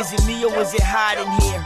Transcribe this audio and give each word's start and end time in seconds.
Is 0.00 0.12
it 0.14 0.24
me 0.26 0.42
or 0.46 0.56
is 0.56 0.72
it 0.72 0.80
hot 0.80 1.20
in 1.20 1.28
here? 1.44 1.60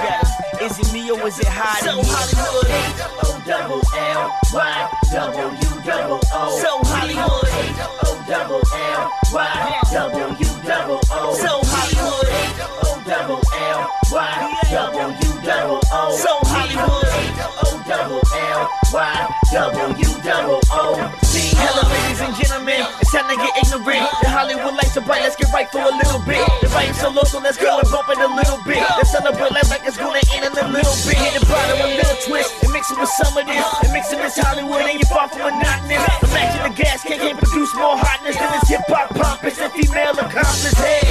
It. 0.00 0.62
Is 0.62 0.78
it 0.80 0.90
me 0.94 1.10
or 1.10 1.20
is 1.28 1.38
it 1.38 1.46
hot 1.46 1.84
in 1.84 2.00
here? 2.00 2.04
So 2.04 2.08
Hollywood. 2.08 2.72
O 3.20 3.36
double 3.44 3.84
L 3.92 4.32
Y 4.54 4.88
W 5.12 5.52
double 5.84 6.20
O. 6.32 6.56
So 6.56 6.80
Hollywood. 6.88 7.52
O 8.00 8.16
double 8.24 8.64
L 8.64 9.12
Y 9.28 9.76
W 9.92 10.32
double 10.64 11.00
O. 11.12 11.36
So 11.36 11.60
Hollywood. 11.68 12.32
O 12.80 13.04
double 13.04 13.44
L 13.52 13.84
Y 14.10 14.56
W 14.72 15.20
double 15.44 15.84
O. 15.92 16.16
So 16.16 16.32
Hollywood. 16.48 17.12
O 17.60 17.76
double 17.84 18.24
L 18.32 18.72
Y 18.90 19.28
W 19.52 20.08
double 20.24 20.60
O. 20.70 21.23
Hello, 21.34 21.82
ladies 21.90 22.22
and 22.22 22.30
gentlemen. 22.38 22.78
It's 23.02 23.10
time 23.10 23.26
to 23.26 23.34
get 23.34 23.50
ignorant. 23.58 24.06
The 24.22 24.30
Hollywood 24.30 24.78
lights 24.78 24.94
are 24.94 25.02
bright. 25.02 25.26
Let's 25.26 25.34
get 25.34 25.50
right 25.50 25.66
for 25.66 25.82
a 25.82 25.90
little 25.90 26.22
bit. 26.22 26.38
The 26.62 26.70
vibe's 26.70 27.02
so 27.02 27.10
low, 27.10 27.26
so 27.26 27.42
let's 27.42 27.58
go 27.58 27.74
and 27.74 27.90
bump 27.90 28.06
it 28.06 28.22
a 28.22 28.30
little 28.30 28.62
bit. 28.62 28.78
Let's 28.78 29.10
celebrate 29.10 29.50
life 29.50 29.66
like 29.66 29.82
it's 29.82 29.98
gonna 29.98 30.22
end 30.30 30.46
in 30.46 30.54
a 30.54 30.70
little 30.70 30.94
bit. 31.02 31.18
Hit 31.18 31.34
the 31.34 31.42
bottom, 31.50 31.82
a 31.82 31.90
little 31.90 32.18
twist, 32.22 32.54
and 32.62 32.70
mix 32.70 32.94
it 32.94 33.02
with 33.02 33.10
some 33.18 33.34
of 33.34 33.50
this. 33.50 33.66
And 33.82 33.90
mix 33.90 34.14
it 34.14 34.22
with 34.22 34.30
Hollywood, 34.30 34.86
and 34.86 34.94
you're 34.94 35.10
far 35.10 35.26
from 35.26 35.58
monotonous. 35.58 36.06
Imagine 36.22 36.70
the 36.70 36.74
gas 36.78 37.02
can 37.02 37.18
can't 37.18 37.38
produce 37.42 37.74
more 37.74 37.98
hotness 37.98 38.38
than 38.38 38.54
this 38.54 38.70
hip 38.70 38.86
hop 38.86 39.10
pompous 39.18 39.58
and 39.58 39.74
female 39.74 40.14
accomplice. 40.14 40.78
Hey, 40.78 41.02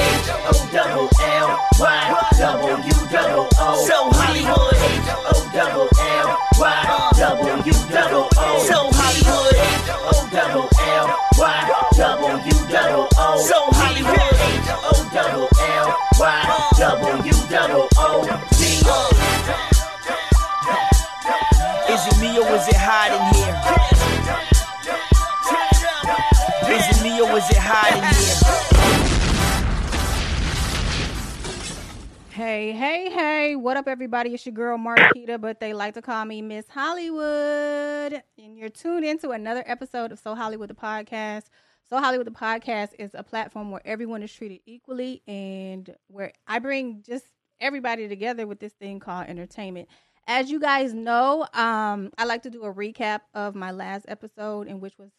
O 0.48 0.56
double 0.72 1.12
L 1.20 1.60
Y 1.84 2.00
double 2.40 3.48
O. 3.60 3.76
so 3.84 4.08
Hollywood. 4.16 4.80
O 5.28 5.52
double 5.52 5.92
L 6.00 6.40
Y 6.64 7.12
W 7.20 7.74
double 7.92 8.30
O. 8.40 8.64
So 8.64 8.88
Hollywood. 8.88 10.13
O 10.16 10.28
double 10.30 10.70
L 10.80 11.18
Y 11.40 11.90
W 11.98 12.54
double 12.70 13.08
O. 13.18 13.42
So 13.42 13.58
Hollywood. 13.74 14.20
O 14.86 15.10
double 15.12 15.50
L 15.60 15.88
Y 16.20 16.44
W 16.78 17.34
double 17.50 17.88
O. 17.98 18.22
Is 21.90 22.08
it 22.08 22.18
me 22.22 22.38
or 22.38 22.56
is 22.56 22.68
it 22.68 22.76
hot 22.78 23.10
in 23.10 23.22
here? 23.34 23.56
Is 26.78 26.98
it 26.98 27.04
me 27.04 27.22
or 27.22 27.38
is 27.38 27.50
it 27.50 27.58
hot 27.58 27.92
in 27.98 28.04
here? 28.04 28.73
Hey, 32.34 32.72
hey, 32.72 33.12
hey. 33.12 33.56
What 33.56 33.78
up, 33.78 33.88
everybody? 33.88 34.34
It's 34.34 34.44
your 34.44 34.54
girl, 34.54 34.76
Marquita, 34.80 35.40
but 35.40 35.60
they 35.60 35.72
like 35.72 35.94
to 35.94 36.02
call 36.02 36.26
me 36.26 36.42
Miss 36.42 36.68
Hollywood. 36.68 38.24
And 38.40 38.58
you're 38.58 38.70
tuned 38.70 39.06
into 39.06 39.30
another 39.30 39.64
episode 39.68 40.12
of 40.12 40.18
So 40.18 40.34
Hollywood, 40.34 40.72
the 40.72 40.74
podcast. 40.74 41.44
So 41.88 42.00
Hollywood, 42.00 42.26
the 42.26 42.32
podcast 42.32 42.94
is 42.98 43.12
a 43.14 43.22
platform 43.22 43.70
where 43.70 43.84
everyone 43.86 44.24
is 44.24 44.34
treated 44.34 44.62
equally 44.66 45.22
and 45.28 45.96
where 46.08 46.34
I 46.48 46.58
bring 46.58 47.04
just 47.04 47.26
everybody 47.62 48.08
together 48.08 48.48
with 48.48 48.60
this 48.60 48.74
thing 48.74 49.00
called 49.00 49.28
entertainment. 49.28 49.88
As 50.26 50.50
you 50.50 50.60
guys 50.60 50.92
know, 50.92 51.46
um, 51.54 52.10
I 52.18 52.26
like 52.26 52.42
to 52.44 52.50
do 52.50 52.64
a 52.64 52.74
recap 52.74 53.20
of 53.36 53.54
my 53.54 53.70
last 53.70 54.06
episode, 54.08 54.68
in 54.68 54.80
which 54.80 54.98
was 54.98 55.12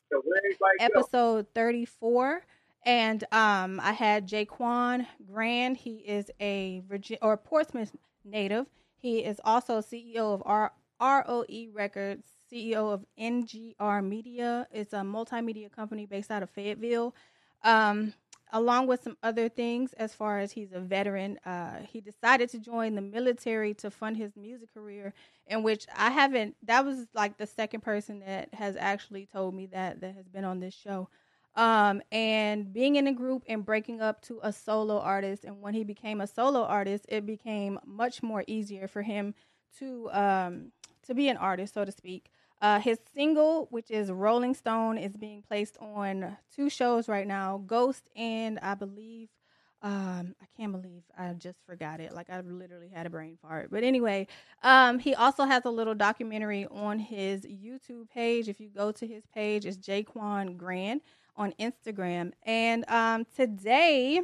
episode 0.80 1.46
34 1.54 2.42
and 2.84 3.24
um 3.32 3.80
i 3.82 3.92
had 3.92 4.28
jaquan 4.28 5.06
grand. 5.30 5.76
He 5.76 5.96
is 5.96 6.30
a 6.40 6.82
Virgin 6.88 7.18
or 7.22 7.36
portsmouth 7.36 7.94
native. 8.24 8.66
He 8.96 9.20
is 9.24 9.40
also 9.44 9.78
ceo 9.80 10.34
of 10.34 10.42
R- 10.46 10.72
roe 11.00 11.44
records 11.72 12.26
ceo 12.52 12.92
of 12.92 13.04
ngr 13.18 14.06
media. 14.06 14.66
It's 14.72 14.92
a 14.92 14.98
multimedia 14.98 15.70
company 15.70 16.06
based 16.06 16.30
out 16.30 16.42
of 16.42 16.50
fayetteville. 16.50 17.14
Um 17.62 18.14
along 18.52 18.86
with 18.86 19.02
some 19.02 19.16
other 19.22 19.48
things 19.48 19.94
as 19.94 20.14
far 20.14 20.38
as 20.38 20.52
he's 20.52 20.72
a 20.72 20.78
veteran 20.80 21.38
uh 21.46 21.80
he 21.80 22.00
decided 22.00 22.48
to 22.48 22.58
join 22.58 22.94
the 22.94 23.00
military 23.00 23.74
to 23.74 23.90
fund 23.90 24.16
his 24.16 24.36
music 24.36 24.72
career 24.72 25.12
in 25.46 25.62
which 25.62 25.86
i 25.96 26.10
haven't 26.10 26.54
that 26.62 26.84
was 26.84 27.06
like 27.14 27.36
the 27.38 27.46
second 27.46 27.80
person 27.80 28.20
that 28.20 28.52
has 28.54 28.76
actually 28.76 29.26
told 29.26 29.54
me 29.54 29.66
that 29.66 30.00
that 30.00 30.14
has 30.14 30.28
been 30.28 30.44
on 30.44 30.60
this 30.60 30.74
show 30.74 31.08
um, 31.56 32.02
and 32.10 32.72
being 32.72 32.96
in 32.96 33.06
a 33.06 33.12
group 33.12 33.44
and 33.48 33.64
breaking 33.64 34.00
up 34.00 34.20
to 34.22 34.40
a 34.42 34.52
solo 34.52 34.98
artist. 34.98 35.44
And 35.44 35.60
when 35.60 35.74
he 35.74 35.84
became 35.84 36.20
a 36.20 36.26
solo 36.26 36.62
artist, 36.64 37.06
it 37.08 37.26
became 37.26 37.78
much 37.86 38.22
more 38.22 38.44
easier 38.46 38.88
for 38.88 39.02
him 39.02 39.34
to 39.78 40.10
um, 40.12 40.72
to 41.06 41.14
be 41.14 41.28
an 41.28 41.36
artist, 41.36 41.74
so 41.74 41.84
to 41.84 41.92
speak. 41.92 42.30
Uh, 42.62 42.80
his 42.80 42.98
single, 43.14 43.66
which 43.70 43.90
is 43.90 44.10
Rolling 44.10 44.54
Stone, 44.54 44.96
is 44.96 45.16
being 45.16 45.42
placed 45.42 45.76
on 45.80 46.36
two 46.54 46.70
shows 46.70 47.08
right 47.08 47.26
now 47.26 47.62
Ghost 47.66 48.08
and 48.16 48.58
I 48.60 48.74
believe. 48.74 49.28
Um, 49.82 50.34
I 50.40 50.46
can't 50.56 50.72
believe 50.72 51.02
I 51.18 51.34
just 51.34 51.58
forgot 51.66 52.00
it. 52.00 52.14
Like 52.14 52.30
I 52.30 52.40
literally 52.40 52.88
had 52.88 53.04
a 53.04 53.10
brain 53.10 53.36
fart. 53.42 53.68
But 53.70 53.84
anyway, 53.84 54.28
um, 54.62 54.98
he 54.98 55.14
also 55.14 55.44
has 55.44 55.66
a 55.66 55.70
little 55.70 55.94
documentary 55.94 56.66
on 56.70 56.98
his 56.98 57.42
YouTube 57.42 58.08
page. 58.08 58.48
If 58.48 58.60
you 58.60 58.70
go 58.70 58.92
to 58.92 59.06
his 59.06 59.24
page, 59.34 59.66
it's 59.66 59.76
Jaquan 59.76 60.56
Grand 60.56 61.02
on 61.36 61.52
Instagram. 61.58 62.32
And 62.44 62.88
um, 62.88 63.26
today, 63.36 64.20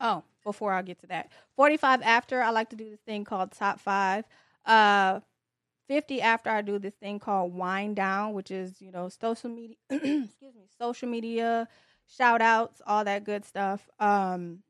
oh, 0.00 0.22
before 0.44 0.72
I 0.72 0.82
get 0.82 1.00
to 1.00 1.06
that, 1.08 1.30
45 1.56 2.02
after, 2.02 2.42
I 2.42 2.50
like 2.50 2.70
to 2.70 2.76
do 2.76 2.90
this 2.90 3.00
thing 3.00 3.24
called 3.24 3.52
Top 3.52 3.80
Five. 3.80 4.24
Uh, 4.64 5.20
50 5.88 6.20
after, 6.22 6.50
I 6.50 6.62
do 6.62 6.78
this 6.78 6.94
thing 6.94 7.18
called 7.18 7.54
Wind 7.54 7.96
Down, 7.96 8.32
which 8.32 8.50
is, 8.50 8.80
you 8.80 8.90
know, 8.90 9.08
social 9.08 9.50
media, 9.50 9.76
excuse 9.90 10.54
me, 10.54 10.66
social 10.78 11.08
media, 11.08 11.68
shout 12.16 12.40
outs, 12.40 12.80
all 12.86 13.04
that 13.04 13.24
good 13.24 13.44
stuff. 13.44 13.88
Um, 13.98 14.60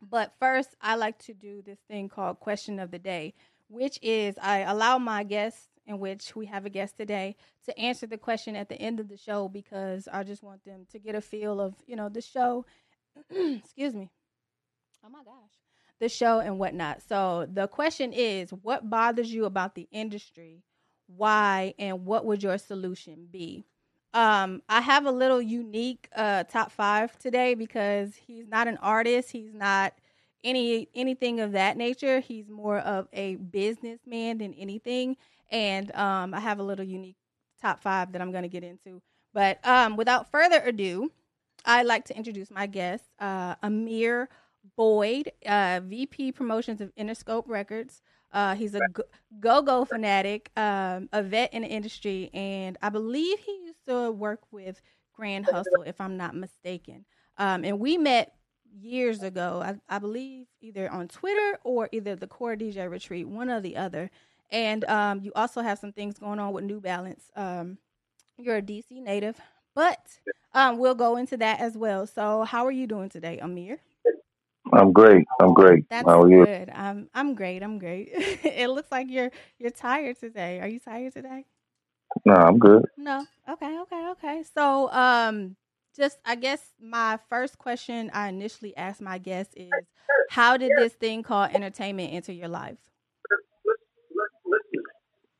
but 0.00 0.32
first, 0.38 0.74
I 0.80 0.96
like 0.96 1.18
to 1.24 1.34
do 1.34 1.62
this 1.62 1.78
thing 1.88 2.08
called 2.08 2.40
Question 2.40 2.78
of 2.78 2.90
the 2.90 2.98
Day, 2.98 3.34
which 3.68 3.98
is 4.02 4.36
I 4.40 4.60
allow 4.60 4.98
my 4.98 5.24
guests 5.24 5.67
in 5.88 5.98
which 5.98 6.36
we 6.36 6.46
have 6.46 6.66
a 6.66 6.70
guest 6.70 6.96
today 6.98 7.34
to 7.64 7.76
answer 7.78 8.06
the 8.06 8.18
question 8.18 8.54
at 8.54 8.68
the 8.68 8.80
end 8.80 9.00
of 9.00 9.08
the 9.08 9.16
show 9.16 9.48
because 9.48 10.06
I 10.12 10.22
just 10.22 10.42
want 10.42 10.64
them 10.64 10.86
to 10.92 10.98
get 10.98 11.14
a 11.14 11.20
feel 11.20 11.60
of, 11.60 11.74
you 11.86 11.96
know, 11.96 12.10
the 12.10 12.20
show. 12.20 12.66
Excuse 13.30 13.94
me. 13.94 14.10
Oh 15.04 15.08
my 15.08 15.24
gosh. 15.24 15.50
The 15.98 16.08
show 16.08 16.40
and 16.40 16.58
whatnot. 16.58 17.02
So 17.08 17.48
the 17.50 17.66
question 17.66 18.12
is 18.12 18.50
what 18.50 18.88
bothers 18.88 19.32
you 19.32 19.46
about 19.46 19.74
the 19.74 19.88
industry? 19.90 20.62
Why 21.06 21.74
and 21.78 22.04
what 22.04 22.26
would 22.26 22.42
your 22.42 22.58
solution 22.58 23.26
be? 23.30 23.64
Um, 24.12 24.62
I 24.68 24.80
have 24.82 25.06
a 25.06 25.10
little 25.10 25.40
unique 25.40 26.08
uh, 26.14 26.44
top 26.44 26.70
five 26.70 27.18
today 27.18 27.54
because 27.54 28.14
he's 28.14 28.46
not 28.46 28.68
an 28.68 28.76
artist. 28.78 29.30
He's 29.30 29.54
not 29.54 29.94
any 30.44 30.88
anything 30.94 31.40
of 31.40 31.52
that 31.52 31.76
nature. 31.76 32.20
He's 32.20 32.48
more 32.48 32.78
of 32.78 33.08
a 33.12 33.36
businessman 33.36 34.38
than 34.38 34.54
anything 34.54 35.16
and 35.50 35.94
um, 35.94 36.34
I 36.34 36.40
have 36.40 36.58
a 36.58 36.62
little 36.62 36.84
unique 36.84 37.16
top 37.60 37.80
five 37.80 38.12
that 38.12 38.22
I'm 38.22 38.30
going 38.30 38.42
to 38.42 38.48
get 38.48 38.64
into. 38.64 39.02
But 39.34 39.64
um, 39.66 39.96
without 39.96 40.30
further 40.30 40.60
ado, 40.64 41.10
I'd 41.64 41.86
like 41.86 42.04
to 42.06 42.16
introduce 42.16 42.50
my 42.50 42.66
guest, 42.66 43.04
uh, 43.18 43.56
Amir 43.62 44.28
Boyd, 44.76 45.32
uh, 45.46 45.80
VP 45.84 46.32
Promotions 46.32 46.80
of 46.80 46.94
Interscope 46.94 47.44
Records. 47.46 48.02
Uh, 48.32 48.54
he's 48.54 48.74
a 48.74 48.80
go 49.40 49.62
go 49.62 49.84
fanatic, 49.84 50.50
um, 50.56 51.08
a 51.12 51.22
vet 51.22 51.52
in 51.54 51.62
the 51.62 51.68
industry, 51.68 52.30
and 52.34 52.76
I 52.82 52.90
believe 52.90 53.38
he 53.38 53.52
used 53.64 53.86
to 53.86 54.10
work 54.10 54.40
with 54.50 54.80
Grand 55.14 55.46
Hustle, 55.46 55.82
if 55.86 56.00
I'm 56.00 56.16
not 56.16 56.34
mistaken. 56.34 57.04
Um, 57.38 57.64
and 57.64 57.80
we 57.80 57.96
met 57.96 58.34
years 58.80 59.22
ago, 59.22 59.62
I, 59.64 59.96
I, 59.96 59.98
believe 59.98 60.46
either 60.60 60.90
on 60.90 61.08
Twitter 61.08 61.58
or 61.64 61.88
either 61.90 62.16
the 62.16 62.26
Core 62.26 62.56
DJ 62.56 62.90
Retreat, 62.90 63.26
one 63.26 63.48
or 63.48 63.60
the 63.60 63.76
other. 63.76 64.10
And 64.50 64.84
um, 64.86 65.20
you 65.20 65.32
also 65.34 65.60
have 65.60 65.78
some 65.78 65.92
things 65.92 66.18
going 66.18 66.38
on 66.38 66.52
with 66.52 66.64
New 66.64 66.80
Balance. 66.80 67.30
Um, 67.36 67.78
you're 68.38 68.56
a 68.56 68.62
DC 68.62 69.02
native, 69.02 69.36
but 69.74 69.98
um, 70.54 70.78
we'll 70.78 70.94
go 70.94 71.16
into 71.16 71.36
that 71.36 71.60
as 71.60 71.76
well. 71.76 72.06
So, 72.06 72.44
how 72.44 72.64
are 72.66 72.72
you 72.72 72.86
doing 72.86 73.08
today, 73.08 73.38
Amir? 73.38 73.78
I'm 74.72 74.92
great. 74.92 75.26
I'm 75.40 75.54
great. 75.54 75.88
That's 75.88 76.06
how 76.06 76.22
are 76.22 76.30
you? 76.30 76.44
good. 76.44 76.70
I'm 76.70 77.08
I'm 77.14 77.34
great. 77.34 77.62
I'm 77.62 77.78
great. 77.78 78.10
it 78.12 78.68
looks 78.68 78.90
like 78.90 79.08
you're 79.10 79.30
you're 79.58 79.70
tired 79.70 80.18
today. 80.18 80.60
Are 80.60 80.68
you 80.68 80.78
tired 80.80 81.12
today? 81.12 81.46
No, 82.24 82.34
I'm 82.34 82.58
good. 82.58 82.84
No. 82.96 83.26
Okay. 83.48 83.78
Okay. 83.80 84.08
Okay. 84.10 84.44
So, 84.54 84.90
um, 84.92 85.56
just 85.96 86.18
I 86.24 86.34
guess 86.34 86.60
my 86.80 87.18
first 87.28 87.58
question 87.58 88.10
I 88.12 88.28
initially 88.28 88.76
asked 88.76 89.00
my 89.00 89.18
guests 89.18 89.54
is, 89.56 89.70
how 90.30 90.56
did 90.56 90.72
this 90.76 90.92
thing 90.92 91.22
called 91.22 91.50
entertainment 91.52 92.12
enter 92.12 92.32
your 92.32 92.48
life? 92.48 92.78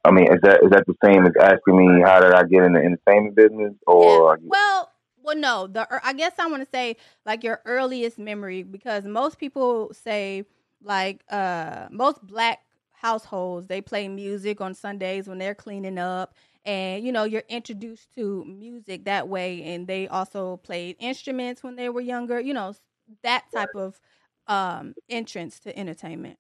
I 0.05 0.11
mean, 0.11 0.33
is 0.33 0.41
that 0.43 0.63
is 0.63 0.71
that 0.71 0.85
the 0.87 0.95
same 1.05 1.27
as 1.27 1.33
asking 1.41 1.77
me 1.77 2.03
how 2.03 2.21
did 2.21 2.33
I 2.33 2.45
get 2.45 2.65
in 2.65 2.73
the 2.73 2.81
entertainment 2.81 3.35
business, 3.35 3.75
or 3.87 4.39
yeah. 4.41 4.49
well, 4.49 4.93
well, 5.23 5.37
no. 5.37 5.67
The 5.67 5.87
I 6.05 6.13
guess 6.13 6.33
I 6.39 6.47
want 6.47 6.63
to 6.63 6.69
say 6.71 6.97
like 7.27 7.45
your 7.45 7.61
earliest 7.65 8.19
memory 8.19 8.63
because 8.63 9.05
most 9.05 9.39
people 9.39 9.93
say 9.93 10.45
like 10.83 11.25
uh 11.31 11.89
most 11.91 12.25
black 12.25 12.61
households 12.93 13.67
they 13.67 13.81
play 13.81 14.09
music 14.09 14.61
on 14.61 14.75
Sundays 14.75 15.29
when 15.29 15.39
they're 15.39 15.55
cleaning 15.55 15.99
up 15.99 16.35
and 16.65 17.05
you 17.05 17.13
know 17.13 17.25
you're 17.25 17.45
introduced 17.49 18.13
to 18.15 18.45
music 18.45 19.05
that 19.05 19.29
way 19.29 19.63
and 19.63 19.87
they 19.87 20.09
also 20.09 20.57
played 20.59 20.97
instruments 20.99 21.63
when 21.63 21.77
they 21.77 21.89
were 21.89 22.01
younger 22.01 22.41
you 22.41 22.53
know 22.53 22.75
that 23.23 23.45
type 23.53 23.75
of 23.75 24.01
um 24.47 24.95
entrance 25.09 25.61
to 25.61 25.77
entertainment? 25.79 26.39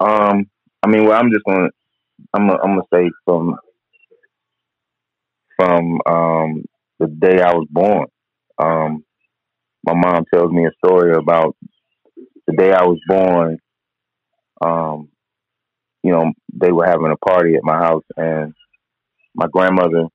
Um, 0.00 0.48
I 0.84 0.88
mean, 0.88 1.06
well, 1.06 1.18
I'm 1.18 1.30
just 1.32 1.44
gonna, 1.48 1.70
I'm 2.34 2.48
gonna, 2.48 2.60
I'm 2.62 2.70
gonna 2.76 2.82
say 2.92 3.10
from, 3.24 3.56
from 5.56 6.00
um 6.06 6.64
the 7.00 7.08
day 7.08 7.40
I 7.40 7.54
was 7.54 7.66
born. 7.70 8.06
Um, 8.62 9.04
my 9.86 9.94
mom 9.94 10.24
tells 10.32 10.50
me 10.52 10.66
a 10.66 10.86
story 10.86 11.14
about 11.16 11.56
the 12.46 12.54
day 12.56 12.72
I 12.72 12.84
was 12.84 12.98
born. 13.08 13.58
Um, 14.64 15.08
you 16.02 16.12
know, 16.12 16.32
they 16.54 16.72
were 16.72 16.86
having 16.86 17.12
a 17.12 17.26
party 17.28 17.54
at 17.54 17.64
my 17.64 17.78
house, 17.78 18.04
and 18.16 18.54
my 19.34 19.46
grandmother 19.52 20.06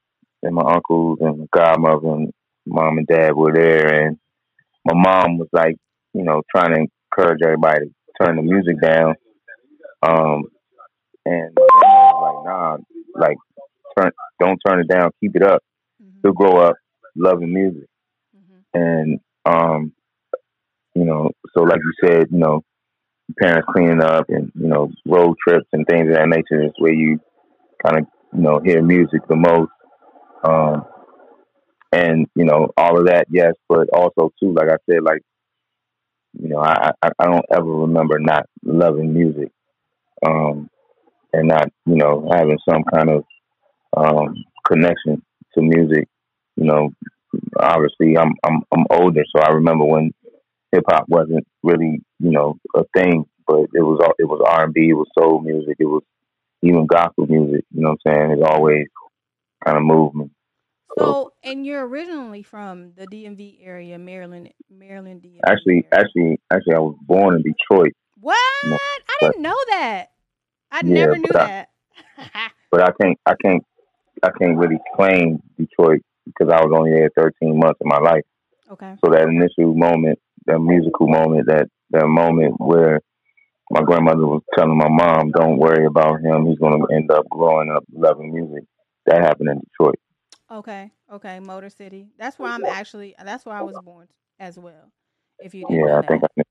and 0.43 0.55
my 0.55 0.63
uncles 0.73 1.19
and 1.21 1.39
my 1.39 1.45
godmother 1.53 2.07
and 2.09 2.31
mom 2.67 2.97
and 2.99 3.07
dad 3.07 3.35
were 3.35 3.53
there, 3.53 4.05
and 4.05 4.17
my 4.85 4.95
mom 4.95 5.37
was 5.37 5.49
like, 5.53 5.75
you 6.13 6.23
know, 6.23 6.41
trying 6.55 6.73
to 6.75 6.85
encourage 7.15 7.41
everybody 7.43 7.87
to 7.87 8.25
turn 8.25 8.35
the 8.37 8.43
music 8.43 8.81
down. 8.81 9.15
Um, 10.03 10.43
and 11.25 11.51
my 11.55 11.67
grandma 11.69 12.11
was 12.11 12.43
like, 12.45 12.45
nah, 12.45 12.77
like, 13.27 13.37
turn, 13.97 14.11
don't 14.39 14.59
turn 14.65 14.79
it 14.81 14.87
down, 14.87 15.11
keep 15.19 15.35
it 15.35 15.43
up. 15.43 15.63
Mm-hmm. 16.01 16.19
He'll 16.23 16.33
grow 16.33 16.57
up 16.57 16.75
loving 17.15 17.53
music, 17.53 17.87
Mm-hmm. 18.35 18.79
and 18.81 19.19
um, 19.45 19.93
you 20.95 21.05
know, 21.05 21.31
so 21.55 21.63
like 21.63 21.79
you 21.79 22.07
said, 22.07 22.27
you 22.31 22.37
know, 22.39 22.61
parents 23.39 23.67
cleaning 23.73 24.01
up 24.03 24.25
and 24.29 24.51
you 24.55 24.67
know, 24.67 24.91
road 25.05 25.35
trips 25.47 25.67
and 25.73 25.85
things 25.87 26.07
of 26.09 26.15
that 26.15 26.27
nature 26.27 26.63
is 26.65 26.71
where 26.77 26.93
you 26.93 27.19
kind 27.83 27.99
of 27.99 28.05
you 28.33 28.41
know 28.41 28.59
hear 28.63 28.81
music 28.81 29.21
the 29.27 29.35
most. 29.35 29.71
Um, 30.43 30.85
and 31.91 32.27
you 32.35 32.45
know 32.45 32.69
all 32.77 32.99
of 32.99 33.07
that, 33.07 33.27
yes, 33.29 33.53
but 33.67 33.89
also 33.93 34.31
too, 34.39 34.53
like 34.53 34.69
I 34.69 34.77
said, 34.89 35.03
like 35.03 35.21
you 36.39 36.49
know, 36.49 36.59
I 36.59 36.91
I, 37.01 37.09
I 37.19 37.25
don't 37.25 37.45
ever 37.51 37.65
remember 37.71 38.19
not 38.19 38.45
loving 38.63 39.13
music, 39.13 39.49
um, 40.25 40.68
and 41.33 41.47
not 41.47 41.69
you 41.85 41.95
know 41.95 42.27
having 42.31 42.57
some 42.67 42.83
kind 42.93 43.09
of 43.09 43.23
um, 43.95 44.35
connection 44.65 45.21
to 45.53 45.61
music. 45.61 46.07
You 46.55 46.65
know, 46.65 46.89
obviously 47.59 48.17
I'm 48.17 48.33
I'm 48.43 48.61
I'm 48.71 48.85
older, 48.89 49.23
so 49.35 49.41
I 49.41 49.51
remember 49.51 49.85
when 49.85 50.11
hip 50.71 50.83
hop 50.89 51.05
wasn't 51.07 51.45
really 51.63 52.01
you 52.19 52.31
know 52.31 52.57
a 52.75 52.83
thing, 52.95 53.25
but 53.47 53.61
it 53.73 53.81
was 53.81 53.99
all 54.03 54.13
it 54.17 54.25
was 54.25 54.41
R 54.45 54.65
and 54.65 54.73
B, 54.73 54.89
it 54.89 54.93
was 54.93 55.07
soul 55.17 55.41
music, 55.41 55.77
it 55.79 55.85
was 55.85 56.03
even 56.61 56.87
gospel 56.87 57.27
music. 57.27 57.65
You 57.71 57.81
know 57.81 57.95
what 58.03 58.11
I'm 58.11 58.29
saying? 58.29 58.31
It 58.31 58.43
always 58.43 58.87
kind 59.65 59.77
of 59.77 59.83
moved 59.83 60.15
me. 60.15 60.29
So, 60.97 61.31
and 61.43 61.65
you're 61.65 61.87
originally 61.87 62.41
from 62.43 62.93
the 62.97 63.05
DMV 63.05 63.59
area, 63.61 63.97
Maryland, 63.97 64.49
Maryland 64.69 65.21
DMV. 65.21 65.39
Actually, 65.45 65.73
area. 65.73 65.87
actually, 65.93 66.39
actually, 66.51 66.75
I 66.75 66.79
was 66.79 66.97
born 67.07 67.35
in 67.35 67.43
Detroit, 67.43 67.93
what? 68.21 68.37
I 68.75 69.17
didn't 69.21 69.41
know 69.41 69.57
that. 69.69 70.07
I 70.71 70.81
Yeah, 70.83 70.93
never 70.93 71.17
knew 71.17 71.27
but 71.31 71.41
I- 71.41 71.45
that. 71.47 71.69
but 72.71 72.83
I 72.83 72.91
can't 73.01 73.17
I 73.25 73.33
can't 73.43 73.63
I 74.23 74.29
can't 74.39 74.57
really 74.57 74.77
claim 74.95 75.41
Detroit 75.57 76.01
because 76.25 76.49
I 76.53 76.61
was 76.63 76.71
only 76.75 76.91
there 76.91 77.09
13 77.17 77.57
months 77.57 77.79
of 77.81 77.87
my 77.87 77.97
life. 77.99 78.23
okay. 78.71 78.95
So 79.03 79.11
that 79.11 79.23
initial 79.27 79.73
moment, 79.75 80.19
that 80.45 80.59
musical 80.59 81.07
moment, 81.07 81.47
that 81.47 81.67
that 81.91 82.07
moment 82.07 82.55
where 82.59 82.99
my 83.71 83.81
grandmother 83.81 84.25
was 84.25 84.41
telling 84.57 84.77
my 84.77 84.89
mom, 84.89 85.31
"Don't 85.31 85.57
worry 85.57 85.85
about 85.85 86.21
him. 86.21 86.45
He's 86.47 86.59
going 86.59 86.79
to 86.79 86.93
end 86.95 87.11
up 87.11 87.27
growing 87.29 87.71
up 87.71 87.83
loving 87.91 88.33
music." 88.33 88.63
That 89.05 89.21
happened 89.21 89.49
in 89.49 89.59
Detroit. 89.59 89.95
Okay. 90.51 90.91
Okay. 91.11 91.39
Motor 91.39 91.69
City. 91.69 92.09
That's 92.17 92.37
where 92.39 92.51
I'm 92.51 92.65
actually. 92.65 93.15
That's 93.23 93.45
where 93.45 93.55
I 93.55 93.61
was 93.61 93.77
born 93.79 94.07
as 94.39 94.57
well. 94.57 94.91
If 95.39 95.53
you 95.53 95.65
didn't 95.65 95.85
Yeah, 95.87 95.99
I 95.99 96.01
think. 96.07 96.21
that. 96.21 96.45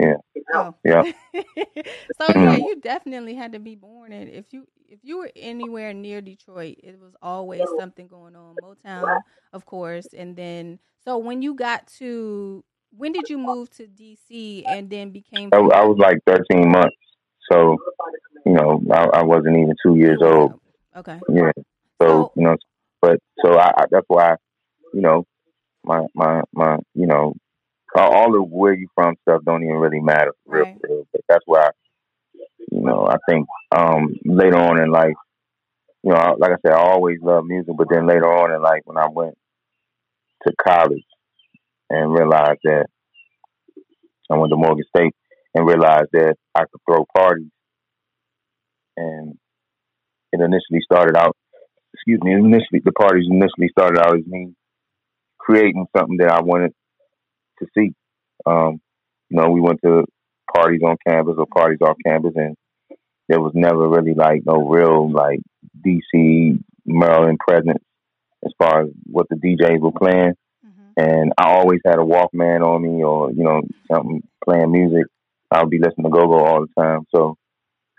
I, 0.00 0.14
Oh. 0.54 0.74
Yeah. 0.84 1.02
so 1.34 2.26
yeah, 2.28 2.56
mm. 2.56 2.58
you 2.58 2.80
definitely 2.80 3.34
had 3.34 3.52
to 3.52 3.58
be 3.58 3.74
born 3.74 4.12
in. 4.12 4.28
If 4.28 4.46
you 4.52 4.66
if 4.88 5.00
you 5.02 5.18
were 5.18 5.30
anywhere 5.36 5.94
near 5.94 6.20
Detroit, 6.20 6.78
it 6.82 6.98
was 7.00 7.14
always 7.22 7.62
something 7.78 8.08
going 8.08 8.34
on. 8.34 8.56
Motown, 8.56 9.20
of 9.52 9.64
course, 9.66 10.08
and 10.16 10.36
then 10.36 10.78
so 11.04 11.18
when 11.18 11.42
you 11.42 11.54
got 11.54 11.86
to 11.98 12.64
when 12.96 13.12
did 13.12 13.28
you 13.28 13.38
move 13.38 13.70
to 13.70 13.86
DC 13.86 14.64
and 14.66 14.90
then 14.90 15.10
became? 15.10 15.50
I, 15.52 15.58
I 15.58 15.84
was 15.84 15.98
like 15.98 16.18
13 16.26 16.70
months, 16.70 16.96
so 17.50 17.76
you 18.46 18.52
know, 18.52 18.82
I, 18.92 19.20
I 19.20 19.22
wasn't 19.22 19.56
even 19.56 19.74
two 19.84 19.96
years 19.96 20.18
oh, 20.22 20.32
old. 20.32 20.60
Okay. 20.96 21.20
Yeah. 21.28 21.52
So, 22.00 22.06
So- 22.06 22.32
you 22.36 22.44
know, 22.44 22.56
but 23.00 23.18
so 23.44 23.58
I, 23.58 23.68
I 23.76 23.84
that's 23.90 24.06
why, 24.08 24.36
you 24.92 25.00
know, 25.00 25.24
my 25.84 26.06
my 26.14 26.42
my 26.52 26.78
you 26.94 27.06
know, 27.06 27.34
all, 27.96 28.12
all 28.14 28.32
the 28.32 28.42
where 28.42 28.74
you 28.74 28.88
from 28.94 29.14
stuff 29.22 29.42
don't 29.44 29.62
even 29.62 29.76
really 29.76 30.00
matter 30.00 30.32
for 30.44 30.56
real, 30.56 30.64
Right. 30.66 30.78
for 30.80 30.88
real. 30.88 31.06
But 31.12 31.20
that's 31.28 31.44
why, 31.46 31.60
I, 31.60 31.70
you 32.70 32.80
know, 32.80 33.06
I 33.06 33.16
think 33.28 33.46
um 33.72 34.14
later 34.24 34.56
on 34.58 34.80
in 34.80 34.90
life, 34.90 35.14
you 36.02 36.10
know, 36.12 36.16
I- 36.16 36.34
like 36.36 36.52
I 36.52 36.56
said, 36.66 36.72
I 36.74 36.80
always 36.80 37.18
loved 37.22 37.46
music, 37.46 37.74
but 37.76 37.88
then 37.90 38.06
later 38.06 38.26
on 38.32 38.52
in 38.52 38.62
life, 38.62 38.82
when 38.84 38.98
I 38.98 39.08
went 39.08 39.36
to 40.46 40.52
college 40.64 41.04
and 41.90 42.12
realized 42.12 42.60
that 42.64 42.86
I 44.30 44.36
went 44.36 44.50
to 44.50 44.56
Morgan 44.56 44.84
State 44.96 45.14
and 45.54 45.66
realized 45.66 46.08
that 46.12 46.36
I 46.54 46.60
could 46.60 46.80
throw 46.88 47.04
parties, 47.16 47.50
and 48.96 49.36
it 50.32 50.40
initially 50.40 50.80
started 50.82 51.16
out 51.16 51.36
excuse 51.94 52.20
me, 52.22 52.32
initially 52.32 52.80
the 52.84 52.92
parties 52.92 53.26
initially 53.30 53.68
started 53.70 53.98
out 54.00 54.16
as 54.16 54.26
me 54.26 54.54
creating 55.38 55.86
something 55.96 56.16
that 56.18 56.30
I 56.30 56.40
wanted 56.42 56.72
to 57.60 57.66
see. 57.76 57.92
Um, 58.46 58.80
you 59.28 59.40
know, 59.40 59.50
we 59.50 59.60
went 59.60 59.80
to 59.84 60.04
parties 60.54 60.80
on 60.84 60.96
campus 61.06 61.36
or 61.38 61.46
parties 61.46 61.78
off 61.82 61.96
campus 62.04 62.32
and 62.34 62.56
there 63.28 63.40
was 63.40 63.52
never 63.54 63.88
really 63.88 64.14
like 64.14 64.42
no 64.44 64.68
real 64.68 65.10
like 65.10 65.38
DC 65.86 66.58
Maryland 66.84 67.38
presence 67.46 67.82
as 68.44 68.52
far 68.58 68.82
as 68.82 68.88
what 69.04 69.28
the 69.28 69.36
DJs 69.36 69.80
were 69.80 69.92
playing. 69.92 70.34
hmm 70.64 70.90
And 70.96 71.32
I 71.38 71.50
always 71.50 71.80
had 71.86 71.96
a 71.96 72.04
Walkman 72.04 72.66
on 72.66 72.82
me 72.82 73.04
or, 73.04 73.30
you 73.30 73.44
know, 73.44 73.62
something 73.90 74.22
playing 74.44 74.72
music. 74.72 75.04
I 75.52 75.62
would 75.62 75.70
be 75.70 75.78
listening 75.78 76.04
to 76.04 76.10
go 76.10 76.26
go 76.26 76.44
all 76.44 76.66
the 76.66 76.82
time. 76.82 77.00
So 77.14 77.36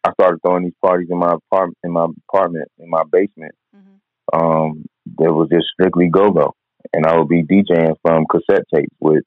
I 0.04 0.12
started 0.14 0.40
throwing 0.46 0.64
these 0.66 0.82
parties 0.84 1.08
in 1.10 1.18
my 1.18 1.36
apartment 1.36 1.78
in 1.84 1.92
my 1.92 2.08
apartment 2.28 2.68
in 2.80 2.90
my 2.90 3.04
basement 3.12 3.56
hmm 3.74 3.96
um, 4.34 4.86
there 5.06 5.34
was 5.34 5.50
just 5.50 5.68
strictly 5.74 6.10
go 6.10 6.32
go, 6.32 6.54
and 6.94 7.06
I 7.06 7.18
would 7.18 7.28
be 7.28 7.44
DJing 7.44 7.96
from 8.02 8.26
cassette 8.30 8.66
tapes 8.74 8.96
with 9.00 9.24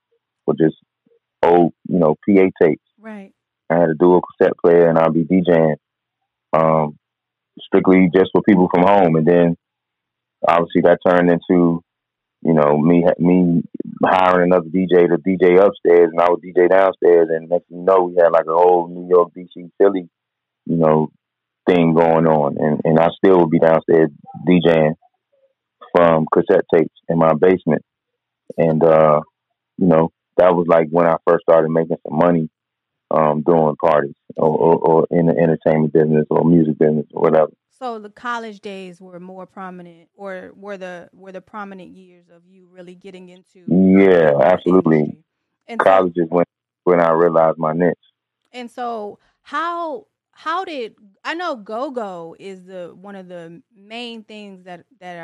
with 0.46 0.58
just 0.58 0.76
old, 1.42 1.72
you 1.88 1.98
know, 1.98 2.16
PA 2.26 2.46
tapes. 2.62 2.82
Right. 2.98 3.32
I 3.70 3.74
had 3.74 3.90
a 3.90 3.94
dual 3.94 4.22
cassette 4.22 4.56
player, 4.62 4.88
and 4.88 4.98
I'd 4.98 5.14
be 5.14 5.24
DJing 5.24 5.76
um, 6.52 6.98
strictly 7.60 8.10
just 8.14 8.30
for 8.32 8.42
people 8.42 8.68
from 8.72 8.86
home, 8.86 9.16
and 9.16 9.26
then 9.26 9.56
obviously 10.46 10.82
that 10.82 10.98
turned 11.06 11.30
into 11.30 11.82
you 12.42 12.52
know 12.52 12.76
me 12.76 13.04
me 13.18 13.62
hiring 14.04 14.52
another 14.52 14.68
DJ 14.68 15.08
to 15.08 15.16
DJ 15.18 15.58
upstairs, 15.58 16.10
and 16.12 16.20
I 16.20 16.30
would 16.30 16.42
DJ 16.42 16.68
downstairs, 16.68 17.28
and 17.30 17.48
next 17.48 17.68
thing 17.68 17.78
you 17.78 17.84
know, 17.84 18.04
we 18.04 18.14
had 18.16 18.30
like 18.30 18.46
a 18.46 18.52
whole 18.52 18.88
New 18.88 19.08
York, 19.08 19.30
DC, 19.36 19.70
Philly, 19.78 20.08
you 20.66 20.76
know, 20.76 21.10
thing 21.68 21.94
going 21.94 22.26
on, 22.26 22.56
and 22.58 22.80
and 22.84 22.98
I 22.98 23.08
still 23.16 23.40
would 23.40 23.50
be 23.50 23.58
downstairs 23.58 24.10
DJing 24.46 24.94
from 25.96 26.26
cassette 26.32 26.64
tapes 26.74 26.94
in 27.08 27.18
my 27.18 27.32
basement, 27.34 27.82
and 28.58 28.82
uh, 28.84 29.20
you 29.78 29.86
know 29.86 30.12
that 30.36 30.54
was 30.54 30.66
like 30.68 30.88
when 30.90 31.06
I 31.06 31.16
first 31.26 31.42
started 31.42 31.70
making 31.70 31.96
some 32.06 32.18
money 32.18 32.48
um, 33.10 33.42
doing 33.42 33.76
parties 33.76 34.14
or, 34.36 34.48
or, 34.48 34.76
or 34.76 35.06
in 35.10 35.26
the 35.26 35.36
entertainment 35.36 35.92
business 35.92 36.26
or 36.30 36.44
music 36.44 36.78
business 36.78 37.06
or 37.12 37.22
whatever. 37.22 37.52
So 37.70 37.98
the 37.98 38.10
college 38.10 38.60
days 38.60 39.00
were 39.00 39.18
more 39.18 39.46
prominent, 39.46 40.08
or 40.14 40.52
were 40.54 40.76
the 40.76 41.08
were 41.12 41.32
the 41.32 41.40
prominent 41.40 41.90
years 41.90 42.26
of 42.34 42.46
you 42.46 42.68
really 42.70 42.94
getting 42.94 43.28
into 43.28 43.64
Yeah, 43.68 44.38
absolutely. 44.40 45.18
And 45.66 45.80
so, 45.84 46.06
is 46.06 46.26
when 46.28 46.44
when 46.84 47.00
I 47.00 47.10
realized 47.10 47.58
my 47.58 47.72
niche. 47.72 47.94
and 48.52 48.70
so 48.70 49.18
how 49.42 50.06
how 50.34 50.64
did 50.64 50.96
I 51.24 51.34
know 51.34 51.56
go 51.56 51.90
go 51.90 52.36
is 52.38 52.64
the 52.64 52.92
one 52.94 53.16
of 53.16 53.28
the 53.28 53.62
main 53.74 54.24
things 54.24 54.64
that 54.64 54.84
that 55.00 55.16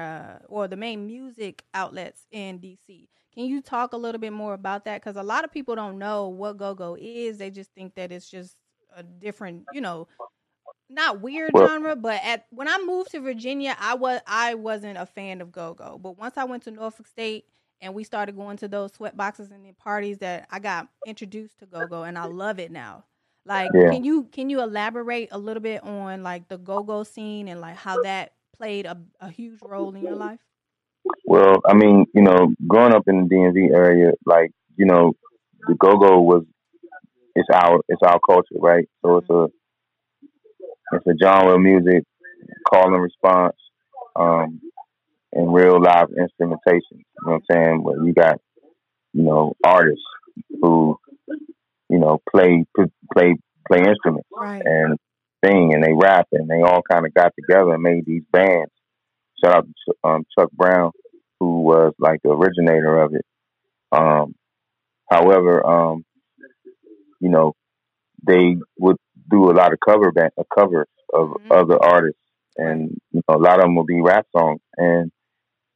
uh 0.42 0.46
or 0.48 0.68
the 0.68 0.76
main 0.76 1.06
music 1.06 1.64
outlets 1.74 2.26
in 2.30 2.58
DC. 2.58 3.08
Can 3.34 3.44
you 3.46 3.60
talk 3.62 3.92
a 3.92 3.96
little 3.96 4.20
bit 4.20 4.32
more 4.32 4.54
about 4.54 4.84
that? 4.86 5.00
Because 5.00 5.16
a 5.16 5.22
lot 5.22 5.44
of 5.44 5.52
people 5.52 5.74
don't 5.76 5.98
know 5.98 6.28
what 6.28 6.56
go 6.56 6.74
go 6.74 6.96
is. 7.00 7.38
They 7.38 7.50
just 7.50 7.72
think 7.74 7.94
that 7.94 8.10
it's 8.12 8.28
just 8.28 8.56
a 8.96 9.02
different, 9.02 9.64
you 9.72 9.80
know, 9.80 10.08
not 10.88 11.20
weird 11.20 11.52
Well- 11.54 11.68
genre. 11.68 11.96
But 11.96 12.20
at 12.24 12.46
when 12.50 12.68
I 12.68 12.78
moved 12.84 13.12
to 13.12 13.20
Virginia, 13.20 13.76
I 13.78 13.94
was 13.94 14.20
I 14.26 14.54
wasn't 14.54 14.98
a 14.98 15.06
fan 15.06 15.40
of 15.40 15.52
go 15.52 15.74
go. 15.74 15.98
But 15.98 16.18
once 16.18 16.36
I 16.36 16.44
went 16.44 16.64
to 16.64 16.70
Norfolk 16.70 17.06
State 17.06 17.46
and 17.80 17.94
we 17.94 18.04
started 18.04 18.36
going 18.36 18.56
to 18.58 18.68
those 18.68 18.92
sweat 18.94 19.16
boxes 19.16 19.50
and 19.50 19.64
the 19.64 19.72
parties, 19.72 20.18
that 20.18 20.48
I 20.50 20.58
got 20.58 20.88
introduced 21.06 21.58
to 21.60 21.66
go 21.66 21.86
go, 21.86 22.02
and 22.04 22.18
I 22.18 22.26
love 22.26 22.58
it 22.58 22.70
now. 22.70 23.04
Like, 23.50 23.72
Yeah. 23.74 23.90
can 23.90 24.04
you 24.04 24.24
can 24.30 24.48
you 24.48 24.62
elaborate 24.62 25.28
a 25.32 25.38
little 25.38 25.60
bit 25.62 25.82
on 25.82 26.22
like 26.22 26.48
the 26.48 26.56
go 26.56 26.84
go 26.84 27.02
scene 27.02 27.48
and 27.48 27.60
like 27.60 27.76
how 27.76 27.98
that 27.98 28.34
played 28.56 28.86
a, 28.86 28.96
a 29.20 29.28
huge 29.28 29.60
role 29.62 29.94
in 29.96 30.04
your 30.04 30.14
life? 30.14 30.40
Well, 31.24 31.58
I 31.66 31.74
mean, 31.74 32.06
you 32.14 32.22
know, 32.22 32.54
growing 32.68 32.94
up 32.94 33.04
in 33.08 33.26
the 33.28 33.34
DMV 33.34 33.74
area, 33.74 34.12
like 34.24 34.52
you 34.76 34.86
know, 34.86 35.14
the 35.66 35.74
go 35.74 35.96
go 35.98 36.20
was 36.20 36.44
it's 37.34 37.48
our 37.52 37.80
it's 37.88 38.02
our 38.04 38.20
culture, 38.20 38.60
right? 38.60 38.88
So 39.02 39.18
it's 39.18 39.30
a 39.30 39.48
it's 40.92 41.06
a 41.06 41.14
genre 41.22 41.54
of 41.54 41.60
music, 41.60 42.04
call 42.68 42.92
and 42.94 43.02
response, 43.02 43.56
um, 44.16 44.60
and 45.32 45.52
real 45.54 45.80
live 45.80 46.08
instrumentation. 46.18 46.98
You 46.98 47.04
know 47.26 47.32
what 47.32 47.34
I'm 47.34 47.42
saying? 47.50 47.82
Where 47.82 48.04
you 48.04 48.12
got, 48.12 48.40
you 49.12 49.22
know, 49.22 49.54
artists 49.64 50.04
who, 50.60 50.98
know, 52.00 52.20
play 52.30 52.64
play 53.14 53.36
play 53.68 53.78
instruments 53.78 54.28
Right. 54.36 54.62
and 54.64 54.98
sing 55.44 55.72
and 55.74 55.82
they 55.82 55.92
rap 55.94 56.26
and 56.32 56.48
they 56.48 56.60
all 56.62 56.82
kind 56.90 57.06
of 57.06 57.14
got 57.14 57.32
together 57.38 57.72
and 57.74 57.82
made 57.82 58.04
these 58.06 58.24
bands. 58.32 58.70
Shout 59.42 59.54
out 59.54 59.66
to 59.66 59.94
um, 60.08 60.24
Chuck 60.38 60.50
Brown, 60.52 60.92
who 61.38 61.62
was 61.62 61.94
like 61.98 62.20
the 62.22 62.30
originator 62.30 63.00
of 63.02 63.14
it. 63.14 63.24
Um, 63.92 64.34
however, 65.10 65.66
um, 65.66 66.04
you 67.20 67.28
know, 67.28 67.54
they 68.26 68.56
would 68.78 68.96
do 69.30 69.50
a 69.50 69.54
lot 69.54 69.72
of 69.72 69.78
cover 69.86 70.12
band, 70.12 70.30
uh, 70.38 70.42
covers 70.56 70.86
of 71.12 71.30
Mhm. 71.30 71.50
other 71.50 71.82
artists, 71.82 72.20
and 72.56 72.90
you 73.12 73.22
know, 73.28 73.36
a 73.36 73.38
lot 73.38 73.56
of 73.58 73.62
them 73.62 73.76
would 73.76 73.86
be 73.86 74.00
rap 74.02 74.26
songs. 74.36 74.60
And 74.76 75.10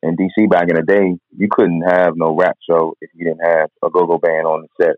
in 0.02 0.16
DC 0.16 0.46
back 0.46 0.68
in 0.68 0.76
the 0.76 0.82
day, 0.82 1.16
you 1.36 1.48
couldn't 1.50 1.82
have 1.82 2.16
no 2.16 2.34
rap 2.36 2.56
show 2.68 2.94
if 3.00 3.10
you 3.14 3.24
didn't 3.24 3.46
have 3.46 3.70
a 3.82 3.90
go-go 3.90 4.18
band 4.18 4.46
on 4.46 4.62
the 4.62 4.68
set 4.84 4.96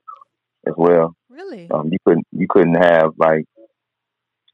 as 0.66 0.75
well. 0.76 1.14
Really? 1.28 1.70
Um, 1.70 1.88
you 1.90 1.99
couldn't 2.04 2.26
you 2.32 2.46
couldn't 2.49 2.75
have 2.75 3.12
like 3.18 3.44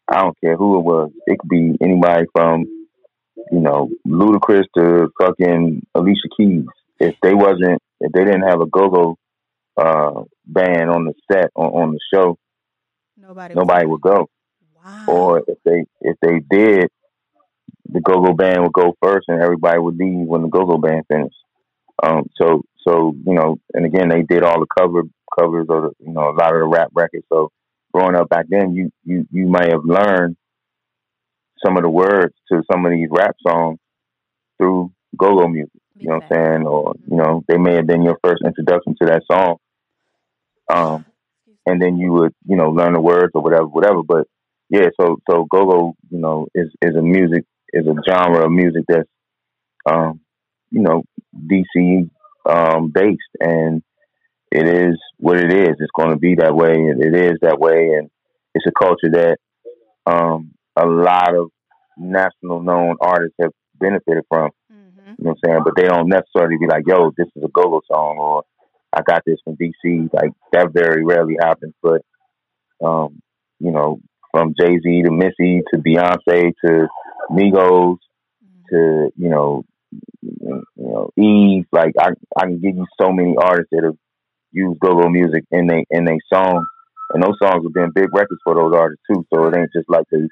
I 0.09 0.21
don't 0.21 0.39
care 0.41 0.57
who 0.57 0.79
it 0.79 0.85
was. 0.85 1.11
It 1.27 1.39
could 1.39 1.49
be 1.49 1.77
anybody 1.81 2.27
from 2.35 2.65
you 3.51 3.61
know 3.61 3.91
Ludacris 4.07 4.65
to 4.77 5.09
fucking 5.21 5.87
Alicia 5.95 6.29
Keys. 6.37 6.65
If 6.99 7.17
they 7.23 7.35
wasn't 7.35 7.81
if 8.01 8.13
they 8.13 8.25
didn't 8.25 8.49
have 8.49 8.61
a 8.61 8.67
go 8.67 8.89
go 8.89 9.19
uh, 9.77 10.23
band 10.45 10.91
on 10.91 11.07
the 11.07 11.15
set 11.31 11.51
on, 11.55 11.67
on 11.67 11.93
the 11.93 12.01
show, 12.13 12.37
Nobody. 13.17 13.55
nobody 13.55 13.87
would 13.87 14.01
go. 14.01 14.29
Wow. 14.85 15.05
Or 15.07 15.39
if 15.47 15.59
they 15.65 15.85
if 16.01 16.17
they 16.21 16.41
did, 16.51 16.89
the 17.89 18.01
go 18.01 18.21
go 18.25 18.33
band 18.33 18.63
would 18.63 18.73
go 18.73 18.95
first, 19.03 19.27
and 19.29 19.41
everybody 19.41 19.79
would 19.79 19.97
leave 19.97 20.27
when 20.27 20.43
the 20.43 20.49
go 20.49 20.67
go 20.67 20.79
band 20.79 21.05
finished. 21.09 21.37
Um, 22.03 22.29
so 22.37 22.63
so 22.87 23.15
you 23.27 23.35
know, 23.35 23.59
and 23.75 23.87
again, 23.87 24.09
they 24.09 24.23
did 24.23 24.43
all 24.43 24.61
the 24.61 24.67
cover 24.79 25.03
covers 25.39 25.67
or 25.69 25.93
you 25.99 26.13
know 26.13 26.31
a 26.31 26.37
lot 26.37 26.55
of 26.55 26.61
the 26.61 26.67
rap 26.67 26.91
records. 26.93 27.27
So 27.33 27.51
growing 27.93 28.17
up 28.17 28.29
back 28.29 28.47
then, 28.49 28.75
you 28.75 28.91
you 29.05 29.27
you 29.31 29.47
might 29.47 29.71
have 29.71 29.85
learned 29.85 30.37
some 31.65 31.77
of 31.77 31.83
the 31.83 31.91
words 31.91 32.35
to 32.51 32.63
some 32.71 32.85
of 32.85 32.93
these 32.93 33.09
rap 33.11 33.37
songs 33.47 33.79
through 34.59 34.93
go 35.17 35.39
go 35.39 35.49
music. 35.49 35.73
You 35.97 36.09
know 36.09 36.15
what 36.17 36.25
I'm 36.25 36.47
saying? 36.47 36.67
Or 36.67 36.95
you 37.09 37.17
know, 37.17 37.45
they 37.49 37.59
may 37.59 37.75
have 37.77 37.87
been 37.87 38.03
your 38.03 38.19
first 38.25 38.43
introduction 38.45 38.97
to 39.01 39.07
that 39.07 39.23
song. 39.31 39.57
Um, 40.73 41.05
and 41.67 41.81
then 41.81 41.97
you 41.99 42.13
would 42.13 42.35
you 42.47 42.57
know 42.57 42.71
learn 42.71 42.95
the 42.95 43.01
words 43.01 43.33
or 43.35 43.43
whatever, 43.43 43.67
whatever. 43.67 44.03
But 44.03 44.27
yeah, 44.69 44.89
so 45.01 45.19
so 45.31 45.47
go 45.51 45.67
go, 45.67 45.95
you 46.11 46.19
know, 46.19 46.49
is 46.55 46.69
is 46.83 46.97
a 46.97 47.03
music 47.03 47.45
is 47.73 47.87
a 47.87 47.95
genre 48.09 48.45
of 48.45 48.51
music 48.51 48.85
that's 48.89 49.09
um, 49.87 50.21
you 50.71 50.81
know 50.81 51.05
DC 51.37 52.11
um, 52.47 52.91
based, 52.95 53.21
and 53.41 53.83
it 54.51 54.67
is 54.67 54.99
what 55.19 55.39
it 55.39 55.53
is. 55.53 55.77
It's 55.79 55.93
going 55.97 56.11
to 56.11 56.19
be 56.19 56.37
that 56.37 56.55
way, 56.55 56.73
and 56.73 57.03
it 57.03 57.15
is 57.15 57.39
that 57.43 57.59
way, 57.59 57.91
and 57.99 58.11
it's 58.55 58.67
a 58.67 58.73
culture 58.73 59.11
that 59.13 59.37
um, 60.07 60.53
a 60.77 60.87
lot 60.87 61.35
of 61.35 61.51
national 61.97 62.63
known 62.63 62.97
artists 63.01 63.37
have 63.41 63.53
benefited 63.79 64.25
from. 64.29 64.51
hmm 64.71 65.15
You 65.19 65.25
know 65.25 65.31
what 65.31 65.39
I'm 65.45 65.51
saying? 65.51 65.63
But 65.65 65.77
they 65.77 65.89
don't 65.89 66.09
necessarily 66.09 66.57
be 66.59 66.67
like, 66.67 66.85
yo, 66.87 67.13
this 67.17 67.29
is 67.35 67.43
a 67.45 67.49
go-go 67.49 67.81
song 67.91 68.17
or 68.19 68.45
I 68.93 69.01
got 69.03 69.23
this 69.25 69.39
from 69.45 69.57
DC. 69.57 70.13
Like 70.13 70.31
that 70.53 70.73
very 70.73 71.05
rarely 71.05 71.37
happens. 71.41 71.75
But 71.83 72.03
um, 72.85 73.23
you 73.59 73.71
know, 73.71 74.01
from 74.31 74.55
Jay 74.59 74.79
Z 74.79 75.03
to 75.05 75.11
Missy 75.11 75.63
to 75.73 75.79
Beyonce 75.81 76.53
to 76.65 76.89
Migos 77.31 77.99
to, 78.71 79.11
you 79.17 79.29
know, 79.29 79.65
you 80.23 80.65
know, 80.77 81.11
Eve, 81.17 81.67
like 81.73 81.93
I 81.99 82.11
I 82.37 82.47
can 82.47 82.61
give 82.61 82.77
you 82.77 82.87
so 83.01 83.13
many 83.13 83.35
artists 83.37 83.71
that 83.73 83.85
have 83.85 83.97
used 84.53 84.81
go-go 84.81 85.09
music 85.09 85.45
in 85.51 85.67
they 85.67 85.85
in 85.91 86.05
their 86.05 86.19
songs. 86.33 86.67
And 87.15 87.23
those 87.23 87.37
songs 87.43 87.63
have 87.65 87.75
been 87.75 87.93
big 87.95 88.15
records 88.15 88.41
for 88.43 88.55
those 88.55 88.73
artists 88.75 89.05
too. 89.11 89.27
So 89.33 89.47
it 89.47 89.57
ain't 89.57 89.73
just 89.75 89.89
like 89.89 90.07
they 90.11 90.29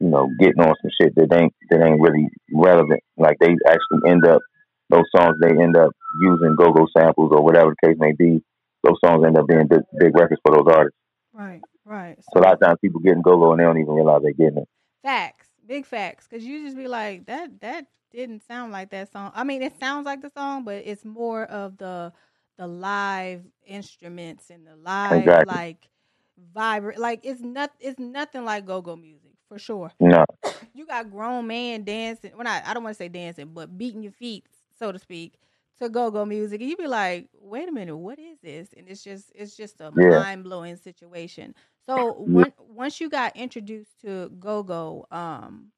you 0.00 0.08
know, 0.08 0.28
getting 0.38 0.60
on 0.60 0.74
some 0.82 0.90
shit 1.00 1.14
that 1.14 1.32
ain't 1.34 1.54
that 1.70 1.82
ain't 1.82 2.00
really 2.00 2.28
relevant. 2.52 3.00
Like 3.16 3.38
they 3.40 3.56
actually 3.66 4.10
end 4.10 4.26
up 4.26 4.42
those 4.90 5.04
songs 5.16 5.36
they 5.40 5.50
end 5.50 5.76
up 5.76 5.92
using 6.20 6.56
go 6.56 6.72
go 6.72 6.86
samples 6.96 7.32
or 7.32 7.42
whatever 7.42 7.74
the 7.80 7.88
case 7.88 7.96
may 7.98 8.12
be. 8.12 8.42
Those 8.82 8.98
songs 9.04 9.24
end 9.24 9.38
up 9.38 9.46
being 9.46 9.66
big, 9.66 9.80
big 9.98 10.14
records 10.14 10.40
for 10.44 10.54
those 10.54 10.66
artists. 10.72 10.98
Right. 11.32 11.62
Right. 11.86 12.18
So 12.32 12.40
a 12.40 12.42
lot 12.42 12.54
of 12.54 12.60
times 12.60 12.78
people 12.82 13.00
getting 13.00 13.22
go 13.22 13.38
go 13.38 13.52
and 13.52 13.60
they 13.60 13.64
don't 13.64 13.78
even 13.78 13.94
realize 13.94 14.22
they're 14.22 14.32
getting 14.32 14.58
it. 14.58 14.68
Facts, 15.02 15.43
big 15.66 15.86
facts. 15.86 16.26
Because 16.28 16.44
you 16.44 16.64
just 16.64 16.76
be 16.76 16.88
like, 16.88 17.26
that 17.26 17.60
that 17.60 17.86
didn't 18.10 18.42
sound 18.46 18.72
like 18.72 18.90
that 18.90 19.10
song. 19.12 19.32
I 19.34 19.44
mean, 19.44 19.62
it 19.62 19.78
sounds 19.78 20.04
like 20.06 20.22
the 20.22 20.30
song, 20.30 20.64
but 20.64 20.82
it's 20.84 21.04
more 21.04 21.44
of 21.44 21.76
the 21.78 22.12
the 22.56 22.66
live 22.66 23.44
instruments 23.66 24.50
and 24.50 24.66
the 24.66 24.76
live 24.76 25.36
Exactly. 25.36 25.42
like 25.42 25.88
vibrant. 26.52 26.98
Like 26.98 27.20
it's 27.24 27.40
not 27.42 27.72
it's 27.80 27.98
nothing 27.98 28.44
like 28.44 28.66
go 28.66 28.80
go 28.80 28.96
music 28.96 29.32
for 29.48 29.58
sure. 29.58 29.92
No, 30.00 30.24
You 30.74 30.86
got 30.86 31.10
grown 31.10 31.46
man 31.46 31.84
dancing. 31.84 32.32
Well, 32.34 32.44
not 32.44 32.64
I 32.66 32.74
don't 32.74 32.82
want 32.82 32.94
to 32.94 32.98
say 33.02 33.08
dancing, 33.08 33.52
but 33.52 33.76
beating 33.76 34.02
your 34.02 34.12
feet, 34.12 34.46
so 34.78 34.92
to 34.92 34.98
speak, 34.98 35.34
to 35.78 35.88
go 35.88 36.10
go 36.10 36.24
music. 36.24 36.60
And 36.60 36.70
you 36.70 36.76
be 36.76 36.86
like, 36.86 37.28
wait 37.34 37.68
a 37.68 37.72
minute, 37.72 37.96
what 37.96 38.18
is 38.18 38.38
this? 38.42 38.72
And 38.76 38.88
it's 38.88 39.02
just 39.02 39.32
it's 39.34 39.56
just 39.56 39.80
a 39.80 39.90
Yeah. 39.96 40.24
mind 40.30 40.44
blowing 40.44 40.76
situation. 40.76 41.54
So 41.88 42.12
when, 42.20 42.52
once 42.58 43.00
you 43.00 43.08
got 43.08 43.36
introduced 43.36 44.00
to 44.02 44.30
go 44.38 44.62
go, 44.62 45.06
um, 45.10 45.72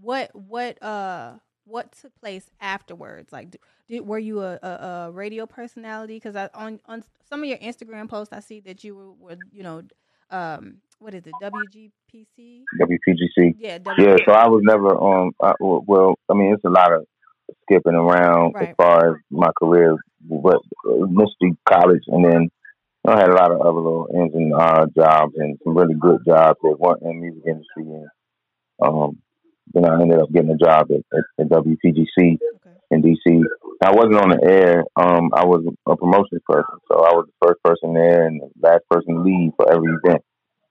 what 0.00 0.34
what 0.34 0.82
uh 0.82 1.34
what 1.64 1.92
took 1.92 2.14
place 2.20 2.50
afterwards? 2.60 3.32
Like, 3.32 3.56
did 3.88 4.06
were 4.06 4.18
you 4.18 4.40
a, 4.40 4.58
a, 4.62 4.68
a 4.68 5.10
radio 5.10 5.46
personality? 5.46 6.14
Because 6.16 6.36
I 6.36 6.48
on 6.54 6.80
on 6.86 7.04
some 7.28 7.42
of 7.42 7.48
your 7.48 7.58
Instagram 7.58 8.08
posts, 8.08 8.32
I 8.32 8.40
see 8.40 8.60
that 8.60 8.84
you 8.84 8.94
were, 8.96 9.12
were 9.12 9.36
you 9.52 9.62
know, 9.62 9.82
um, 10.30 10.76
what 10.98 11.14
is 11.14 11.26
it, 11.26 11.38
WGPC? 11.38 12.66
WPGC. 12.78 13.54
Yeah, 13.54 13.78
w- 13.78 14.04
Yeah, 14.06 14.16
so 14.26 14.32
I 14.32 14.48
was 14.48 14.62
never 14.64 14.88
on. 14.96 15.32
I, 15.42 15.52
well, 15.60 16.14
I 16.30 16.34
mean, 16.34 16.54
it's 16.54 16.64
a 16.64 16.70
lot 16.70 16.92
of 16.92 17.04
skipping 17.64 17.94
around 17.94 18.54
as 18.60 18.68
far 18.76 19.10
as 19.10 19.16
my 19.30 19.50
career, 19.58 19.96
but 20.20 20.56
uh, 20.88 21.06
Mississippi 21.06 21.56
College, 21.68 22.02
and 22.08 22.24
then 22.24 22.50
I 23.06 23.18
had 23.18 23.28
a 23.28 23.34
lot 23.34 23.52
of 23.52 23.60
other 23.60 23.80
little 23.80 24.08
and 24.12 24.54
uh, 24.54 24.86
jobs 24.96 25.34
and 25.36 25.58
some 25.62 25.76
really 25.76 25.94
good 25.94 26.20
jobs 26.26 26.58
that 26.62 26.80
weren't 26.80 27.02
in 27.02 27.08
the 27.08 27.14
music 27.14 27.42
industry. 27.46 27.84
And 27.84 28.08
um, 28.82 29.18
then 29.72 29.84
I 29.84 30.00
ended 30.00 30.20
up 30.20 30.32
getting 30.32 30.50
a 30.50 30.56
job 30.56 30.88
at, 30.90 31.02
at, 31.16 31.24
at 31.40 31.48
WPGC 31.48 32.16
Okay. 32.16 32.76
in 32.90 33.02
DC. 33.02 33.42
I 33.82 33.90
wasn't 33.90 34.16
on 34.16 34.30
the 34.30 34.40
air. 34.42 34.84
Um, 34.96 35.30
I 35.34 35.44
was 35.44 35.66
a 35.86 35.96
promotions 35.96 36.40
person, 36.46 36.78
so 36.90 37.00
I 37.04 37.12
was 37.12 37.26
the 37.26 37.46
first 37.46 37.62
person 37.62 37.92
there 37.92 38.26
and 38.26 38.40
the 38.40 38.48
last 38.62 38.82
person 38.90 39.16
to 39.16 39.20
leave 39.20 39.52
for 39.56 39.70
every 39.70 39.92
event. 40.02 40.22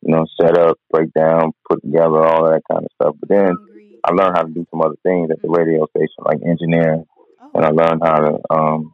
You 0.02 0.16
know, 0.16 0.26
set 0.42 0.58
up, 0.58 0.78
break 0.92 1.14
down, 1.14 1.52
put 1.70 1.82
together, 1.82 2.26
all 2.26 2.46
that 2.50 2.62
kind 2.70 2.84
of 2.84 2.92
stuff. 3.00 3.16
But 3.20 3.30
then 3.30 3.56
I 4.04 4.12
learned 4.12 4.36
how 4.36 4.44
to 4.44 4.52
do 4.52 4.66
some 4.72 4.82
other 4.82 4.98
things 5.04 5.30
at 5.32 5.42
the 5.42 5.50
radio 5.50 5.86
station, 5.96 6.26
like 6.26 6.40
engineering, 6.46 7.06
Oh, 7.40 7.52
and 7.56 7.66
I 7.66 7.70
learned 7.70 8.02
how 8.04 8.16
to, 8.20 8.40
um, 8.50 8.94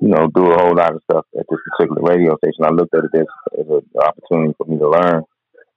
you 0.00 0.08
know, 0.08 0.28
do 0.34 0.50
a 0.50 0.56
whole 0.58 0.74
lot 0.74 0.94
of 0.94 1.02
stuff 1.04 1.26
at 1.38 1.44
this 1.48 1.60
particular 1.68 2.00
radio 2.02 2.36
station. 2.38 2.64
I 2.64 2.70
looked 2.70 2.94
at 2.94 3.04
it 3.04 3.20
as, 3.20 3.26
as 3.60 3.66
an 3.68 3.84
opportunity 4.00 4.54
for 4.56 4.66
me 4.66 4.78
to 4.78 4.88
learn, 4.88 5.22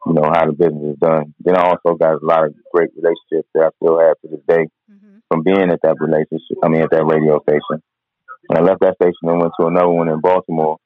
you 0.07 0.13
know, 0.13 0.31
how 0.31 0.45
the 0.47 0.53
business 0.53 0.95
is 0.95 0.99
done. 0.99 1.35
Then 1.43 1.57
I 1.57 1.67
also 1.67 1.95
got 1.95 2.23
a 2.23 2.25
lot 2.25 2.45
of 2.45 2.55
great 2.73 2.91
relationships 2.95 3.51
that 3.53 3.67
I 3.67 3.69
still 3.75 3.99
have 3.99 4.15
to 4.21 4.27
this 4.31 4.45
day 4.47 4.63
mhm. 4.89 5.19
from 5.27 5.43
being 5.43 5.69
at 5.69 5.81
that 5.83 5.99
relationship. 5.99 6.57
I 6.63 6.69
mean, 6.69 6.81
at 6.81 6.91
that 6.91 7.05
radio 7.05 7.41
station. 7.43 7.83
And 8.49 8.59
I 8.59 8.61
left 8.61 8.79
that 8.81 8.95
station 8.95 9.27
and 9.27 9.39
went 9.39 9.53
to 9.59 9.67
another 9.67 9.89
one 9.89 10.07
in 10.07 10.19
Baltimore, 10.21 10.77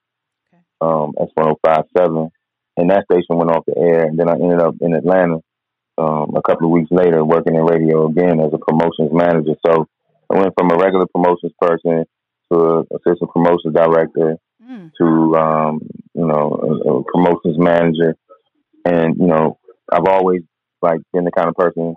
Okay. 0.50 0.62
um, 0.82 1.14
X1057, 1.18 2.30
and 2.78 2.90
that 2.90 3.06
station 3.06 3.38
went 3.38 3.52
off 3.52 3.66
the 3.66 3.78
air. 3.78 4.06
And 4.06 4.18
then 4.18 4.30
I 4.30 4.34
ended 4.34 4.62
up 4.62 4.76
in 4.82 4.94
Atlanta 4.94 5.42
um, 5.98 6.34
a 6.36 6.42
couple 6.42 6.68
of 6.68 6.72
weeks 6.72 6.90
later, 6.92 7.24
working 7.24 7.56
in 7.56 7.66
radio 7.66 8.08
again 8.08 8.40
as 8.40 8.54
a 8.54 8.58
promotions 8.58 9.14
manager. 9.14 9.54
So 9.66 9.88
I 10.30 10.40
went 10.40 10.54
from 10.58 10.72
a 10.72 10.78
regular 10.78 11.06
promotions 11.08 11.54
person 11.60 12.06
to 12.52 12.86
assistant 12.96 13.32
promotions 13.32 13.74
director 13.74 14.38
Mm. 14.64 14.92
to 15.00 15.36
um, 15.38 15.80
you 16.14 16.26
know 16.26 16.60
a, 16.62 16.92
a 16.92 17.04
promotions 17.04 17.58
manager, 17.58 18.16
and 18.84 19.16
you 19.18 19.28
know 19.28 19.58
I've 19.90 20.08
always 20.08 20.42
like 20.82 21.00
been 21.14 21.24
the 21.26 21.32
kind 21.32 21.48
of 21.48 21.56
person 21.56 21.96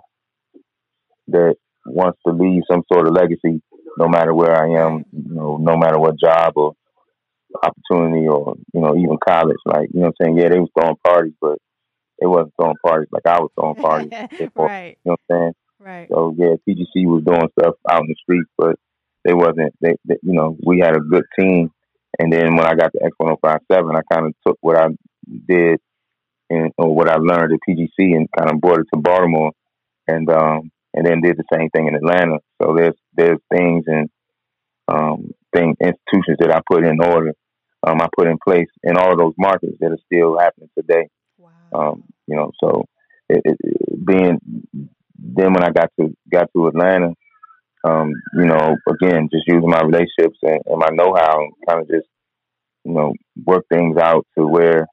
that 1.29 1.55
wants 1.85 2.19
to 2.25 2.31
leave 2.33 2.61
some 2.71 2.83
sort 2.91 3.07
of 3.07 3.13
legacy, 3.13 3.61
no 3.97 4.07
matter 4.07 4.33
where 4.33 4.55
I 4.55 4.79
am, 4.85 5.03
you 5.11 5.33
know, 5.35 5.57
no 5.57 5.75
matter 5.75 5.99
what 5.99 6.19
job 6.19 6.53
or 6.55 6.73
opportunity 7.63 8.27
or 8.27 8.55
you 8.73 8.79
know 8.81 8.95
even 8.95 9.17
college. 9.27 9.57
Like 9.65 9.89
you 9.93 9.99
know, 9.99 10.07
what 10.07 10.15
I'm 10.21 10.25
saying 10.25 10.37
yeah, 10.37 10.49
they 10.49 10.59
was 10.59 10.69
throwing 10.77 10.95
parties, 11.03 11.33
but 11.41 11.57
it 12.19 12.27
wasn't 12.27 12.53
throwing 12.59 12.75
parties 12.85 13.09
like 13.11 13.25
I 13.25 13.39
was 13.39 13.49
throwing 13.59 13.75
parties. 13.81 14.11
right. 14.55 14.97
You 15.03 15.11
know 15.11 15.15
what 15.15 15.19
I'm 15.19 15.35
saying? 15.35 15.53
Right. 15.79 16.07
So 16.09 16.35
yeah, 16.37 16.55
PGC 16.67 17.05
was 17.07 17.23
doing 17.25 17.49
stuff 17.59 17.75
out 17.89 18.01
in 18.01 18.07
the 18.07 18.15
streets, 18.21 18.49
but 18.57 18.75
they 19.23 19.33
wasn't. 19.33 19.73
They, 19.81 19.95
they, 20.05 20.17
you 20.23 20.33
know, 20.33 20.57
we 20.65 20.79
had 20.79 20.95
a 20.95 20.99
good 20.99 21.25
team, 21.39 21.71
And 22.19 22.31
then 22.31 22.55
when 22.55 22.65
I 22.65 22.75
got 22.75 22.91
to 22.93 23.03
X 23.03 23.13
one 23.17 23.31
oh 23.31 23.39
five 23.41 23.59
seven, 23.71 23.95
I 23.95 24.01
kind 24.11 24.27
of 24.27 24.33
took 24.45 24.57
what 24.61 24.77
I 24.77 24.87
did 25.47 25.79
and 26.49 26.71
or 26.77 26.93
what 26.93 27.09
I 27.09 27.15
learned 27.15 27.53
at 27.53 27.59
PGC 27.67 28.15
and 28.15 28.27
kind 28.37 28.51
of 28.51 28.59
brought 28.59 28.79
it 28.79 28.87
to 28.93 28.99
Baltimore, 28.99 29.51
and 30.07 30.29
um, 30.29 30.71
and 30.93 31.05
then 31.05 31.21
did 31.21 31.37
the 31.37 31.57
same 31.57 31.69
thing 31.69 31.87
in 31.87 31.95
Atlanta. 31.95 32.39
So 32.61 32.75
there's 32.75 32.95
there's 33.15 33.39
things 33.53 33.85
and 33.87 34.09
um, 34.87 35.31
thing 35.53 35.75
institutions 35.81 36.37
that 36.39 36.53
I 36.53 36.61
put 36.69 36.83
in 36.85 37.01
order, 37.01 37.33
um, 37.83 38.01
I 38.01 38.07
put 38.15 38.27
in 38.27 38.37
place 38.43 38.67
in 38.83 38.97
all 38.97 39.11
of 39.11 39.17
those 39.17 39.33
markets 39.37 39.77
that 39.79 39.91
are 39.91 39.99
still 40.05 40.37
happening 40.37 40.69
today. 40.77 41.07
Wow. 41.37 41.51
Um, 41.73 42.03
you 42.27 42.35
know, 42.35 42.51
so 42.61 42.85
it, 43.29 43.41
it, 43.45 44.05
being 44.05 44.39
then 45.17 45.53
when 45.53 45.63
I 45.63 45.69
got 45.69 45.91
to 45.99 46.15
got 46.31 46.49
to 46.55 46.67
Atlanta, 46.67 47.13
um, 47.83 48.13
you 48.35 48.45
know, 48.45 48.75
again, 48.89 49.29
just 49.31 49.47
using 49.47 49.69
my 49.69 49.81
relationships 49.81 50.37
and, 50.43 50.59
and 50.65 50.77
my 50.77 50.89
know 50.91 51.13
how 51.15 51.41
and 51.41 51.53
kind 51.67 51.81
of 51.81 51.87
just, 51.87 52.07
you 52.83 52.93
know, 52.93 53.13
work 53.45 53.65
things 53.71 53.97
out 53.97 54.25
to 54.37 54.45
where, 54.45 54.87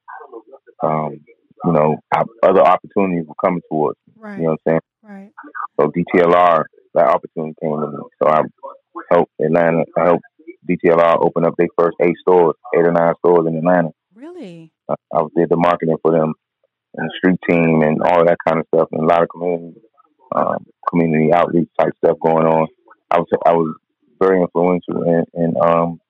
um, 0.82 1.20
you 1.64 1.72
know, 1.72 1.96
other 2.42 2.62
opportunities 2.62 3.26
were 3.26 3.34
coming 3.42 3.62
towards 3.70 3.98
me. 4.06 4.14
Right. 4.16 4.38
You 4.38 4.44
know 4.44 4.50
what 4.50 4.60
I'm 4.66 4.72
saying? 4.72 4.80
Right. 5.02 5.32
So 5.78 5.90
DTLR, 5.90 6.64
that 6.94 7.08
opportunity 7.08 7.54
came 7.60 7.80
to 7.80 7.88
me. 7.88 7.98
So 8.22 8.28
I 8.28 8.42
helped 9.10 9.32
Atlanta, 9.40 9.84
I 9.96 10.04
helped 10.04 10.24
DTLR 10.68 11.24
open 11.24 11.44
up 11.44 11.54
their 11.56 11.68
first 11.78 11.96
eight 12.00 12.16
stores, 12.20 12.54
eight 12.74 12.86
or 12.86 12.92
nine 12.92 13.14
stores 13.18 13.46
in 13.46 13.56
Atlanta. 13.56 13.90
Really? 14.14 14.72
I, 14.88 14.94
I 15.14 15.22
did 15.36 15.48
the 15.48 15.56
marketing 15.56 15.96
for 16.02 16.12
them 16.12 16.34
and 16.94 17.08
the 17.08 17.14
street 17.18 17.38
team 17.48 17.82
and 17.82 18.02
all 18.02 18.24
that 18.24 18.38
kind 18.46 18.60
of 18.60 18.66
stuff 18.74 18.88
and 18.92 19.02
a 19.02 19.06
lot 19.06 19.22
of 19.22 19.28
community 19.28 19.80
um, 20.34 20.64
community 20.90 21.32
outreach 21.32 21.68
type 21.78 21.92
stuff 21.96 22.18
going 22.22 22.46
on. 22.46 22.66
I 23.10 23.18
was 23.18 23.28
I 23.46 23.52
was 23.52 23.74
very 24.20 24.40
influential 24.40 25.02
in, 25.02 25.24
in 25.34 25.54
um, 25.62 26.00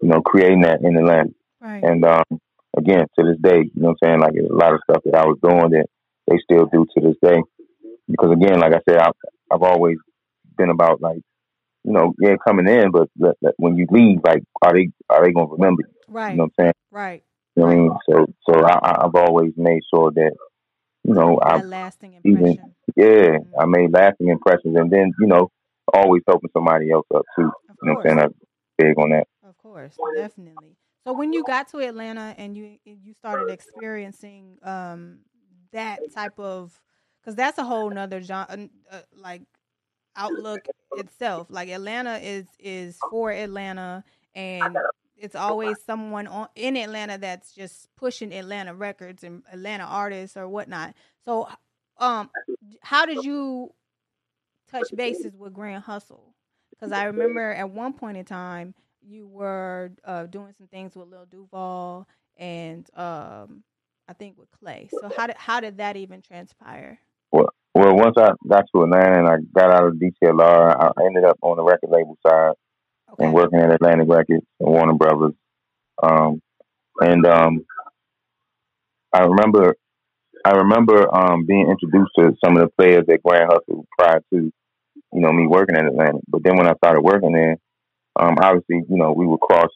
you 0.00 0.08
know 0.08 0.20
creating 0.22 0.62
that 0.62 0.80
in 0.82 0.96
Atlanta. 0.96 1.30
Right. 1.60 1.82
And 1.82 2.04
um, 2.04 2.40
again, 2.76 3.06
to 3.18 3.24
this 3.24 3.38
day, 3.42 3.58
you 3.58 3.82
know 3.82 3.88
what 3.88 3.98
I'm 4.02 4.08
saying? 4.08 4.20
Like 4.20 4.34
a 4.34 4.54
lot 4.54 4.74
of 4.74 4.80
stuff 4.88 5.02
that 5.04 5.16
I 5.16 5.26
was 5.26 5.38
doing 5.42 5.70
that 5.70 5.86
they 6.28 6.38
still 6.38 6.66
do 6.66 6.86
to 6.94 7.00
this 7.00 7.16
day. 7.22 7.40
Because 8.08 8.32
again, 8.32 8.60
like 8.60 8.72
I 8.72 8.80
said, 8.88 8.98
I've, 8.98 9.12
I've 9.50 9.62
always 9.62 9.96
been 10.56 10.70
about 10.70 11.00
like, 11.00 11.20
you 11.84 11.92
know, 11.92 12.14
yeah, 12.20 12.36
coming 12.46 12.68
in, 12.68 12.90
but 12.90 13.08
when 13.56 13.76
you 13.76 13.86
leave, 13.90 14.20
like, 14.24 14.42
are 14.62 14.72
they 14.72 14.90
are 15.08 15.24
they 15.24 15.32
gonna 15.32 15.48
remember 15.48 15.82
you? 15.86 15.94
Right. 16.08 16.32
You 16.32 16.36
know 16.36 16.44
what 16.44 16.52
I'm 16.58 16.64
saying? 16.64 16.72
Right. 16.90 17.24
You 17.54 17.62
know 17.62 17.66
what 17.68 17.74
I 17.74 17.78
mean? 17.78 17.96
So 18.08 18.26
so 18.48 18.64
I, 18.64 19.04
I've 19.04 19.14
always 19.14 19.52
made 19.56 19.82
sure 19.92 20.10
that 20.12 20.32
you 21.04 21.14
know 21.14 21.38
I 21.38 21.62
lasting 21.62 22.14
impression. 22.14 22.48
Even, 22.48 22.74
yeah, 22.96 23.38
mm-hmm. 23.38 23.60
I 23.60 23.66
made 23.66 23.92
lasting 23.92 24.28
impressions, 24.28 24.76
and 24.76 24.90
then 24.90 25.12
you 25.20 25.26
know 25.26 25.50
always 25.94 26.22
helping 26.26 26.50
somebody 26.52 26.90
else 26.90 27.06
up 27.14 27.24
too. 27.36 27.46
Of 27.46 27.76
you 27.82 27.88
know 27.88 27.94
what 27.94 28.10
I'm 28.10 28.18
saying? 28.18 28.20
I'm 28.20 28.34
big 28.78 28.98
on 28.98 29.10
that. 29.10 29.26
Of 29.46 29.56
course, 29.58 29.96
definitely. 30.16 30.76
So 31.06 31.12
when 31.12 31.32
you 31.32 31.44
got 31.44 31.68
to 31.68 31.78
Atlanta 31.78 32.34
and 32.36 32.56
you 32.56 32.78
you 32.84 33.14
started 33.14 33.50
experiencing 33.50 34.58
um, 34.62 35.18
that 35.72 36.00
type 36.14 36.38
of 36.38 36.78
because 37.20 37.36
that's 37.36 37.58
a 37.58 37.64
whole 37.64 37.90
nother 37.90 38.20
genre, 38.22 38.68
uh, 38.90 39.00
like 39.14 39.42
outlook 40.16 40.60
itself. 40.92 41.48
Like 41.50 41.68
Atlanta 41.68 42.18
is 42.18 42.46
is 42.58 42.98
for 43.10 43.30
Atlanta, 43.30 44.02
and 44.34 44.76
it's 45.16 45.34
always 45.34 45.76
someone 45.84 46.26
on, 46.26 46.48
in 46.54 46.76
Atlanta 46.76 47.18
that's 47.18 47.52
just 47.52 47.88
pushing 47.96 48.32
Atlanta 48.32 48.74
records 48.74 49.24
and 49.24 49.42
Atlanta 49.52 49.84
artists 49.84 50.36
or 50.36 50.48
whatnot. 50.48 50.94
So, 51.24 51.48
um, 51.98 52.30
how 52.82 53.06
did 53.06 53.24
you 53.24 53.72
touch 54.70 54.88
bases 54.94 55.36
with 55.36 55.52
Grand 55.52 55.82
Hustle? 55.82 56.34
Because 56.70 56.92
I 56.92 57.04
remember 57.04 57.52
at 57.52 57.70
one 57.70 57.92
point 57.92 58.16
in 58.16 58.24
time 58.24 58.74
you 59.00 59.26
were 59.26 59.92
uh, 60.04 60.24
doing 60.24 60.52
some 60.56 60.66
things 60.66 60.94
with 60.94 61.08
Lil 61.08 61.26
Duval 61.30 62.08
and 62.36 62.88
um, 62.94 63.62
I 64.08 64.12
think 64.12 64.38
with 64.38 64.50
Clay. 64.50 64.88
So 64.90 65.10
how 65.16 65.26
did 65.26 65.36
how 65.36 65.60
did 65.60 65.78
that 65.78 65.96
even 65.96 66.22
transpire? 66.22 66.98
Well, 67.32 67.48
well, 67.74 67.96
once 67.96 68.14
I 68.18 68.30
got 68.48 68.64
to 68.74 68.82
Atlanta 68.82 69.18
and 69.18 69.28
I 69.28 69.36
got 69.54 69.70
out 69.70 69.86
of 69.86 69.94
DTLR, 69.94 70.76
I 70.80 71.04
ended 71.04 71.24
up 71.24 71.38
on 71.42 71.56
the 71.56 71.64
record 71.64 71.90
label 71.90 72.16
side 72.26 72.54
okay. 73.12 73.24
and 73.24 73.34
working 73.34 73.58
at 73.58 73.70
Atlantic 73.70 74.08
Records 74.08 74.44
and 74.60 74.70
Warner 74.70 74.94
Brothers. 74.94 75.34
Um, 76.02 76.40
and 77.00 77.26
um, 77.26 77.64
I 79.12 79.24
remember, 79.24 79.76
I 80.44 80.52
remember 80.52 81.14
um, 81.14 81.44
being 81.44 81.68
introduced 81.68 82.12
to 82.18 82.34
some 82.42 82.56
of 82.56 82.62
the 82.62 82.72
players 82.78 83.04
at 83.10 83.22
Grand 83.22 83.50
Hustle 83.50 83.86
prior 83.98 84.22
to, 84.32 84.52
you 85.12 85.20
know, 85.20 85.32
me 85.32 85.46
working 85.46 85.76
at 85.76 85.86
Atlantic. 85.86 86.22
But 86.28 86.42
then 86.44 86.56
when 86.56 86.66
I 86.66 86.74
started 86.74 87.02
working 87.02 87.32
there, 87.32 87.56
um, 88.18 88.36
obviously, 88.40 88.82
you 88.88 88.96
know, 88.96 89.12
we 89.12 89.26
would 89.26 89.40
cross 89.40 89.70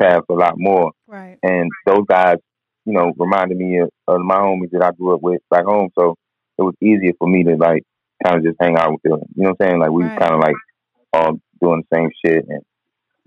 paths 0.00 0.26
a 0.28 0.34
lot 0.34 0.54
more. 0.56 0.92
Right. 1.06 1.38
And 1.42 1.70
those 1.86 2.04
guys, 2.08 2.36
you 2.84 2.92
know, 2.92 3.12
reminded 3.16 3.58
me 3.58 3.78
of, 3.78 3.90
of 4.08 4.20
my 4.20 4.36
homies 4.36 4.70
that 4.72 4.82
I 4.82 4.90
grew 4.92 5.14
up 5.14 5.22
with 5.22 5.40
back 5.50 5.64
home. 5.64 5.90
So 5.98 6.16
it 6.58 6.62
was 6.62 6.74
easier 6.82 7.12
for 7.18 7.28
me 7.28 7.44
to 7.44 7.56
like 7.56 7.84
kind 8.24 8.38
of 8.38 8.44
just 8.44 8.56
hang 8.60 8.76
out 8.76 8.92
with 8.92 9.02
them. 9.02 9.20
You 9.34 9.44
know 9.44 9.50
what 9.50 9.56
I'm 9.60 9.68
saying? 9.68 9.80
Like 9.80 9.90
we 9.90 10.04
right. 10.04 10.18
kind 10.18 10.34
of 10.34 10.40
like 10.40 10.56
all 11.12 11.40
doing 11.62 11.84
the 11.90 11.96
same 11.96 12.10
shit. 12.24 12.44
And 12.48 12.62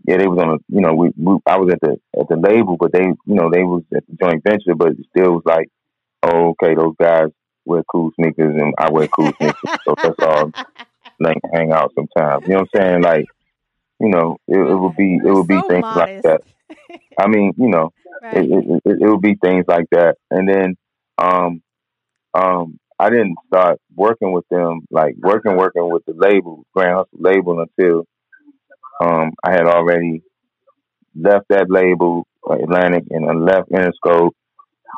yeah, 0.07 0.17
they 0.17 0.27
was 0.27 0.39
on 0.39 0.49
a, 0.49 0.57
you 0.67 0.81
know, 0.81 0.93
we, 0.93 1.11
we 1.17 1.37
I 1.45 1.57
was 1.57 1.71
at 1.73 1.79
the 1.81 1.97
at 2.19 2.27
the 2.27 2.35
label, 2.35 2.77
but 2.77 2.91
they, 2.91 3.03
you 3.03 3.15
know, 3.25 3.49
they 3.49 3.63
was 3.63 3.83
at 3.95 4.03
the 4.07 4.17
joint 4.21 4.43
venture, 4.43 4.75
but 4.75 4.89
it 4.89 5.05
still 5.15 5.33
was 5.33 5.43
like, 5.45 5.69
oh, 6.23 6.49
okay, 6.49 6.75
those 6.75 6.95
guys 6.99 7.27
wear 7.65 7.83
cool 7.89 8.11
sneakers 8.19 8.53
and 8.59 8.73
I 8.77 8.91
wear 8.91 9.07
cool 9.07 9.31
sneakers, 9.37 9.79
so 9.85 9.95
that's 9.95 10.19
all. 10.19 10.51
Like 11.23 11.37
hang 11.53 11.71
out 11.71 11.93
sometimes. 11.95 12.43
You 12.47 12.53
know 12.53 12.59
what 12.61 12.81
I'm 12.81 12.81
saying? 12.81 13.01
Like 13.01 13.25
you 13.99 14.09
know, 14.09 14.37
it, 14.47 14.57
it 14.57 14.75
would 14.75 14.95
be 14.95 15.15
it 15.15 15.31
would 15.31 15.47
be 15.47 15.59
so 15.59 15.67
things 15.67 15.81
modest. 15.81 16.25
like 16.25 16.39
that. 16.41 16.99
I 17.19 17.27
mean, 17.27 17.53
you 17.57 17.69
know, 17.69 17.91
right. 18.21 18.37
it, 18.37 18.49
it, 18.51 18.81
it, 18.85 18.97
it 19.01 19.09
would 19.09 19.21
be 19.21 19.35
things 19.35 19.65
like 19.67 19.85
that, 19.91 20.15
and 20.29 20.47
then 20.47 20.75
um, 21.17 21.61
um, 22.33 22.79
I 22.99 23.09
didn't 23.09 23.35
start 23.47 23.79
working 23.95 24.31
with 24.31 24.45
them, 24.49 24.81
like 24.91 25.15
working 25.17 25.55
working 25.55 25.89
with 25.91 26.03
the 26.05 26.13
label, 26.13 26.65
Grand 26.73 26.95
Hustle 26.95 27.19
label, 27.19 27.59
until 27.59 28.05
um, 29.01 29.31
I 29.43 29.51
had 29.51 29.65
already 29.65 30.23
left 31.15 31.47
that 31.49 31.69
label, 31.69 32.27
Atlantic, 32.49 33.05
and 33.09 33.29
I 33.29 33.33
left 33.33 33.71
Interscope. 33.71 34.31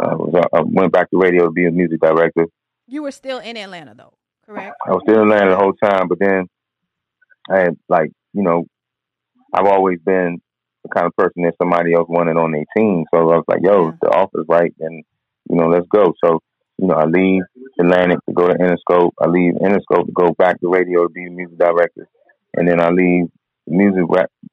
Uh, 0.04 0.16
was, 0.18 0.46
I 0.54 0.62
went 0.62 0.92
back 0.92 1.10
to 1.12 1.18
radio 1.18 1.46
to 1.46 1.52
be 1.52 1.66
a 1.66 1.72
music 1.72 2.02
director. 2.02 2.48
You 2.88 3.04
were 3.04 3.12
still 3.12 3.40
in 3.40 3.56
Atlanta, 3.58 3.96
though, 3.96 4.14
correct? 4.45 4.75
I 4.86 4.91
was 4.91 5.01
still 5.08 5.23
in 5.23 5.31
Atlanta 5.31 5.51
the 5.51 5.58
whole 5.58 5.73
time, 5.73 6.08
but 6.08 6.19
then 6.19 6.47
I 7.49 7.58
had 7.60 7.77
like 7.89 8.12
you 8.34 8.43
know 8.43 8.65
I've 9.53 9.67
always 9.67 9.99
been 10.05 10.41
the 10.84 10.89
kind 10.89 11.08
of 11.08 11.15
person 11.15 11.43
that 11.43 11.55
somebody 11.62 11.93
else 11.93 12.08
wanted 12.10 12.38
on 12.38 12.51
their 12.51 12.65
team. 12.77 13.05
So 13.13 13.19
I 13.19 13.38
was 13.38 13.45
like, 13.47 13.62
yo, 13.63 13.91
the 14.01 14.10
offer's 14.10 14.45
right, 14.47 14.73
then, 14.77 15.01
you 15.49 15.55
know, 15.55 15.67
let's 15.67 15.88
go. 15.88 16.13
So, 16.23 16.39
you 16.77 16.88
know, 16.88 16.95
I 16.95 17.05
leave 17.05 17.41
Atlantic 17.79 18.19
to 18.27 18.34
go 18.34 18.47
to 18.47 18.53
Interscope. 18.53 19.12
I 19.21 19.27
leave 19.27 19.53
Interscope 19.55 20.05
to 20.05 20.12
go 20.13 20.34
back 20.38 20.60
to 20.60 20.69
radio 20.69 21.08
to 21.08 21.10
be 21.10 21.25
a 21.25 21.31
music 21.31 21.58
director. 21.58 22.08
And 22.53 22.67
then 22.67 22.81
I 22.81 22.89
leave 22.89 23.25
music 23.67 24.03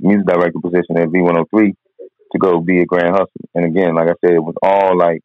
music 0.01 0.27
director 0.27 0.59
position 0.63 0.97
at 0.97 1.09
V103 1.09 1.75
to 2.33 2.39
go 2.39 2.61
be 2.61 2.81
a 2.81 2.87
Grand 2.87 3.11
Hustle. 3.11 3.49
And 3.55 3.65
again, 3.67 3.95
like 3.95 4.09
I 4.09 4.15
said, 4.25 4.35
it 4.35 4.43
was 4.43 4.55
all 4.63 4.97
like, 4.97 5.21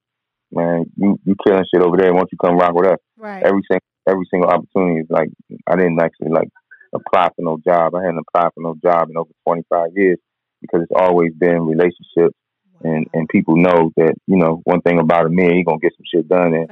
man, 0.52 0.86
you 0.98 1.20
you 1.24 1.36
killing 1.46 1.64
shit 1.74 1.82
over 1.82 1.98
there. 1.98 2.14
Won't 2.14 2.30
you 2.32 2.38
come 2.38 2.58
rock 2.58 2.74
with 2.74 2.88
us? 2.88 3.00
Right. 3.18 3.44
Every 3.44 3.62
single 3.70 3.88
every 4.08 4.26
single 4.32 4.50
opportunity 4.50 5.02
is 5.02 5.08
like 5.10 5.30
I 5.68 5.76
didn't 5.76 6.02
actually 6.02 6.30
like 6.30 6.50
apply 6.94 7.30
for 7.36 7.42
no 7.44 7.58
job. 7.66 7.96
I 7.96 8.02
hadn't 8.02 8.24
applied 8.28 8.52
for 8.54 8.62
no 8.62 8.76
job 8.82 9.10
in 9.10 9.18
over 9.18 9.32
25 9.46 9.90
years 9.96 10.18
because 10.62 10.82
it's 10.84 11.00
always 11.00 11.34
been 11.34 11.66
relationships. 11.66 12.36
And, 12.84 13.08
and 13.14 13.28
people 13.30 13.56
know 13.56 13.92
that, 13.98 14.14
you 14.28 14.38
know, 14.38 14.62
one 14.66 14.82
thing 14.82 15.00
about 15.00 15.26
a 15.26 15.30
man, 15.30 15.56
he 15.56 15.64
going 15.64 15.80
to 15.80 15.84
get 15.84 15.94
some 15.98 16.06
shit 16.14 16.30
done. 16.30 16.54
And, 16.54 16.70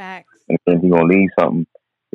and 0.48 0.58
then 0.66 0.80
he 0.80 0.90
going 0.90 1.10
to 1.10 1.16
leave 1.16 1.30
something. 1.40 1.66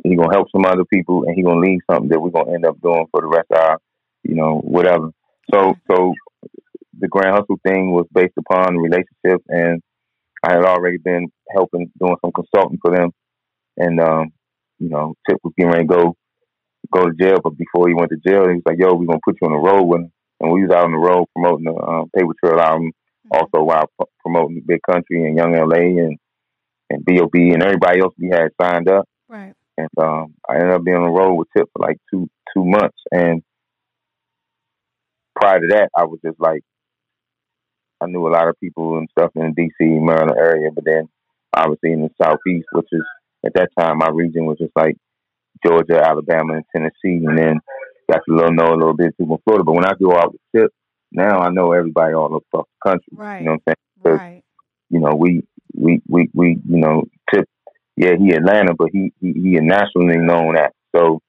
He 0.03 0.15
going 0.15 0.29
to 0.29 0.35
help 0.35 0.47
some 0.51 0.65
other 0.65 0.85
people 0.85 1.25
and 1.25 1.35
he 1.35 1.43
going 1.43 1.61
to 1.61 1.69
leave 1.69 1.81
something 1.89 2.09
that 2.09 2.19
we're 2.19 2.29
going 2.29 2.47
to 2.47 2.53
end 2.53 2.65
up 2.65 2.79
doing 2.81 3.05
for 3.11 3.21
the 3.21 3.27
rest 3.27 3.47
of 3.51 3.57
our, 3.57 3.77
you 4.23 4.35
know, 4.35 4.59
whatever. 4.63 5.11
So, 5.53 5.75
so 5.89 6.13
the 6.97 7.07
Grand 7.07 7.35
Hustle 7.35 7.59
thing 7.67 7.91
was 7.91 8.07
based 8.13 8.33
upon 8.37 8.77
relationships 8.77 9.43
and 9.49 9.81
I 10.43 10.53
had 10.53 10.63
already 10.63 10.97
been 10.97 11.27
helping, 11.53 11.91
doing 11.99 12.15
some 12.21 12.31
consulting 12.31 12.79
for 12.81 12.95
them. 12.95 13.11
And, 13.77 13.99
um, 13.99 14.33
you 14.79 14.89
know, 14.89 15.15
Tip 15.27 15.37
was 15.43 15.53
getting 15.57 15.71
ready 15.71 15.87
to 15.87 15.93
go 15.93 16.15
go 16.91 17.07
to 17.07 17.13
jail, 17.13 17.39
but 17.43 17.57
before 17.57 17.87
he 17.87 17.93
went 17.93 18.09
to 18.09 18.17
jail, 18.17 18.47
he 18.49 18.55
was 18.55 18.63
like, 18.65 18.77
"Yo, 18.79 18.93
we're 18.93 19.05
gonna 19.05 19.19
put 19.23 19.37
you 19.41 19.47
on 19.47 19.53
the 19.53 19.59
road." 19.59 19.83
When 19.83 20.11
and 20.41 20.51
we 20.51 20.63
was 20.63 20.71
out 20.71 20.85
on 20.85 20.91
the 20.91 20.97
road 20.97 21.27
promoting 21.35 21.65
the 21.65 21.75
um, 21.75 22.09
Paper 22.15 22.33
Trail 22.43 22.59
album, 22.59 22.91
mm-hmm. 22.91 23.37
also 23.37 23.63
while 23.63 23.85
p- 23.99 24.07
promoting 24.21 24.63
Big 24.65 24.81
Kuntry 24.89 25.27
and 25.27 25.37
Young 25.37 25.53
LA 25.53 26.03
and 26.03 26.17
and 26.89 27.05
B.O.B. 27.05 27.51
and 27.51 27.63
everybody 27.63 28.01
else 28.01 28.13
we 28.17 28.29
had 28.29 28.49
signed 28.61 28.89
up. 28.89 29.07
Right. 29.29 29.53
And 29.77 29.87
um, 29.97 30.33
I 30.49 30.55
ended 30.55 30.71
up 30.71 30.83
being 30.83 30.97
on 30.97 31.03
the 31.03 31.09
road 31.09 31.35
with 31.35 31.47
Tip 31.55 31.69
for 31.71 31.87
like 31.87 31.97
two 32.11 32.27
two 32.53 32.65
months, 32.65 32.97
and 33.11 33.43
prior 35.35 35.59
to 35.59 35.67
that, 35.69 35.89
I 35.95 36.05
was 36.05 36.19
just 36.25 36.39
like, 36.39 36.63
I 38.01 38.07
knew 38.07 38.27
a 38.27 38.29
lot 38.29 38.49
of 38.49 38.59
people 38.59 38.97
and 38.97 39.07
stuff 39.11 39.31
in 39.35 39.53
the 39.55 39.63
D.C. 39.63 39.85
Maryland 39.85 40.37
area, 40.37 40.69
but 40.73 40.83
then 40.83 41.07
obviously 41.55 41.93
in 41.93 42.01
the 42.01 42.09
Southeast, 42.21 42.67
which 42.73 42.87
is 42.91 43.03
at 43.45 43.53
that 43.55 43.69
time 43.77 43.97
my 43.97 44.09
region 44.09 44.45
was 44.45 44.57
just 44.57 44.73
like 44.75 44.95
Georgia, 45.65 46.01
Alabama, 46.03 46.55
and 46.55 46.65
Tennessee, 46.73 47.25
and 47.25 47.37
then 47.37 47.59
got 48.11 48.21
to 48.27 48.35
little 48.35 48.53
know 48.53 48.73
a 48.73 48.77
little 48.77 48.95
bit 48.95 49.13
too 49.17 49.25
from 49.25 49.37
Florida. 49.43 49.63
But 49.63 49.73
when 49.73 49.85
I 49.85 49.93
go 50.01 50.15
out 50.15 50.33
with 50.33 50.41
Tip, 50.55 50.71
now 51.11 51.39
I 51.39 51.49
know 51.49 51.71
everybody 51.71 52.13
all 52.13 52.35
across 52.35 52.65
the 52.65 52.89
country. 52.89 53.13
Right. 53.13 53.39
You 53.39 53.45
know 53.45 53.51
what 53.51 53.61
I'm 53.67 53.73
saying? 54.03 54.17
Right. 54.17 54.43
You 54.89 54.99
know, 54.99 55.15
we 55.15 55.43
we 55.75 56.01
we 56.07 56.29
we 56.33 56.59
you 56.67 56.77
know 56.77 57.03
tip. 57.33 57.47
Yeah, 57.95 58.13
he 58.17 58.31
Atlanta, 58.31 58.73
but 58.73 58.87
he 58.91 59.11
he, 59.21 59.33
he 59.33 59.57
a 59.57 59.61
nationally 59.61 60.17
known 60.17 60.57
act. 60.57 60.75
So 60.95 61.19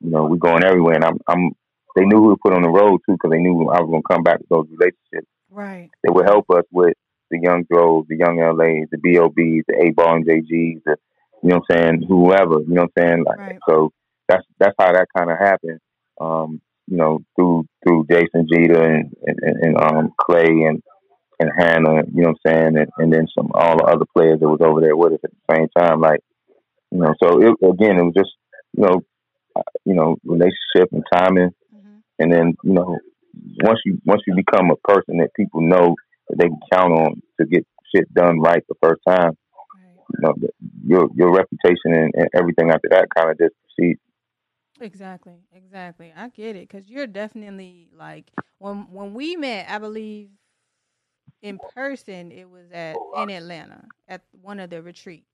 you 0.00 0.10
know, 0.10 0.24
we 0.24 0.38
going 0.38 0.64
everywhere, 0.64 0.94
and 0.94 1.04
I'm 1.04 1.18
I'm. 1.28 1.52
They 1.96 2.04
knew 2.04 2.18
who 2.18 2.30
to 2.30 2.40
put 2.42 2.52
on 2.52 2.62
the 2.62 2.68
road 2.68 3.00
too, 3.06 3.12
because 3.12 3.30
they 3.30 3.38
knew 3.38 3.68
I 3.70 3.80
was 3.80 3.88
gonna 3.88 4.02
come 4.02 4.24
back 4.24 4.38
to 4.38 4.46
those 4.50 4.66
relationships. 4.70 5.30
Right. 5.50 5.90
They 6.02 6.10
would 6.10 6.26
help 6.26 6.46
us 6.50 6.64
with 6.72 6.94
the 7.30 7.38
young 7.40 7.64
Droves, 7.70 8.08
the 8.08 8.16
young 8.16 8.38
LAs, 8.38 8.88
the 8.90 8.98
BOBs, 8.98 9.64
the 9.68 9.80
A 9.80 9.90
Ball 9.90 10.16
and 10.16 10.26
JGs, 10.26 10.82
the 10.84 10.96
you 11.44 11.50
know 11.50 11.60
what 11.66 11.76
I'm 11.76 11.82
saying, 11.82 12.04
whoever, 12.08 12.60
you 12.60 12.74
know 12.74 12.82
what 12.82 12.90
I'm 12.96 13.08
saying? 13.08 13.24
Like 13.26 13.38
Right. 13.38 13.58
so 13.68 13.90
that's 14.28 14.44
that's 14.58 14.74
how 14.78 14.92
that 14.92 15.08
kinda 15.16 15.36
happened. 15.38 15.80
Um, 16.18 16.60
you 16.86 16.96
know, 16.96 17.20
through 17.36 17.66
through 17.84 18.06
Jason 18.10 18.46
Geter 18.50 18.82
and, 18.82 19.12
and, 19.26 19.38
and, 19.62 19.76
um 19.76 20.12
Clay 20.18 20.46
and 20.46 20.82
and 21.38 21.50
Hannah, 21.58 22.02
you 22.14 22.22
know 22.22 22.30
what 22.30 22.36
I'm 22.46 22.52
saying, 22.52 22.78
and, 22.78 22.88
and 22.96 23.12
then 23.12 23.26
some 23.36 23.50
all 23.54 23.76
the 23.76 23.84
other 23.84 24.06
players 24.16 24.40
that 24.40 24.48
was 24.48 24.60
over 24.62 24.80
there 24.80 24.96
with 24.96 25.12
us 25.14 25.18
at 25.24 25.30
the 25.30 25.54
same 25.54 25.68
time. 25.78 26.00
Like, 26.00 26.20
you 26.90 27.00
know, 27.00 27.12
so 27.22 27.40
it 27.42 27.54
again 27.62 27.98
it 27.98 28.04
was 28.04 28.14
just, 28.16 28.30
you 28.72 28.84
know, 28.86 29.02
uh, 29.54 29.62
you 29.84 29.94
know, 29.94 30.16
relationship 30.24 30.92
and 30.92 31.04
timing 31.12 31.50
hmm 31.72 31.98
and 32.20 32.32
then 32.32 32.54
you 32.62 32.72
know 32.72 32.96
once 33.64 33.80
you 33.84 33.98
once 34.04 34.22
you 34.26 34.34
become 34.34 34.70
a 34.70 34.88
person 34.88 35.18
that 35.18 35.34
people 35.34 35.60
know 35.60 35.94
that 36.28 36.38
they 36.38 36.46
can 36.46 36.60
count 36.72 36.92
on 36.92 37.20
to 37.40 37.46
get 37.46 37.66
shit 37.94 38.12
done 38.14 38.40
right 38.40 38.62
the 38.68 38.74
first 38.82 39.00
time. 39.06 39.36
You 40.18 40.22
know 40.26 40.34
your 40.86 41.08
your 41.14 41.32
reputation 41.34 41.92
and, 41.94 42.12
and 42.14 42.28
everything 42.34 42.70
after 42.70 42.88
that 42.90 43.08
kind 43.14 43.30
of 43.30 43.38
just 43.38 43.54
proceeds. 43.62 44.00
Exactly, 44.80 45.38
exactly. 45.52 46.12
I 46.16 46.28
get 46.28 46.56
it 46.56 46.68
because 46.68 46.88
you're 46.88 47.06
definitely 47.06 47.88
like 47.96 48.32
when 48.58 48.90
when 48.92 49.14
we 49.14 49.36
met. 49.36 49.68
I 49.68 49.78
believe 49.78 50.30
in 51.42 51.58
person 51.58 52.32
it 52.32 52.48
was 52.48 52.70
at 52.72 53.02
in 53.12 53.30
Atlanta 53.30 53.90
at 54.08 54.22
one 54.32 54.60
of 54.60 54.70
the 54.70 54.82
retreats, 54.82 55.30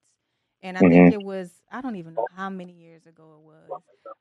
and 0.63 0.77
I 0.79 0.83
think 0.83 1.09
Mhm. 1.09 1.13
it 1.13 1.23
was 1.23 1.63
I 1.71 1.81
don't 1.81 1.97
even 1.97 2.15
know 2.15 2.27
how 2.35 2.51
many 2.51 2.73
years 2.73 3.07
ago 3.07 3.35
it 3.39 3.47
was, 3.47 3.73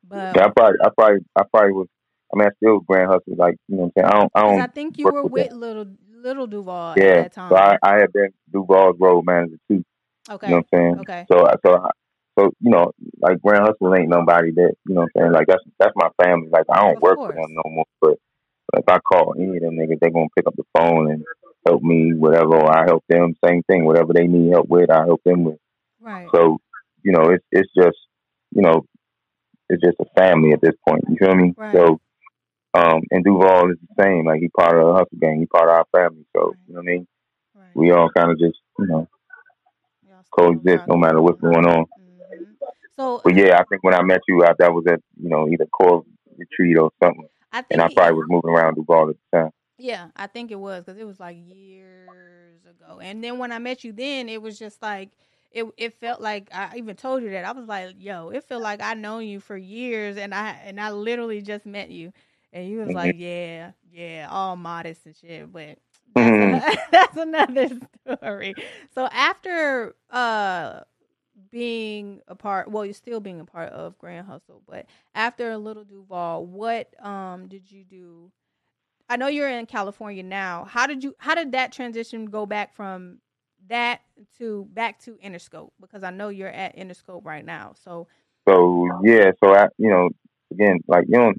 but 0.04 0.38
Yeah, 0.38 0.46
I 0.46 0.50
probably 0.50 0.80
I 0.84 0.90
probably 0.98 1.20
I 1.36 1.44
probably 1.44 1.74
was. 1.74 1.88
I 2.34 2.38
mean, 2.38 2.48
I 2.48 2.52
still 2.58 2.74
was 2.76 2.84
Grand 2.88 3.08
Hustle, 3.10 3.36
like 3.38 3.56
you 3.68 3.78
know 3.78 3.84
what 3.84 3.94
I'm 3.98 4.04
saying. 4.04 4.14
I 4.14 4.20
don't 4.20 4.32
I 4.36 4.42
don't 4.42 4.60
I 4.60 4.68
think 4.68 4.98
you 4.98 5.10
were 5.10 5.24
with 5.24 5.52
with 5.52 5.52
little 5.52 5.86
little 6.14 6.48
Duval 6.48 6.96
yeah. 6.96 7.04
at 7.04 7.14
that 7.14 7.34
time. 7.34 7.52
So 7.52 7.56
I 7.58 7.78
I 7.84 8.00
had 8.00 8.12
been 8.14 8.32
Duval's 8.52 8.98
road 9.00 9.26
manager 9.26 9.58
too. 9.70 9.84
Okay, 10.30 10.48
You 10.48 10.56
know 10.56 10.64
what 10.72 10.80
I'm 10.80 10.80
saying? 10.80 11.00
okay, 11.02 11.26
So 11.32 11.48
so 11.66 11.88
so 12.38 12.52
you 12.62 12.72
know 12.72 12.92
like 13.22 13.42
Grand 13.42 13.64
Hustle 13.66 13.96
ain't 13.96 14.10
nobody 14.10 14.52
that 14.52 14.74
you 14.88 14.96
know 14.96 15.02
what 15.02 15.12
I'm 15.16 15.22
saying. 15.22 15.32
Like 15.34 15.48
that's 15.48 15.64
that's 15.80 15.94
my 15.96 16.10
family. 16.24 16.50
Like 16.52 16.66
I 16.72 16.82
don't 16.82 16.98
Of 16.98 17.02
work 17.02 17.16
course. 17.16 17.36
for 17.36 17.42
them 17.42 17.54
no 17.56 17.64
more, 17.72 17.86
but 18.02 18.18
if 18.78 18.86
I 18.88 19.00
call 19.00 19.36
any 19.38 19.58
of 19.58 19.64
them 19.64 19.76
niggas, 19.78 20.00
they 20.00 20.10
gonna 20.10 20.28
pick 20.36 20.48
up 20.48 20.56
the 20.56 20.64
phone 20.78 21.12
and 21.12 21.24
help 21.66 21.82
me, 21.82 22.14
whatever. 22.14 22.56
Or 22.56 22.72
I 22.72 22.86
help 22.86 23.04
them, 23.10 23.36
same 23.46 23.64
thing. 23.64 23.86
Whatever 23.86 24.14
they 24.14 24.28
need 24.28 24.52
help 24.52 24.68
with, 24.70 24.90
I 24.92 25.06
help 25.06 25.22
them 25.26 25.44
with. 25.44 25.58
right, 26.00 26.28
So, 26.34 26.60
you 27.04 27.12
know, 27.12 27.30
it's 27.30 27.44
it's 27.52 27.70
just, 27.76 27.98
you 28.52 28.62
know, 28.62 28.86
it's 29.70 29.82
just 29.84 29.98
a 30.00 30.06
family 30.20 30.52
at 30.54 30.62
this 30.62 30.76
point. 30.88 31.04
You 31.10 31.16
feel 31.20 31.36
me? 31.36 31.54
Right. 31.58 31.76
So, 31.76 32.00
um, 32.76 33.02
and 33.12 33.24
Duval 33.24 33.72
is 33.72 33.78
the 33.96 34.04
same. 34.04 34.26
Like 34.26 34.40
he 34.42 34.50
part 34.50 34.78
of 34.80 34.88
the 34.88 34.94
hustle 34.94 35.18
gang. 35.20 35.40
He 35.40 35.46
part 35.46 35.70
of 35.70 35.76
our 35.76 35.86
family. 35.96 36.26
So, 36.36 36.50
Right. 36.50 36.56
you 36.68 36.74
know 36.74 36.80
what 36.82 36.90
I 36.90 36.92
mean? 36.92 37.08
right. 37.56 37.76
We 37.76 37.92
all 37.92 38.10
kind 38.16 38.32
of 38.32 38.40
just, 38.40 38.58
you 38.80 38.88
know, 38.88 39.08
coexist 40.32 40.88
no 40.88 40.96
matter 40.98 41.22
what's 41.22 41.40
going 41.42 41.66
on. 41.66 41.86
Mhm. 41.86 42.56
So 42.96 43.22
But 43.24 43.36
yeah, 43.36 43.58
I 43.60 43.64
think 43.70 43.84
when 43.84 43.94
I 43.94 44.02
met 44.04 44.22
you, 44.28 44.44
I, 44.44 44.54
that 44.60 44.74
was 44.74 44.86
at, 44.88 45.02
you 45.22 45.30
know, 45.30 45.48
either 45.50 45.66
core 45.68 46.04
retreat 46.38 46.78
or 46.78 46.92
something. 47.02 47.28
I 47.52 47.62
think 47.62 47.68
And 47.72 47.82
I 47.82 47.86
it- 47.88 47.96
probably 47.96 48.14
was 48.18 48.28
moving 48.30 48.52
around 48.52 48.76
Duval 48.76 49.10
at 49.10 49.16
the 49.32 49.38
time. 49.38 49.52
Yeah, 49.78 50.10
I 50.16 50.28
think 50.28 50.52
it 50.52 50.60
was 50.60 50.84
because 50.84 51.00
it 51.00 51.06
was 51.08 51.20
like 51.20 51.38
years 51.40 52.60
ago. 52.66 53.00
And 53.00 53.24
then 53.24 53.38
when 53.38 53.52
I 53.52 53.60
met 53.60 53.84
you, 53.84 53.94
then 53.94 54.28
it 54.30 54.42
was 54.42 54.60
just 54.60 54.82
like 54.82 55.10
it. 55.52 55.66
It 55.78 55.94
felt 56.00 56.20
like 56.22 56.50
I 56.54 56.76
even 56.78 56.96
told 56.96 57.24
you 57.24 57.30
that 57.32 57.46
I 57.46 57.52
was 57.54 57.66
like, 57.66 57.96
"Yo, 57.98 58.30
it 58.30 58.44
felt 58.44 58.62
like 58.62 58.82
I 58.82 58.94
known 58.94 59.24
you 59.26 59.40
for 59.40 59.56
years, 59.58 60.18
and 60.18 60.34
I 60.34 60.52
and 60.66 60.80
I 60.82 60.92
literally 60.92 61.42
just 61.42 61.66
met 61.66 61.90
you." 61.90 62.12
And 62.52 62.68
you 62.70 62.80
was 62.80 62.90
Mhm. 62.90 62.94
like, 62.96 63.16
"Yeah, 63.18 63.72
yeah, 63.92 64.28
all 64.30 64.56
modest 64.58 65.06
and 65.06 65.16
shit," 65.16 65.52
but 65.52 65.78
that's, 66.16 66.34
Mhm. 66.36 66.62
that's 66.92 67.18
another 67.18 67.70
story. 68.18 68.56
So 68.94 69.08
after 69.12 69.96
uh 70.10 70.82
being 71.52 72.22
a 72.28 72.36
part, 72.36 72.70
well, 72.72 72.86
you're 72.86 72.94
still 72.94 73.20
being 73.20 73.40
a 73.40 73.46
part 73.46 73.72
of 73.72 73.98
Grand 73.98 74.28
Hustle, 74.28 74.62
but 74.68 74.86
after 75.16 75.52
a 75.52 75.58
Little 75.58 75.84
Duval, 75.84 76.46
what 76.46 76.94
um 77.06 77.48
did 77.48 77.72
you 77.72 77.84
do? 77.84 78.32
I 79.10 79.18
know 79.18 79.28
you're 79.28 79.50
in 79.50 79.66
California 79.66 80.24
now. 80.24 80.66
How 80.66 80.88
did 80.88 81.04
you 81.04 81.16
how 81.20 81.36
did 81.36 81.52
that 81.54 81.72
transition 81.72 82.26
go 82.26 82.46
back 82.46 82.74
from 82.76 83.20
that 83.68 84.02
to 84.38 84.68
back 84.74 85.00
to 85.02 85.14
Interscope? 85.24 85.72
Because 85.80 86.04
I 86.04 86.12
know 86.12 86.30
you're 86.30 86.50
at 86.50 86.76
Interscope 86.78 87.26
right 87.26 87.46
now. 87.46 87.74
So 87.76 88.08
So 88.48 88.88
yeah, 89.04 89.32
so 89.44 89.54
I, 89.54 89.68
you 89.78 89.90
know, 89.90 90.10
again, 90.52 90.80
like 90.88 91.06
you 91.08 91.18
know, 91.18 91.30
I 91.30 91.34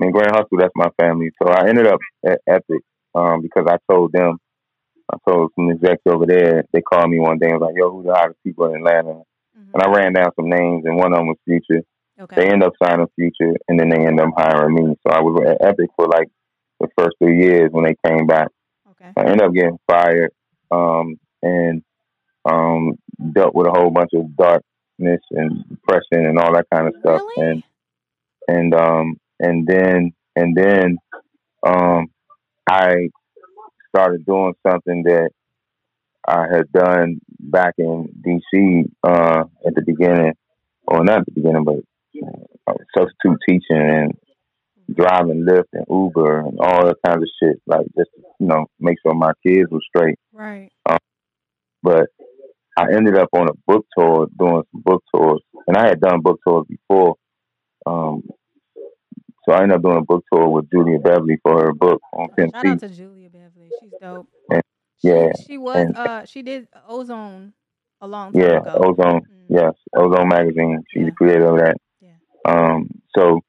mean, 0.00 0.10
Grand 0.12 0.32
Hustle, 0.32 0.58
that's 0.58 0.72
my 0.76 0.88
family. 1.00 1.30
So 1.42 1.48
I 1.48 1.68
ended 1.68 1.86
up 1.86 2.00
at 2.26 2.40
Epic 2.46 2.82
um, 3.14 3.42
because 3.42 3.66
I 3.68 3.76
told 3.90 4.12
them, 4.12 4.38
I 5.12 5.16
told 5.28 5.52
some 5.54 5.70
execs 5.70 6.02
over 6.06 6.26
there. 6.26 6.64
They 6.72 6.80
called 6.80 7.10
me 7.10 7.20
one 7.20 7.38
day 7.38 7.48
and 7.50 7.60
was 7.60 7.68
like, 7.68 7.76
"Yo, 7.76 7.90
who 7.90 8.02
the 8.02 8.14
hottest 8.14 8.42
people 8.44 8.66
in 8.66 8.76
Atlanta?" 8.76 9.22
mhm. 9.58 9.74
And 9.74 9.82
I 9.82 9.90
ran 9.90 10.12
down 10.12 10.30
some 10.36 10.48
names, 10.48 10.84
and 10.84 10.96
one 10.96 11.12
of 11.12 11.18
them 11.18 11.28
was 11.28 11.36
Future. 11.44 11.82
They 12.36 12.48
end 12.48 12.62
up 12.62 12.72
signing 12.82 13.06
Future, 13.16 13.54
and 13.68 13.78
then 13.78 13.88
they 13.88 14.06
end 14.06 14.20
up 14.20 14.30
hiring 14.36 14.74
me. 14.74 14.96
So 15.06 15.12
I 15.12 15.20
was 15.20 15.42
at 15.46 15.66
Epic 15.66 15.90
for 15.96 16.06
like 16.06 16.28
the 16.80 16.88
first 16.96 17.16
three 17.18 17.40
years 17.42 17.70
when 17.72 17.84
they 17.84 17.96
came 18.06 18.26
back. 18.26 18.48
okay, 18.90 19.12
I 19.16 19.20
ended 19.22 19.42
up 19.42 19.52
getting 19.52 19.78
fired 19.86 20.30
um, 20.70 21.18
and 21.42 21.82
um, 22.44 22.98
dealt 23.32 23.54
with 23.54 23.66
a 23.66 23.70
whole 23.70 23.90
bunch 23.90 24.10
of 24.14 24.36
darkness 24.36 25.20
and 25.30 25.64
depression 25.68 26.26
and 26.26 26.38
all 26.38 26.52
that 26.54 26.66
kind 26.72 26.88
of 26.88 26.94
stuff. 27.00 27.20
Really? 27.36 27.50
And 27.50 27.62
and 28.46 28.74
um 28.74 29.16
and 29.40 29.66
then 29.66 30.12
and 30.36 30.56
then 30.56 30.98
um 31.66 32.08
I 32.68 33.08
started 33.88 34.24
doing 34.26 34.54
something 34.66 35.02
that 35.04 35.30
I 36.26 36.46
had 36.50 36.72
done 36.72 37.20
back 37.38 37.74
in 37.78 38.08
DC 38.26 38.90
uh 39.02 39.44
at 39.66 39.74
the 39.74 39.82
beginning. 39.84 40.32
Or 40.86 41.02
not 41.02 41.20
at 41.20 41.26
the 41.26 41.32
beginning 41.32 41.64
but 41.64 41.76
uh, 42.66 42.74
substitute 42.96 43.38
teaching 43.48 43.62
and 43.70 44.12
driving 44.94 45.46
Lyft 45.48 45.72
and 45.72 45.86
Uber 45.88 46.40
and 46.40 46.58
all 46.60 46.86
that 46.86 46.96
kinds 47.04 47.22
of 47.22 47.28
shit 47.42 47.60
like 47.66 47.86
just 47.96 48.10
you 48.38 48.46
know 48.46 48.66
make 48.78 48.98
sure 49.02 49.14
my 49.14 49.32
kids 49.46 49.70
were 49.70 49.80
straight. 49.88 50.18
Right, 50.32 50.70
but 51.82 52.08
I 52.76 52.86
ended 52.94 53.16
up 53.16 53.28
on 53.32 53.48
a 53.48 53.54
book 53.66 53.86
tour 53.96 54.26
doing 54.38 54.62
some 54.72 54.82
book 54.82 55.02
tours 55.14 55.42
and 55.66 55.76
I 55.76 55.88
had 55.88 56.00
done 56.00 56.20
book 56.20 56.40
tours 56.46 56.66
before 56.68 57.16
um 57.86 58.22
so 59.44 59.52
I 59.54 59.62
ended 59.62 59.76
up 59.76 59.82
doing 59.82 59.98
a 59.98 60.02
book 60.02 60.24
tour 60.32 60.48
with 60.48 60.70
Julia 60.70 60.98
Beverly 60.98 61.38
for 61.42 61.64
her 61.64 61.72
book 61.72 62.00
on 62.12 62.28
Pimp 62.36 62.54
Shout 62.54 62.66
out 62.66 62.78
to 62.80 62.88
Julia 62.88 63.28
Beverly. 63.30 63.70
She's 63.80 63.92
dope. 64.00 64.28
And- 64.50 64.62
She, 65.02 65.08
yeah, 65.08 65.30
she 65.46 65.58
was 65.58 65.76
and- 65.76 65.96
uh 65.96 66.24
she 66.24 66.42
did 66.42 66.68
Ozone 66.88 67.52
a 68.00 68.06
long 68.06 68.32
time 68.32 68.42
Yeah, 68.42 68.60
ago. 68.60 68.70
Ozone. 68.96 69.20
Mm. 69.22 69.44
Yes, 69.48 69.74
Ozone 69.96 70.28
magazine. 70.28 70.82
She's 70.90 71.00
Yeah. 71.02 71.06
the 71.06 71.12
creator 71.12 71.46
of 71.52 71.58
that. 71.58 71.76
Yeah. 72.00 72.10
Um, 72.46 72.88
so 73.16 73.40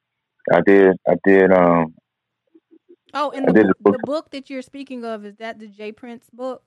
I 0.51 0.61
did, 0.65 0.95
I 1.07 1.15
did, 1.23 1.51
um, 1.51 1.93
Oh, 3.13 3.31
and 3.31 3.47
the 3.47 3.53
did 3.53 3.67
book, 3.67 3.77
the 3.83 3.91
the 3.91 3.97
book- 4.05 4.29
that 4.31 4.49
you're 4.49 4.61
speaking 4.61 5.05
of 5.05 5.25
is 5.25 5.37
that 5.37 5.59
the 5.59 5.67
J 5.67 5.91
Prince 5.93 6.29
book? 6.31 6.63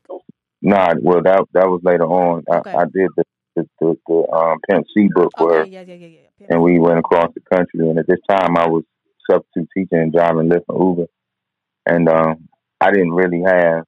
nah, 0.62 0.94
well, 1.02 1.22
that 1.22 1.44
that 1.52 1.68
was 1.68 1.80
later 1.82 2.04
on. 2.04 2.42
Okay. 2.50 2.70
I, 2.70 2.82
I 2.82 2.84
did 2.84 3.10
the 3.16 3.24
the, 3.56 3.68
the, 3.80 3.96
the 4.06 4.18
um, 4.32 4.58
Pimp 4.68 4.86
C 4.94 5.08
book 5.12 5.32
Okay, 5.38 5.68
yeah, 5.70 5.82
yeah, 5.82 5.94
yeah, 5.94 6.06
yeah. 6.38 6.46
And 6.50 6.62
we 6.62 6.78
went 6.78 6.98
across 7.00 7.30
the 7.34 7.40
country. 7.40 7.80
And 7.88 7.98
at 7.98 8.06
this 8.06 8.20
time, 8.28 8.56
I 8.56 8.66
was 8.68 8.84
substitute 9.30 9.68
teaching 9.76 9.98
and 9.98 10.12
driving 10.12 10.48
Lyft 10.48 10.64
and 10.68 10.80
Uber, 10.80 11.06
and 11.86 12.08
um, 12.08 12.48
I 12.80 12.90
didn't 12.90 13.12
really 13.12 13.42
have, 13.44 13.84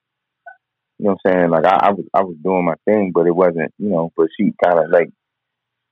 you 0.99 1.05
know, 1.05 1.15
what 1.21 1.31
I'm 1.31 1.31
saying 1.31 1.49
like 1.49 1.65
I, 1.65 1.87
I 1.87 1.91
was 1.91 2.05
I 2.13 2.21
was 2.23 2.35
doing 2.43 2.65
my 2.65 2.75
thing, 2.85 3.11
but 3.13 3.27
it 3.27 3.35
wasn't, 3.35 3.73
you 3.77 3.89
know. 3.89 4.11
But 4.15 4.27
she 4.37 4.53
kind 4.63 4.79
of 4.79 4.91
like, 4.91 5.09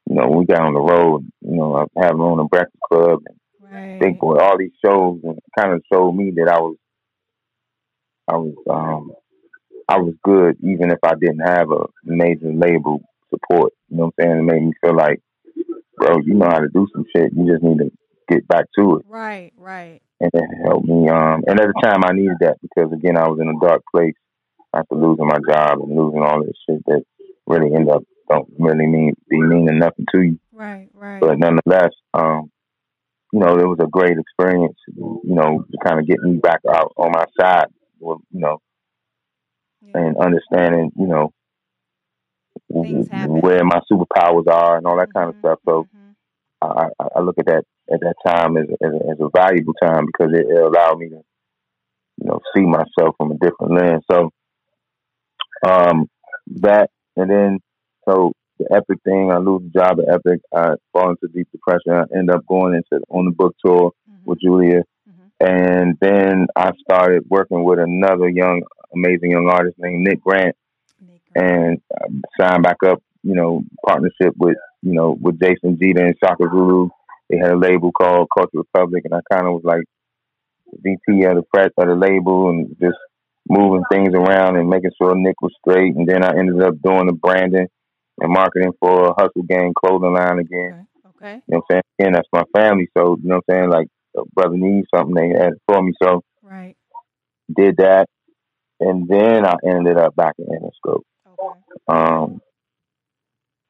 you 0.08 0.16
know, 0.16 0.28
we 0.30 0.46
got 0.46 0.62
on 0.62 0.74
the 0.74 0.82
road, 0.82 1.30
you 1.42 1.56
know, 1.56 1.76
I 1.76 1.86
having 2.02 2.22
on 2.22 2.40
a 2.40 2.46
breakfast 2.46 2.82
club 2.90 3.20
and 3.26 3.38
right. 3.72 4.00
Big 4.00 4.20
Boy, 4.20 4.36
all 4.36 4.58
these 4.58 4.72
shows, 4.84 5.20
and 5.24 5.40
kind 5.58 5.74
of 5.74 5.84
showed 5.92 6.12
me 6.14 6.32
that 6.36 6.50
I 6.50 6.60
was, 6.60 6.78
I 8.28 8.38
was, 8.38 8.56
um, 8.70 9.12
I 9.88 9.98
was 9.98 10.14
good, 10.24 10.58
even 10.62 10.92
if 10.92 11.00
I 11.04 11.14
didn't 11.20 11.40
have 11.40 11.72
a 11.72 11.86
major 12.04 12.52
label 12.54 13.02
support. 13.30 13.74
You 13.90 13.98
know 13.98 14.06
what 14.06 14.14
I'm 14.20 14.26
saying? 14.26 14.40
It 14.40 14.54
made 14.54 14.62
me 14.64 14.74
feel 14.82 14.96
like, 14.96 15.20
bro, 15.98 16.20
you 16.20 16.36
know 16.36 16.48
how 16.48 16.60
to 16.60 16.68
do 16.68 16.88
some 16.94 17.06
shit. 17.16 17.34
You 17.36 17.52
just 17.52 17.64
need 17.64 17.80
to 17.80 17.92
get 18.30 18.48
back 18.48 18.66
to 18.78 18.98
it, 18.98 19.06
Right, 19.08 19.52
right. 19.58 20.02
and 20.20 20.32
it 20.34 20.50
helped 20.66 20.88
me. 20.88 21.10
Um, 21.10 21.44
and 21.48 21.60
at 21.60 21.68
the 21.68 21.82
time, 21.84 22.04
I 22.04 22.12
needed 22.14 22.38
that 22.42 22.58
because 22.62 22.92
again, 22.94 23.18
I 23.18 23.28
was 23.28 23.40
in 23.42 23.50
a 23.50 23.60
dark 23.66 23.82
place 23.94 24.16
after 24.74 24.96
losing 24.96 25.28
my 25.28 25.38
job 25.50 25.80
and 25.82 25.96
losing 25.98 26.22
all 26.22 26.44
this 26.44 26.56
shit 26.68 26.84
that 26.86 27.04
really 27.48 27.74
end 27.74 27.90
up 27.90 28.04
don't 28.30 28.48
really 28.60 28.86
mean 28.86 29.16
be 29.28 29.40
meaning 29.42 29.80
nothing 29.80 30.06
to 30.14 30.22
you. 30.22 30.40
Right, 30.54 30.90
right. 30.94 31.20
But 31.20 31.40
nonetheless, 31.40 31.92
um, 32.14 32.52
you 33.34 33.40
know, 33.40 33.58
it 33.58 33.66
was 33.68 33.80
a 33.82 33.88
great 33.88 34.18
experience, 34.18 34.78
you 34.96 35.20
know, 35.24 35.66
to 35.72 35.78
kind 35.84 36.00
of 36.00 36.08
get 36.08 36.20
me 36.20 36.38
back 36.38 36.60
out 36.70 36.94
on 36.98 37.12
my 37.12 37.26
side, 37.40 37.68
you 38.00 38.20
know, 38.32 38.60
Yeah. 39.82 39.98
and 40.00 40.18
understanding, 40.18 40.92
you 40.96 41.08
know, 41.08 41.34
where 42.68 43.64
my 43.64 43.80
superpowers 43.92 44.48
are 44.48 44.78
and 44.78 44.86
all 44.86 44.98
that 44.98 45.14
kind 45.14 45.30
of 45.30 45.36
stuff. 45.40 45.60
So 45.66 45.88
mhm. 45.96 46.16
I, 46.62 46.90
I, 47.00 47.08
I 47.18 47.20
look 47.22 47.38
at 47.40 47.46
that 47.48 47.64
at 47.92 48.00
that 48.02 48.16
time 48.26 48.58
as, 48.58 48.66
as, 48.82 48.92
a- 48.94 49.10
as 49.12 49.18
a 49.20 49.30
valuable 49.36 49.74
time 49.82 50.06
because 50.06 50.32
it, 50.34 50.46
it 50.48 50.62
allowed 50.62 50.98
me 51.00 51.10
to, 51.10 51.16
you 52.18 52.26
know, 52.28 52.40
see 52.56 52.62
myself 52.64 53.16
from 53.18 53.32
a 53.32 53.38
different 53.38 53.74
lens. 53.74 54.04
So, 54.12 54.30
um, 55.68 56.08
that 56.62 56.90
and 57.16 57.30
then 57.30 57.60
so 58.08 58.34
the 58.58 58.66
Epic 58.76 59.00
thing, 59.06 59.32
I 59.32 59.38
lose 59.38 59.62
the 59.64 59.80
job 59.80 60.00
at 60.00 60.14
Epic. 60.14 60.42
I 60.54 60.74
fall 60.92 61.12
into 61.12 61.28
deep 61.34 61.48
depression. 61.52 61.94
I 61.94 62.04
end 62.18 62.30
up 62.30 62.46
going 62.48 62.74
into 62.76 63.04
on 63.10 63.26
the 63.26 63.32
book 63.32 63.56
tour 63.64 63.92
Mhm, 64.10 64.26
with 64.26 64.40
Julia, 64.42 64.84
mhm. 65.10 65.32
and 65.40 65.98
then 66.02 66.48
I 66.56 66.72
started 66.82 67.24
working 67.30 67.64
with 67.64 67.80
another 67.80 68.28
young, 68.30 68.64
amazing 68.94 69.32
young 69.32 69.48
artist 69.50 69.78
named 69.80 70.06
Nick 70.06 70.22
Grant, 70.22 70.56
Nick 71.00 71.22
Grant. 71.34 71.82
and 71.92 72.22
signed 72.40 72.64
back 72.64 72.78
up. 72.86 73.02
You 73.24 73.36
know, 73.36 73.64
partnership 73.86 74.34
with 74.38 74.58
you 74.82 74.94
know 74.94 75.18
with 75.22 75.40
Jason 75.42 75.78
Geter 75.78 76.06
and 76.06 76.16
Shaka 76.24 76.44
Zulu. 76.50 76.90
They 77.30 77.38
had 77.38 77.52
a 77.52 77.58
label 77.58 77.92
called 77.92 78.28
Culture 78.36 78.58
Republic, 78.60 79.04
and 79.06 79.14
I 79.14 79.20
kind 79.32 79.48
of 79.48 79.54
was 79.54 79.64
like 79.64 79.84
VP 80.72 81.24
of 81.26 81.36
the 81.36 81.44
press 81.54 81.70
of 81.78 81.88
the 81.88 81.96
label 81.96 82.50
and 82.50 82.76
just 82.82 82.98
moving 83.48 83.84
things 83.92 84.14
around 84.14 84.58
and 84.58 84.70
making 84.70 84.92
sure 85.02 85.16
Nick 85.16 85.42
was 85.42 85.54
straight. 85.60 85.96
And 85.96 86.08
then 86.08 86.24
I 86.24 86.30
ended 86.38 86.62
up 86.62 86.76
doing 86.84 87.08
the 87.08 87.14
branding 87.14 87.68
and 88.20 88.34
marketing 88.34 88.74
for 88.80 89.14
Hustle 89.18 89.44
Gang 89.48 89.74
clothing 89.74 90.14
line 90.14 90.40
again. 90.40 90.88
Okay. 91.06 91.20
Okay. 91.20 91.42
You 91.48 91.56
know 91.56 91.58
what 91.58 91.58
I'm 91.58 91.64
saying? 91.72 91.84
Again, 92.00 92.14
that's 92.14 92.28
my 92.32 92.44
family. 92.56 92.88
So, 92.98 93.18
you 93.22 93.30
know 93.30 93.42
what 93.46 93.56
I'm 93.56 93.56
saying? 93.56 93.70
Like, 93.70 93.88
a 94.18 94.22
brother 94.34 94.58
needs 94.58 94.88
something, 94.94 95.14
they 95.16 95.30
had 95.30 95.54
it 95.54 95.62
for 95.68 95.82
me. 95.82 95.94
So, 96.02 96.24
Right. 96.42 96.76
did 97.56 97.78
that. 97.78 98.08
And 98.80 99.08
then 99.08 99.46
I 99.46 99.56
ended 99.66 99.98
up 99.98 100.16
back 100.16 100.36
in 100.40 100.46
Interscope. 100.46 101.02
Okay. 101.28 101.60
Um, 101.88 102.42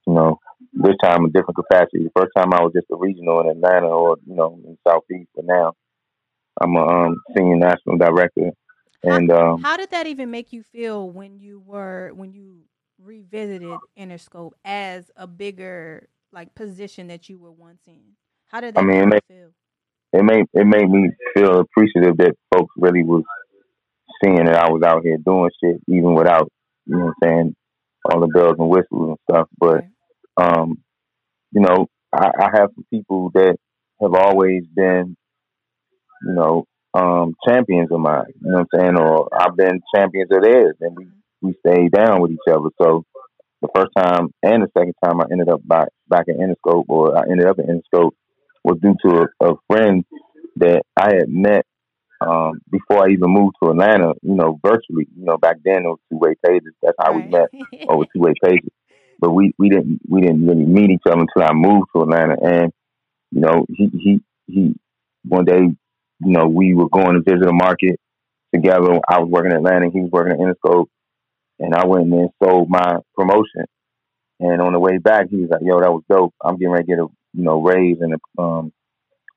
you 0.10 0.16
know, 0.16 0.40
this 0.74 0.96
time 1.04 1.26
a 1.26 1.30
different 1.30 1.56
capacity. 1.56 2.04
The 2.04 2.12
first 2.16 2.32
time 2.36 2.52
I 2.54 2.62
was 2.62 2.74
just 2.74 2.88
a 2.92 2.96
regional 2.96 3.42
in 3.42 3.50
Atlanta 3.50 3.88
or, 3.88 4.18
you 4.26 4.36
know, 4.36 4.60
in 4.66 4.78
Southeast, 4.88 5.30
but 5.36 5.46
now 5.46 5.74
I'm 6.60 6.76
a 6.76 6.86
um, 6.86 7.16
senior 7.36 7.58
national 7.58 7.98
director. 7.98 8.52
And 9.04 9.32
um, 9.32 9.62
How 9.62 9.78
did 9.78 9.92
that 9.92 10.08
even 10.08 10.32
make 10.32 10.52
you 10.52 10.64
feel 10.64 11.10
when 11.10 11.40
you 11.40 11.60
were 11.66 12.12
when 12.16 12.34
you 12.34 12.62
revisited 13.02 13.78
Interscope 13.98 14.52
as 14.66 15.10
a 15.16 15.28
bigger 15.28 16.10
like 16.34 16.54
position 16.56 17.08
that 17.08 17.30
you 17.30 17.38
were 17.38 17.52
once 17.52 17.84
in? 17.88 18.02
How 18.48 18.62
did 18.62 18.76
that 18.76 18.84
I 18.84 18.84
mean, 18.84 19.04
it 19.04 19.06
made- 19.06 19.22
you 19.30 19.36
feel? 19.36 19.50
it 20.12 20.24
made 20.24 20.46
it 20.54 20.66
made 20.66 20.90
me 20.90 21.12
feel 21.36 21.60
appreciative 21.60 22.18
that 22.18 22.36
folks 22.54 22.74
really 22.78 23.04
was 23.04 23.24
seeing 24.24 24.44
that 24.44 24.56
I 24.56 24.70
was 24.70 24.82
out 24.84 25.04
here 25.04 25.18
doing 25.24 25.50
shit, 25.64 25.78
even 25.88 26.16
without, 26.16 26.52
you 26.88 26.98
know 26.98 27.06
what 27.06 27.14
I'm 27.24 27.30
saying, 27.30 27.56
all 28.06 28.20
the 28.20 28.28
bells 28.28 28.56
and 28.58 28.70
whistles 28.70 29.10
and 29.10 29.18
stuff. 29.30 29.48
But. 29.60 29.84
Um, 30.40 30.84
you 31.52 31.62
know, 31.62 31.88
I, 32.14 32.32
I 32.40 32.50
have 32.54 32.70
some 32.76 32.86
people 32.92 33.32
that 33.34 33.58
have 34.02 34.14
always 34.14 34.64
been, 34.74 35.16
you 36.24 36.34
know, 36.34 36.66
um, 36.94 37.36
champions 37.48 37.92
of 37.92 38.00
mine. 38.00 38.34
You 38.42 38.52
know 38.52 38.60
what 38.60 38.68
I'm 38.74 38.80
saying? 38.80 38.98
Or 38.98 39.30
I've 39.34 39.56
been 39.56 39.82
champions 39.94 40.30
of 40.32 40.44
theirs, 40.44 40.76
and 40.82 40.96
we 40.96 41.08
we 41.42 41.56
stayed 41.66 41.92
down 41.92 42.22
with 42.22 42.32
each 42.32 42.52
other. 42.52 42.70
So 42.82 43.06
the 43.62 43.70
first 43.76 43.92
time 43.98 44.30
and 44.44 44.64
the 44.64 44.70
second 44.78 44.96
time 45.04 45.22
I 45.22 45.26
ended 45.32 45.50
up 45.50 45.66
back 45.68 45.90
back 46.08 46.26
in 46.28 46.38
Interscope, 46.38 46.86
or 46.90 47.18
I 47.18 47.30
ended 47.30 47.48
up 47.48 47.60
in 47.60 47.66
Interscope, 47.66 48.12
was 48.64 48.80
due 48.82 48.96
to 49.06 49.28
a, 49.42 49.52
a 49.52 49.56
friend 49.68 50.04
that 50.58 50.82
I 50.98 51.14
had 51.16 51.30
met 51.30 51.66
um, 52.22 52.60
before 52.72 53.06
I 53.06 53.12
even 53.12 53.32
moved 53.32 53.56
to 53.64 53.70
Atlanta. 53.70 54.14
You 54.22 54.36
know, 54.36 54.60
virtually. 54.64 55.08
You 55.16 55.26
know, 55.26 55.38
back 55.38 55.58
then 55.64 55.86
it 55.86 55.90
was 55.90 56.00
two 56.12 56.18
way 56.18 56.34
pages. 56.46 56.74
That's 56.82 56.98
how 57.00 57.14
we 57.14 57.24
met 57.24 57.50
over 57.88 58.04
two 58.14 58.22
way 58.22 58.34
pages. 58.44 58.72
But 59.20 59.32
we, 59.32 59.54
we 59.58 59.70
didn't 59.70 60.02
we 60.08 60.22
didn't 60.22 60.46
really 60.48 60.66
meet 60.66 60.92
each 60.92 61.02
other 61.06 61.22
until 61.22 61.50
I 61.50 61.54
moved 61.54 61.88
to 61.96 62.04
Atlanta. 62.04 62.36
And 62.42 62.72
you 63.32 63.42
know, 63.42 63.66
he 63.70 63.90
he 63.94 64.22
he 64.48 64.76
one 65.24 65.46
day, 65.46 65.60
you 65.62 65.78
know, 66.20 66.48
we 66.48 66.74
were 66.74 66.90
going 66.90 67.16
to 67.16 67.22
visit 67.22 67.48
a 67.50 67.54
market 67.54 68.00
together. 68.54 69.00
I 69.10 69.20
was 69.20 69.30
working 69.30 69.52
in 69.52 69.58
Atlanta, 69.58 69.90
he 69.92 70.02
was 70.02 70.12
working 70.12 70.34
at 70.34 70.40
Interscope, 70.40 70.88
and 71.60 71.76
I 71.76 71.86
went 71.86 72.08
in 72.08 72.14
and 72.14 72.30
sold 72.44 72.70
my 72.70 72.98
promotion. 73.16 73.66
And 74.40 74.62
on 74.62 74.74
the 74.74 74.80
way 74.80 74.98
back, 74.98 75.28
he 75.30 75.38
was 75.38 75.50
like, 75.50 75.62
"Yo, 75.64 75.80
that 75.82 75.92
was 75.92 76.04
dope. 76.10 76.34
I'm 76.44 76.58
getting 76.58 76.72
ready 76.72 76.86
to 76.86 76.88
get 76.88 77.00
a 77.00 77.08
you 77.34 77.44
know 77.44 77.62
raise 77.62 77.98
and 78.02 78.16
a 78.16 78.42
um 78.42 78.72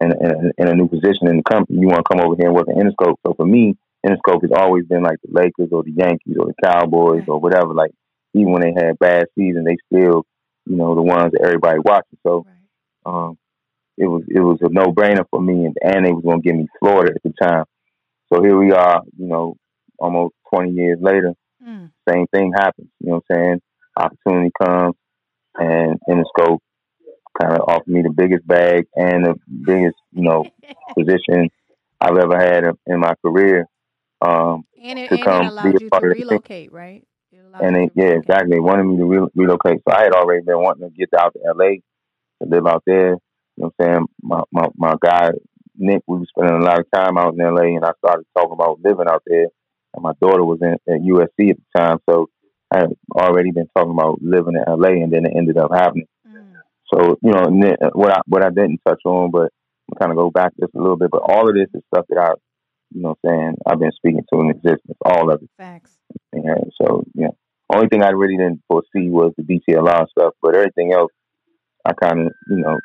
and, 0.00 0.12
and, 0.12 0.52
and 0.58 0.68
a 0.68 0.74
new 0.74 0.88
position 0.88 1.28
in 1.28 1.38
the 1.38 1.42
company. 1.50 1.80
You 1.80 1.88
want 1.88 2.04
to 2.06 2.14
come 2.16 2.24
over 2.24 2.36
here 2.36 2.46
and 2.46 2.54
work 2.54 2.68
at 2.68 2.76
Interscope?" 2.76 3.16
So 3.26 3.34
for 3.34 3.46
me, 3.46 3.76
Interscope 4.06 4.42
has 4.42 4.52
always 4.56 4.86
been 4.86 5.02
like 5.02 5.18
the 5.22 5.32
Lakers 5.32 5.70
or 5.72 5.82
the 5.82 5.92
Yankees 5.92 6.36
or 6.38 6.46
the 6.46 6.54
Cowboys 6.64 7.24
or 7.28 7.40
whatever. 7.40 7.74
Like 7.74 7.92
even 8.34 8.52
when 8.52 8.62
they 8.62 8.72
had 8.74 8.98
bad 8.98 9.26
season, 9.36 9.64
they 9.64 9.76
still 9.86 10.24
you 10.66 10.76
know 10.76 10.94
the 10.94 11.02
ones 11.02 11.32
that 11.32 11.42
everybody 11.44 11.78
watching. 11.84 12.18
So 12.26 12.46
Right. 12.46 12.54
um, 13.06 13.38
it 13.96 14.06
was 14.06 14.22
it 14.28 14.40
was 14.40 14.58
a 14.62 14.68
no 14.70 14.86
brainer 14.92 15.24
for 15.30 15.40
me, 15.40 15.66
and, 15.66 15.76
and 15.82 16.06
they 16.06 16.12
was 16.12 16.24
gonna 16.24 16.40
give 16.42 16.56
me 16.56 16.66
Florida 16.80 17.12
at 17.14 17.22
the 17.22 17.32
time. 17.42 17.64
So 18.32 18.42
here 18.42 18.56
we 18.58 18.72
are, 18.72 19.02
you 19.18 19.26
know, 19.26 19.56
almost 19.98 20.34
twenty 20.52 20.72
years 20.72 20.98
later. 21.00 21.34
Mm. 21.66 21.90
Same 22.08 22.26
thing 22.34 22.52
happens. 22.56 22.88
You 23.00 23.10
know 23.10 23.22
what 23.26 23.36
I'm 23.36 23.36
saying? 23.44 23.60
Opportunity 23.96 24.50
comes, 24.62 24.94
and 25.56 25.98
Interscope 26.08 26.58
kind 27.40 27.52
of 27.54 27.60
offered 27.68 27.88
me 27.88 28.02
the 28.02 28.10
biggest 28.10 28.46
bag 28.46 28.86
and 28.96 29.24
the 29.24 29.34
biggest, 29.64 29.96
you 30.12 30.22
know, 30.22 30.44
position 30.98 31.48
I've 32.00 32.16
ever 32.18 32.36
had 32.38 32.64
in 32.86 33.00
my 33.00 33.14
career. 33.24 33.66
Um, 34.20 34.64
and 34.82 34.98
it, 34.98 35.10
to 35.10 35.18
and 35.18 35.22
come 35.24 35.46
it 35.46 35.62
be 35.62 35.70
allowed 35.70 35.76
a 35.76 35.80
you 35.80 35.90
to 35.90 36.00
part 36.00 36.10
of 36.10 36.16
the 36.18 36.24
team. 36.28 36.40
relocate, 36.40 36.72
right? 36.72 37.04
And 37.60 37.76
they, 37.76 37.90
yeah, 37.94 38.14
exactly. 38.14 38.56
They 38.56 38.60
wanted 38.60 38.84
me 38.84 38.96
to 38.98 39.04
re- 39.04 39.28
relocate. 39.34 39.80
So 39.86 39.94
I 39.94 40.04
had 40.04 40.14
already 40.14 40.44
been 40.44 40.60
wanting 40.60 40.88
to 40.88 40.94
get 40.94 41.10
out 41.18 41.34
to 41.34 41.40
LA 41.44 41.80
to 42.42 42.48
live 42.48 42.66
out 42.66 42.82
there. 42.86 43.10
You 43.56 43.64
know 43.64 43.72
what 43.76 43.86
I'm 43.86 43.94
saying? 43.94 44.06
My, 44.22 44.42
my, 44.52 44.68
my 44.76 44.94
guy, 45.00 45.30
Nick, 45.76 46.02
we 46.06 46.18
were 46.18 46.26
spending 46.26 46.60
a 46.60 46.64
lot 46.64 46.80
of 46.80 46.86
time 46.94 47.18
out 47.18 47.34
in 47.34 47.40
LA 47.40 47.76
and 47.76 47.84
I 47.84 47.92
started 47.98 48.24
talking 48.36 48.52
about 48.52 48.80
living 48.82 49.08
out 49.08 49.22
there. 49.26 49.48
And 49.94 50.02
my 50.02 50.12
daughter 50.20 50.44
was 50.44 50.60
in 50.62 50.72
at 50.72 51.00
USC 51.02 51.50
at 51.50 51.56
the 51.56 51.78
time. 51.78 51.98
So 52.08 52.28
I 52.70 52.80
had 52.80 52.92
already 53.14 53.50
been 53.50 53.68
talking 53.76 53.92
about 53.92 54.22
living 54.22 54.54
in 54.56 54.64
LA 54.66 55.02
and 55.02 55.12
then 55.12 55.26
it 55.26 55.32
ended 55.36 55.58
up 55.58 55.72
happening. 55.72 56.06
Mm. 56.26 56.54
So, 56.92 57.18
you 57.22 57.32
know, 57.32 57.44
then 57.44 57.76
what 57.92 58.12
I, 58.12 58.20
what 58.26 58.44
I 58.44 58.48
didn't 58.48 58.80
touch 58.86 59.00
on, 59.04 59.30
but 59.30 59.52
I'm 59.90 59.98
kind 59.98 60.10
of 60.10 60.16
go 60.16 60.30
back 60.30 60.52
just 60.58 60.74
a 60.74 60.80
little 60.80 60.96
bit, 60.96 61.10
but 61.10 61.22
all 61.22 61.48
of 61.48 61.54
this 61.54 61.68
is 61.74 61.82
stuff 61.92 62.06
that 62.08 62.18
I, 62.18 62.32
you 62.94 63.02
know 63.02 63.16
what 63.20 63.30
I'm 63.30 63.38
saying, 63.38 63.54
I've 63.66 63.78
been 63.78 63.92
speaking 63.92 64.24
to 64.32 64.40
in 64.40 64.50
existence, 64.50 64.98
all 65.04 65.30
of 65.30 65.42
it. 65.42 65.50
Facts. 65.58 65.98
Yeah, 66.34 66.54
so 66.80 67.04
yeah. 67.14 67.28
Only 67.74 67.88
thing 67.88 68.02
I 68.02 68.10
really 68.10 68.36
didn't 68.36 68.60
foresee 68.68 69.08
was 69.08 69.32
the 69.36 69.42
DTLR 69.44 70.06
stuff, 70.08 70.34
but 70.42 70.54
everything 70.54 70.92
else, 70.92 71.10
I 71.84 71.92
kind 71.94 72.26
of 72.26 72.32
you 72.48 72.56
know 72.56 72.78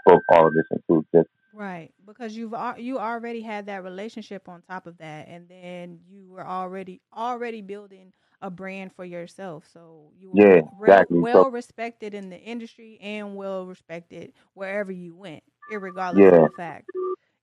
spoke 0.00 0.22
all 0.30 0.46
of 0.46 0.54
this 0.54 0.64
into 0.70 1.00
existence. 1.00 1.28
Right, 1.52 1.92
because 2.04 2.36
you've 2.36 2.52
you 2.78 2.98
already 2.98 3.40
had 3.40 3.66
that 3.66 3.84
relationship 3.84 4.48
on 4.48 4.62
top 4.62 4.86
of 4.86 4.98
that, 4.98 5.28
and 5.28 5.48
then 5.48 6.00
you 6.08 6.26
were 6.28 6.44
already 6.46 7.00
already 7.16 7.60
building 7.62 8.12
a 8.42 8.50
brand 8.50 8.92
for 8.92 9.04
yourself. 9.04 9.64
So 9.72 10.10
you 10.18 10.30
were 10.32 10.40
Yeah, 10.40 10.60
re- 10.78 10.90
exactly. 10.90 11.18
So- 11.18 11.22
well 11.22 11.50
respected 11.50 12.12
in 12.12 12.28
the 12.28 12.38
industry 12.38 12.98
and 13.00 13.36
well 13.36 13.66
respected 13.66 14.32
wherever 14.54 14.90
you 14.90 15.14
went, 15.14 15.44
irregardless 15.72 16.18
Yeah. 16.18 16.44
of 16.44 16.50
the 16.50 16.56
fact. 16.56 16.90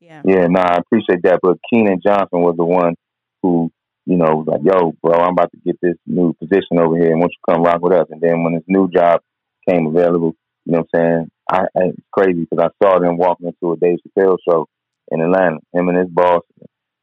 Yeah. 0.01 0.21
Yeah, 0.25 0.47
nah, 0.47 0.73
I 0.73 0.77
appreciate 0.77 1.23
that. 1.23 1.39
But 1.41 1.57
Keenan 1.69 2.01
Johnson 2.05 2.41
was 2.41 2.55
the 2.57 2.65
one 2.65 2.95
who 3.41 3.71
you 4.05 4.17
know 4.17 4.43
like, 4.47 4.61
"Yo, 4.63 4.93
bro, 5.01 5.13
I'm 5.13 5.33
about 5.33 5.51
to 5.51 5.57
get 5.65 5.79
this 5.81 5.95
new 6.05 6.33
position 6.33 6.79
over 6.79 6.97
here, 6.97 7.11
and 7.11 7.21
don't 7.21 7.31
you 7.31 7.53
come 7.53 7.63
rock 7.63 7.81
with 7.81 7.93
us?" 7.93 8.07
And 8.09 8.21
then 8.21 8.43
when 8.43 8.53
this 8.53 8.63
new 8.67 8.89
job 8.89 9.21
came 9.67 9.87
available, 9.87 10.35
you 10.65 10.73
know 10.73 10.85
what 10.91 10.99
I'm 10.99 10.99
saying? 10.99 11.31
I, 11.49 11.59
I 11.79 11.85
it's 11.89 12.07
crazy 12.11 12.47
because 12.49 12.69
I 12.71 12.85
saw 12.85 12.99
them 12.99 13.17
walking 13.17 13.47
into 13.47 13.73
a 13.73 13.77
Dave 13.77 13.99
Chappelle 14.05 14.37
show 14.47 14.67
in 15.11 15.21
Atlanta, 15.21 15.59
him 15.73 15.89
and 15.89 15.97
his 15.97 16.09
boss. 16.09 16.43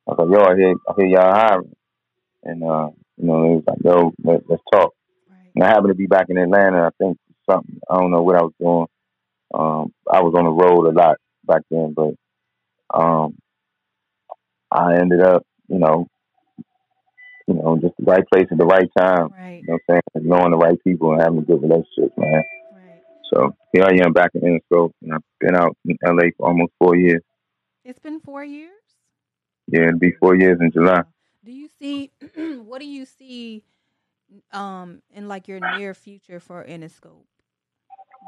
I 0.09 0.13
was 0.13 0.19
like, 0.19 0.31
"Yo, 0.31 0.45
I 0.45 0.57
hear, 0.57 0.75
I 0.89 0.93
hear 0.97 1.07
y'all 1.07 1.35
hiring," 1.35 1.77
and 2.45 2.65
uh, 2.65 2.91
you 3.17 3.27
know, 3.27 3.45
it 3.45 3.55
was 3.57 3.65
like, 3.67 3.79
"Yo, 3.85 4.13
let, 4.25 4.49
let's 4.49 4.63
talk." 4.73 4.95
Right. 5.29 5.51
And 5.55 5.65
I 5.65 5.69
happened 5.69 5.89
to 5.89 5.95
be 5.95 6.07
back 6.07 6.27
in 6.29 6.39
Atlanta. 6.39 6.87
I 6.87 6.91
think 6.99 7.19
something. 7.49 7.81
I 7.91 7.97
don't 7.97 8.11
know 8.11 8.23
what 8.23 8.37
I 8.37 8.43
was 8.43 8.53
doing. 8.61 8.87
Um, 9.55 9.93
I 10.11 10.21
was 10.21 10.35
on 10.37 10.45
the 10.45 10.51
road 10.51 10.87
a 10.87 10.93
lot 10.93 11.17
back 11.45 11.63
then, 11.71 11.95
but 11.95 12.15
um, 12.93 13.37
I 14.71 14.97
ended 14.97 15.21
up, 15.21 15.45
you 15.69 15.79
know, 15.79 16.07
you 17.49 17.55
know, 17.55 17.79
just 17.81 17.95
the 17.99 18.05
right 18.05 18.25
place 18.33 18.47
at 18.51 18.59
the 18.59 18.67
right 18.67 18.89
time. 18.97 19.29
Right. 19.37 19.63
You 19.63 19.69
know 19.69 19.79
what 19.87 19.97
I'm 19.97 20.01
saying? 20.15 20.29
Knowing 20.29 20.51
the 20.51 20.59
right 20.59 20.85
people 20.85 21.13
and 21.13 21.23
having 21.23 21.39
a 21.39 21.43
good 21.43 21.63
relationship, 21.63 22.17
man. 22.19 22.45
Right. 22.73 23.03
So 23.33 23.57
here 23.73 23.85
I 23.85 24.05
am 24.05 24.13
back 24.13 24.33
in 24.35 24.43
Interscope, 24.43 24.93
and 25.03 25.15
I've 25.15 25.23
been 25.41 25.57
out 25.57 25.77
in 25.87 25.97
LA 26.05 26.29
for 26.37 26.49
almost 26.49 26.73
four 26.79 26.95
years. 26.95 27.23
It's 27.85 27.99
been 27.99 28.21
four 28.21 28.45
years. 28.45 28.71
Yeah, 29.67 29.89
it'll 29.89 29.99
be 29.99 30.13
four 30.13 30.37
years 30.37 30.59
in 30.61 30.71
July. 30.73 31.03
Do 31.45 31.53
you 31.53 31.69
see 31.79 32.11
what 32.37 32.81
do 32.81 32.87
you 32.87 33.07
see 33.07 33.63
um 34.53 35.01
in 35.15 35.27
like 35.27 35.49
your 35.49 35.61
near 35.61 35.95
future 35.95 36.41
for 36.41 36.65
Interscope? 36.65 37.25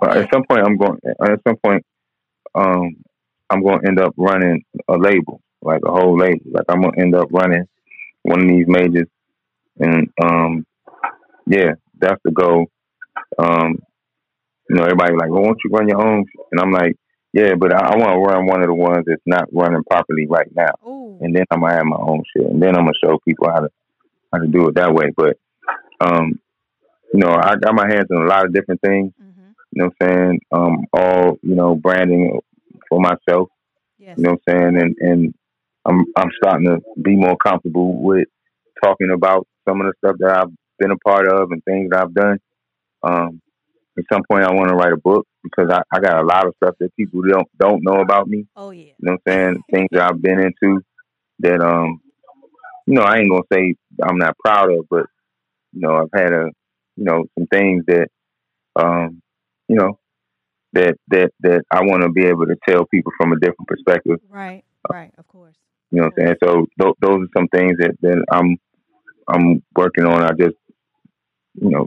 Yeah. 0.03 0.21
at 0.21 0.33
some 0.33 0.45
point, 0.49 0.63
I'm 0.67 0.79
going. 0.79 0.99
At 1.23 1.41
some 1.47 1.57
point, 1.63 1.85
um, 2.55 2.97
I'm 3.51 3.63
gonna 3.63 3.87
end 3.87 4.01
up 4.01 4.15
running 4.17 4.65
a 4.89 4.97
label, 4.97 5.43
like 5.61 5.83
a 5.85 5.91
whole 5.91 6.17
label. 6.17 6.41
Like 6.51 6.65
I'm 6.71 6.81
gonna 6.81 6.99
end 6.99 7.15
up 7.15 7.29
running 7.31 7.67
one 8.23 8.43
of 8.43 8.49
these 8.49 8.67
majors, 8.67 9.09
and 9.79 10.09
um, 10.23 10.67
yeah, 11.47 11.73
that's 11.99 12.21
the 12.25 12.31
goal. 12.31 12.67
Um, 13.39 13.79
you 14.69 14.77
know, 14.77 14.85
everybody 14.85 15.15
like, 15.15 15.31
well, 15.31 15.43
won't 15.43 15.59
you 15.65 15.71
run 15.71 15.89
your 15.89 16.01
own? 16.01 16.25
And 16.53 16.61
I'm 16.61 16.71
like, 16.71 16.97
yeah, 17.33 17.55
but 17.55 17.73
I, 17.73 17.93
I 17.93 17.97
want 17.97 18.13
to 18.13 18.19
run 18.19 18.47
one 18.47 18.61
of 18.61 18.67
the 18.67 18.75
ones 18.75 19.05
that's 19.07 19.23
not 19.27 19.49
running 19.53 19.83
properly 19.89 20.27
right 20.27 20.49
now, 20.55 20.73
Ooh. 20.87 21.19
and 21.21 21.35
then 21.35 21.45
I'm 21.51 21.61
gonna 21.61 21.75
have 21.75 21.87
my 21.87 21.97
own 21.97 22.23
shit, 22.35 22.47
and 22.47 22.63
then 22.63 22.71
I'm 22.77 22.85
gonna 22.85 22.93
show 23.03 23.19
people 23.27 23.49
how 23.49 23.61
to 23.61 23.69
how 24.33 24.39
to 24.39 24.47
do 24.47 24.69
it 24.69 24.75
that 24.75 24.93
way. 24.93 25.13
But 25.17 25.37
um, 26.01 26.41
you 27.13 27.21
know, 27.21 27.31
I 27.31 27.57
got 27.57 27.75
my 27.75 27.87
hands 27.87 28.07
in 28.11 28.17
a 28.17 28.27
lot 28.27 28.45
of 28.45 28.53
different 28.53 28.81
things. 28.81 29.13
hmm 29.19 29.51
You 29.73 29.83
know 29.83 29.91
what 29.97 30.09
I'm 30.09 30.09
saying? 30.09 30.41
Um, 30.53 30.87
all 30.93 31.39
you 31.43 31.55
know, 31.55 31.75
branding 31.75 32.41
for 32.89 33.01
myself. 33.01 33.49
Yes. 33.99 34.19
You 34.19 34.25
know 34.25 34.31
what 34.31 34.41
I'm 34.49 34.59
saying? 34.59 34.77
And 34.83 34.97
and 35.01 35.35
I'm 35.87 36.05
I'm 36.17 36.31
starting 36.43 36.67
to 36.67 36.79
be 37.01 37.17
more 37.17 37.37
comfortable 37.37 38.01
with 38.03 38.29
talking 38.83 39.11
about 39.11 39.47
some 39.69 39.81
of 39.81 39.87
the 39.87 39.93
stuff 39.99 40.17
that 40.19 40.39
I've 40.39 40.53
been 40.79 40.91
a 40.91 40.97
part 40.99 41.29
of 41.29 41.51
and 41.53 41.63
things 41.65 41.91
that 41.91 42.03
I've 42.03 42.15
done. 42.15 42.39
Um, 43.03 43.41
at 43.99 44.05
some 44.13 44.23
point, 44.31 44.45
I 44.45 44.53
want 44.53 44.69
to 44.69 44.75
write 44.75 44.93
a 44.93 44.97
book 44.97 45.27
because 45.43 45.71
I, 45.71 45.83
I 45.93 46.01
got 46.01 46.23
a 46.23 46.27
lot 46.27 46.47
of 46.47 46.55
stuff 46.57 46.75
that 46.81 46.95
people 46.97 47.23
don't 47.23 47.49
don't 47.59 47.83
know 47.83 48.01
about 48.01 48.29
me. 48.29 48.47
oh 48.57 48.71
yeah. 48.71 48.85
You 48.85 48.95
know 49.01 49.13
what 49.13 49.33
I'm 49.33 49.33
saying? 49.33 49.63
things 49.73 49.89
that 49.93 50.03
I've 50.03 50.23
been 50.23 50.41
into 50.41 50.81
that 51.41 51.61
um, 51.61 52.01
you 52.87 52.95
know, 52.95 53.03
I 53.03 53.19
ain't 53.19 53.31
gonna 53.31 53.43
say 53.53 53.75
I'm 54.03 54.19
not 54.19 54.37
proud 54.39 54.71
of, 54.71 54.87
but 54.91 55.07
you 55.73 55.81
know, 55.81 55.97
I've 55.97 56.21
had 56.21 56.33
a 56.33 56.51
you 56.97 57.05
know 57.05 57.25
some 57.39 57.47
things 57.47 57.85
that 57.87 58.09
um, 58.77 59.23
you 59.69 59.77
know 59.77 59.99
that 60.73 60.97
that 61.09 61.31
that 61.41 61.63
I 61.71 61.83
want 61.83 62.03
to 62.03 62.11
be 62.11 62.27
able 62.27 62.47
to 62.47 62.57
tell 62.69 62.85
people 62.87 63.13
from 63.17 63.33
a 63.33 63.39
different 63.39 63.67
perspective. 63.67 64.19
Right. 64.29 64.65
Right. 64.91 65.13
Of 65.19 65.29
course. 65.29 65.57
You 65.91 66.01
know 66.01 66.09
what 66.09 66.23
I'm 66.23 66.27
saying? 66.27 66.37
So 66.45 66.67
th- 66.81 66.95
those 67.01 67.21
are 67.25 67.37
some 67.37 67.49
things 67.49 67.79
that, 67.79 67.97
that 68.03 68.25
I'm 68.31 68.57
I'm 69.29 69.63
working 69.77 70.05
on. 70.05 70.23
I 70.23 70.31
just 70.39 70.57
you 71.55 71.71
know, 71.71 71.87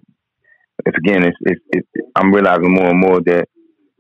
it's 0.86 0.98
again, 0.98 1.24
it's, 1.24 1.38
it's 1.42 1.62
it's 1.72 1.88
I'm 2.16 2.34
realizing 2.34 2.74
more 2.74 2.89
and 2.89 3.00
more 3.00 3.22
that 3.22 3.48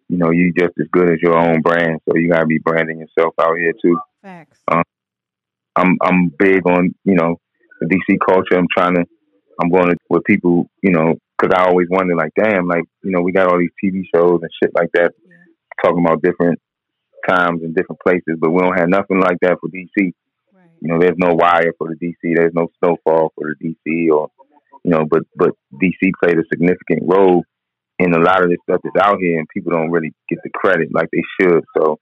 you 0.09 0.17
know 0.17 0.31
you 0.31 0.53
just 0.57 0.73
as 0.79 0.87
good 0.91 1.09
as 1.11 1.19
your 1.21 1.37
own 1.37 1.61
brand. 1.61 1.99
So 2.07 2.17
you 2.17 2.29
gotta 2.29 2.45
be 2.45 2.59
branding 2.59 2.99
yourself 2.99 3.33
out 3.39 3.57
here 3.57 3.73
too. 3.81 3.97
Facts. 4.21 4.59
Um, 4.71 4.83
I'm 5.75 5.97
I'm 6.01 6.29
big 6.37 6.67
on 6.67 6.93
you 7.03 7.15
know 7.15 7.39
the 7.79 7.87
DC 7.87 8.17
culture. 8.27 8.57
I'm 8.57 8.67
trying 8.75 8.95
to 8.95 9.05
I'm 9.61 9.69
going 9.69 9.89
to 9.89 9.95
with 10.09 10.23
people 10.25 10.69
you 10.81 10.91
know 10.91 11.15
because 11.37 11.55
I 11.57 11.65
always 11.67 11.87
wonder 11.89 12.15
like 12.15 12.31
damn 12.35 12.67
like 12.67 12.83
you 13.03 13.11
know 13.11 13.21
we 13.21 13.31
got 13.31 13.47
all 13.47 13.59
these 13.59 13.69
TV 13.83 14.03
shows 14.13 14.39
and 14.41 14.51
shit 14.61 14.71
like 14.75 14.89
that 14.93 15.11
Yeah. 15.27 15.35
talking 15.83 16.05
about 16.05 16.21
different 16.21 16.59
times 17.27 17.61
in 17.63 17.73
different 17.73 17.99
places, 18.01 18.37
but 18.39 18.51
we 18.51 18.61
don't 18.61 18.77
have 18.77 18.89
nothing 18.89 19.19
like 19.19 19.37
that 19.41 19.57
for 19.59 19.69
DC. 19.69 20.13
Right. 20.53 20.69
You 20.81 20.89
know, 20.89 20.99
there's 20.99 21.17
no 21.17 21.33
wire 21.33 21.73
for 21.77 21.87
the 21.89 21.95
DC. 21.95 22.35
There's 22.35 22.53
no 22.53 22.67
snowfall 22.79 23.31
for 23.35 23.55
the 23.59 23.75
DC, 23.85 24.11
or 24.13 24.29
you 24.83 24.91
know, 24.91 25.05
but 25.09 25.23
but 25.35 25.51
DC 25.81 26.11
played 26.21 26.37
a 26.37 26.43
significant 26.51 27.03
role 27.03 27.43
in 27.99 28.13
a 28.13 28.19
lot 28.19 28.43
of 28.43 28.49
this 28.49 28.57
stuff 28.67 28.81
that's 28.83 29.05
out 29.05 29.17
here, 29.19 29.37
and 29.39 29.47
people 29.53 29.71
don't 29.71 29.91
really 29.91 30.13
get 30.29 30.39
the 30.43 30.49
credit 30.53 30.89
like 30.93 31.09
they 31.11 31.23
should. 31.39 31.63
So 31.77 31.99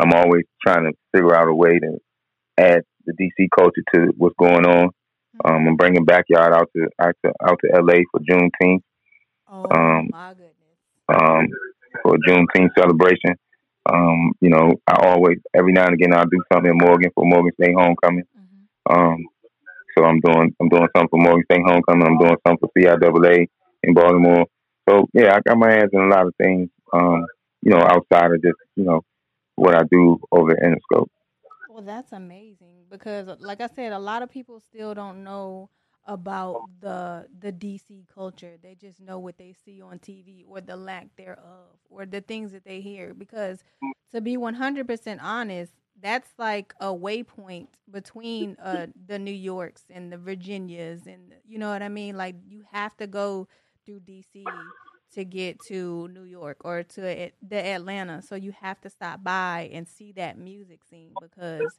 I'm 0.00 0.12
always 0.12 0.44
trying 0.64 0.84
to 0.84 0.92
figure 1.14 1.34
out 1.34 1.48
a 1.48 1.54
way 1.54 1.78
to 1.78 1.98
add 2.58 2.82
the 3.06 3.12
DC 3.14 3.48
culture 3.56 3.82
to 3.94 4.12
what's 4.16 4.36
going 4.38 4.66
on. 4.66 4.90
Um, 5.44 5.68
I'm 5.68 5.76
bringing 5.76 6.04
backyard 6.04 6.52
out 6.52 6.68
to 6.76 6.88
out 7.00 7.14
to 7.24 7.32
out 7.42 7.58
to 7.64 7.80
LA 7.80 8.00
for 8.10 8.20
Juneteenth, 8.20 8.82
Oh 9.48 9.64
um, 9.70 10.08
my 10.10 10.34
goodness. 10.34 10.54
um, 11.08 11.46
for 12.02 12.16
a 12.16 12.18
Juneteenth 12.28 12.70
celebration. 12.76 13.34
Um, 13.90 14.32
you 14.40 14.50
know, 14.50 14.72
I 14.86 15.06
always 15.06 15.38
every 15.54 15.72
now 15.72 15.86
and 15.86 15.94
again 15.94 16.12
I'll 16.14 16.24
do 16.26 16.42
something 16.52 16.70
in 16.70 16.78
Morgan 16.78 17.10
for 17.14 17.24
Morgan 17.24 17.52
State 17.60 17.74
Homecoming. 17.76 18.24
hmm 18.34 18.92
Um, 18.94 19.26
so 19.96 20.04
I'm 20.04 20.20
doing 20.20 20.54
I'm 20.60 20.68
doing 20.68 20.88
something 20.96 21.08
for 21.10 21.20
Morgan 21.20 21.44
State 21.50 21.62
Homecoming. 21.66 22.06
I'm 22.06 22.18
doing 22.18 22.36
something 22.46 22.68
for 22.68 22.70
CIAA 22.78 23.46
in 23.82 23.94
Baltimore. 23.94 24.46
So 24.88 25.08
yeah, 25.14 25.34
I 25.34 25.40
got 25.40 25.58
my 25.58 25.70
hands 25.70 25.90
in 25.92 26.00
a 26.00 26.08
lot 26.08 26.26
of 26.26 26.34
things. 26.42 26.68
Um, 26.92 27.24
you 27.62 27.70
know, 27.72 27.80
outside 27.80 28.32
of 28.32 28.42
just 28.42 28.56
you 28.76 28.84
know 28.84 29.02
what 29.56 29.74
I 29.74 29.82
do 29.90 30.18
over 30.32 30.52
at 30.52 30.62
Interscope. 30.62 31.08
Well, 31.68 31.82
that's 31.82 32.12
amazing 32.12 32.86
because, 32.90 33.28
like 33.40 33.60
I 33.60 33.68
said, 33.68 33.92
a 33.92 33.98
lot 33.98 34.22
of 34.22 34.30
people 34.30 34.60
still 34.60 34.94
don't 34.94 35.22
know 35.22 35.68
about 36.08 36.62
the 36.80 37.28
the 37.38 37.52
DC 37.52 38.06
culture. 38.12 38.56
They 38.60 38.74
just 38.74 39.00
know 39.00 39.18
what 39.20 39.38
they 39.38 39.54
see 39.64 39.80
on 39.82 40.00
TV 40.00 40.44
or 40.48 40.60
the 40.60 40.76
lack 40.76 41.14
thereof 41.16 41.76
or 41.88 42.06
the 42.06 42.22
things 42.22 42.50
that 42.52 42.64
they 42.64 42.80
hear. 42.80 43.14
Because 43.14 43.62
to 44.12 44.20
be 44.20 44.36
one 44.36 44.54
hundred 44.54 44.88
percent 44.88 45.20
honest, 45.22 45.72
that's 46.00 46.30
like 46.38 46.74
a 46.80 46.86
waypoint 46.86 47.68
between 47.90 48.56
uh, 48.62 48.86
the 49.06 49.18
New 49.18 49.30
Yorks 49.30 49.84
and 49.90 50.10
the 50.10 50.18
Virginias, 50.18 51.06
and 51.06 51.34
you 51.46 51.58
know 51.58 51.70
what 51.70 51.82
I 51.82 51.90
mean. 51.90 52.16
Like 52.16 52.36
you 52.48 52.64
have 52.72 52.96
to 52.96 53.06
go 53.06 53.46
through 53.86 54.00
DC 54.00 54.44
to 55.12 55.24
get 55.24 55.60
to 55.60 56.08
New 56.08 56.24
York 56.24 56.58
or 56.64 56.82
to 56.82 57.30
the 57.42 57.66
Atlanta. 57.66 58.22
So 58.22 58.34
you 58.34 58.52
have 58.52 58.80
to 58.82 58.90
stop 58.90 59.22
by 59.22 59.70
and 59.72 59.86
see 59.86 60.12
that 60.12 60.38
music 60.38 60.84
scene 60.84 61.12
because 61.20 61.72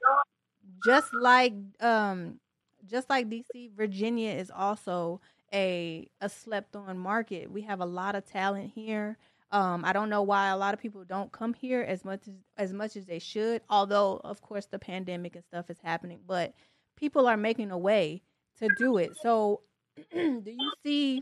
just 0.85 1.13
like 1.13 1.53
um 1.79 2.39
just 2.85 3.09
like 3.09 3.29
DC, 3.29 3.71
Virginia 3.75 4.31
is 4.31 4.51
also 4.51 5.21
a 5.53 6.07
a 6.21 6.29
slept 6.29 6.75
on 6.75 6.97
market. 6.97 7.51
We 7.51 7.61
have 7.61 7.79
a 7.79 7.85
lot 7.85 8.15
of 8.15 8.25
talent 8.25 8.71
here. 8.73 9.17
Um, 9.51 9.83
I 9.83 9.93
don't 9.93 10.09
know 10.09 10.21
why 10.21 10.49
a 10.49 10.57
lot 10.57 10.75
of 10.75 10.79
people 10.79 11.03
don't 11.03 11.31
come 11.31 11.53
here 11.53 11.81
as 11.81 12.05
much 12.05 12.27
as 12.27 12.35
as 12.57 12.73
much 12.73 12.95
as 12.95 13.05
they 13.05 13.19
should. 13.19 13.61
Although, 13.69 14.21
of 14.23 14.41
course, 14.41 14.65
the 14.67 14.79
pandemic 14.79 15.35
and 15.35 15.43
stuff 15.45 15.69
is 15.69 15.79
happening, 15.83 16.19
but 16.27 16.53
people 16.95 17.27
are 17.27 17.37
making 17.37 17.71
a 17.71 17.77
way 17.77 18.21
to 18.59 18.67
do 18.77 18.97
it. 18.97 19.11
So, 19.21 19.61
do 20.11 20.43
you 20.45 20.71
see? 20.85 21.19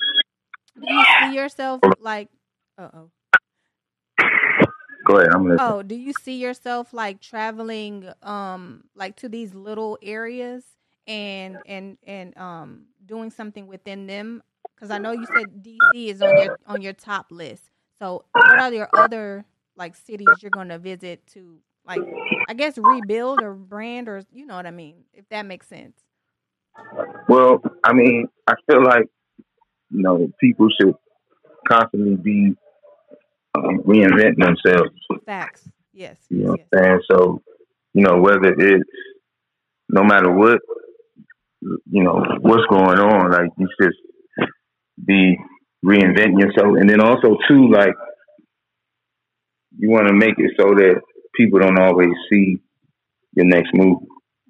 Do 0.76 0.93
you 0.93 1.06
see 1.22 1.36
yourself 1.36 1.82
like? 2.00 2.30
Uh 2.78 2.89
oh. 2.93 3.12
Go 5.06 5.20
ahead, 5.20 5.34
I'm 5.34 5.43
listening. 5.48 5.60
Oh, 5.62 5.82
do 5.84 5.96
you 5.96 6.12
see 6.22 6.38
yourself 6.38 6.93
like 6.93 7.22
traveling 7.22 8.12
um 8.24 8.84
like 8.93 9.15
to 9.17 9.30
these 9.30 9.54
little 9.54 9.98
areas 10.02 10.63
and 11.08 11.58
and 11.65 11.98
and 12.06 12.38
um 12.38 12.84
doing 13.06 13.30
something 13.30 13.67
within 13.67 14.08
them? 14.08 14.43
Because 14.76 14.91
I 14.91 14.98
know 14.98 15.12
you 15.12 15.26
said 15.26 15.63
DC 15.63 16.08
is 16.10 16.22
on 16.22 16.38
your 16.38 16.60
on 16.67 16.82
your 16.82 16.93
top 16.93 17.28
list. 17.32 17.70
So 18.00 18.26
what 18.32 18.60
are 18.60 18.74
your 18.74 18.89
other 18.96 19.46
like 19.76 19.96
cities 19.96 20.28
you're 20.41 20.52
going 20.52 20.70
to 20.70 20.78
visit 20.78 21.26
to 21.28 21.58
like 21.86 22.02
I 22.48 22.54
guess 22.54 22.78
rebuild 22.78 23.41
or 23.41 23.54
brand 23.54 24.08
or 24.10 24.24
you 24.32 24.46
know 24.46 24.56
what 24.56 24.65
I 24.65 24.72
mean 24.72 25.06
if 25.13 25.28
that 25.30 25.46
makes 25.46 25.67
sense. 25.67 26.00
Well, 27.28 27.62
I 27.84 27.93
mean, 27.93 28.28
I 28.46 28.54
feel 28.70 28.84
like 28.84 29.08
you 29.89 30.04
know 30.04 30.32
people 30.39 30.67
should 30.80 30.93
constantly 31.67 32.15
be 32.15 32.56
um, 33.56 33.80
reinventing 33.80 34.38
themselves. 34.38 34.91
Facts. 35.26 35.67
Yes. 35.93 36.17
You 36.30 36.38
yes, 36.39 36.46
know 36.46 36.52
what. 36.52 36.60
I'm 36.60 36.84
saying? 36.84 37.02
So, 37.10 37.41
you 37.93 38.04
know, 38.04 38.17
whether 38.17 38.54
it's 38.54 38.89
no 39.89 40.04
matter 40.04 40.32
what, 40.32 40.60
you 41.90 42.04
know, 42.04 42.24
what's 42.42 42.66
going 42.70 43.00
on, 43.00 43.32
like 43.32 43.50
you 43.58 43.68
just 43.82 43.98
be 45.06 45.38
reinventing 45.86 46.40
yourself. 46.40 46.78
And 46.80 46.90
then 46.90 47.02
also 47.02 47.38
too, 47.48 47.72
like 47.72 47.94
you 49.78 49.90
wanna 49.90 50.14
make 50.14 50.36
it 50.38 50.52
so 50.60 50.70
that 50.76 51.02
people 51.36 51.60
don't 51.60 51.80
always 51.80 52.12
see 52.30 52.58
your 53.34 53.46
next 53.46 53.70
move. 53.74 54.00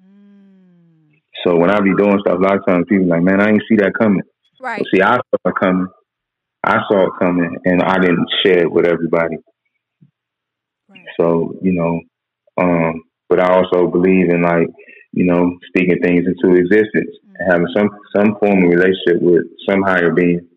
Mm. 0.02 1.22
So 1.46 1.58
when 1.58 1.70
I 1.70 1.80
be 1.82 1.94
doing 1.96 2.20
stuff, 2.22 2.40
a 2.40 2.42
lot 2.42 2.58
of 2.58 2.66
times 2.66 2.86
people 2.88 3.08
like, 3.08 3.22
Man, 3.22 3.42
I 3.42 3.48
didn't 3.48 3.64
see 3.70 3.76
that 3.78 3.94
coming. 4.00 4.24
Right. 4.60 4.80
But 4.80 4.88
see 4.94 5.02
I 5.02 5.16
saw 5.16 5.50
it 5.50 5.56
coming. 5.62 5.88
I 6.64 6.78
saw 6.90 7.08
it 7.08 7.14
coming 7.20 7.58
and 7.66 7.82
I 7.82 7.98
didn't 8.00 8.28
share 8.44 8.60
it 8.60 8.72
with 8.72 8.86
everybody. 8.86 9.38
Right. 10.90 11.06
So, 11.20 11.56
you 11.62 11.74
know, 11.74 12.02
um, 12.58 13.04
but 13.30 13.40
I 13.40 13.54
also 13.54 13.88
believe 13.88 14.30
in 14.30 14.42
like, 14.42 14.68
you 15.18 15.26
know, 15.26 15.58
speaking 15.70 16.00
things 16.04 16.26
into 16.28 16.56
existence, 16.56 17.12
Mhm. 17.26 17.48
having 17.50 17.68
some 17.76 17.90
some 18.16 18.36
form 18.40 18.64
of 18.64 18.70
relationship 18.70 19.18
with 19.22 19.46
some 19.68 19.82
higher 19.82 20.12
being, 20.14 20.48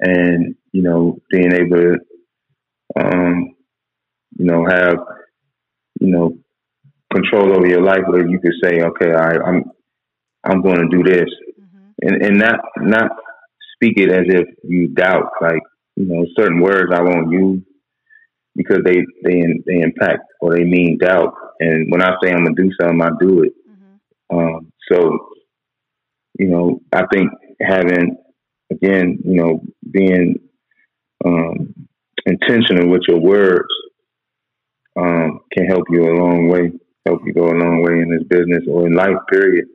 and 0.00 0.54
you 0.72 0.82
know, 0.82 1.18
being 1.30 1.52
able 1.52 1.76
to, 1.78 1.96
um, 3.00 3.54
you 4.38 4.46
know, 4.46 4.64
have, 4.66 4.98
you 6.00 6.08
know, 6.12 6.36
control 7.12 7.56
over 7.56 7.66
your 7.66 7.82
life 7.82 8.04
where 8.08 8.26
you 8.28 8.38
could 8.40 8.54
say, 8.62 8.82
okay, 8.82 9.12
I, 9.12 9.30
I'm, 9.46 9.64
I'm 10.44 10.62
going 10.62 10.78
to 10.88 10.96
do 10.96 11.02
this, 11.02 11.28
Mhm. 11.60 11.94
and 12.02 12.22
and 12.24 12.38
not 12.38 12.60
not 12.78 13.10
speak 13.74 13.94
it 13.98 14.10
as 14.10 14.26
if 14.28 14.46
you 14.64 14.88
doubt, 14.88 15.30
like 15.40 15.62
you 15.96 16.06
know, 16.06 16.24
certain 16.38 16.60
words 16.60 16.92
I 16.92 17.02
won't 17.02 17.30
use 17.32 17.62
because 18.56 18.80
they 18.84 18.98
they 19.24 19.38
they 19.66 19.80
impact 19.80 20.22
or 20.40 20.54
they 20.54 20.64
mean 20.64 20.98
doubt. 20.98 21.32
And 21.60 21.90
when 21.90 22.02
I 22.02 22.12
say 22.22 22.30
I'm 22.32 22.44
gonna 22.44 22.54
do 22.56 22.70
something, 22.80 23.02
I 23.02 23.10
do 23.20 23.42
it. 23.42 23.52
So, 24.90 25.28
you 26.38 26.48
know, 26.48 26.80
I 26.92 27.04
think 27.12 27.30
having 27.60 28.16
again, 28.70 29.18
you 29.24 29.34
know, 29.34 29.60
being 29.90 30.36
um, 31.24 31.74
intentional 32.26 32.88
with 32.88 33.02
your 33.08 33.20
words 33.20 33.68
um, 34.98 35.40
can 35.52 35.66
help 35.66 35.84
you 35.90 36.04
a 36.04 36.18
long 36.18 36.48
way, 36.48 36.72
help 37.06 37.20
you 37.24 37.32
go 37.32 37.46
a 37.46 37.58
long 37.58 37.82
way 37.82 38.00
in 38.00 38.10
this 38.10 38.26
business 38.28 38.64
or 38.68 38.86
in 38.86 38.94
life, 38.94 39.16
period. 39.30 39.66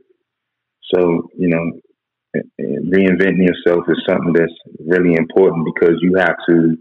So, 0.93 1.29
you 1.37 1.49
know, 1.49 1.71
reinventing 2.59 3.45
yourself 3.45 3.85
is 3.87 4.03
something 4.07 4.33
that's 4.33 4.53
really 4.85 5.15
important 5.15 5.67
because 5.73 5.97
you 6.01 6.15
have 6.17 6.35
to, 6.49 6.77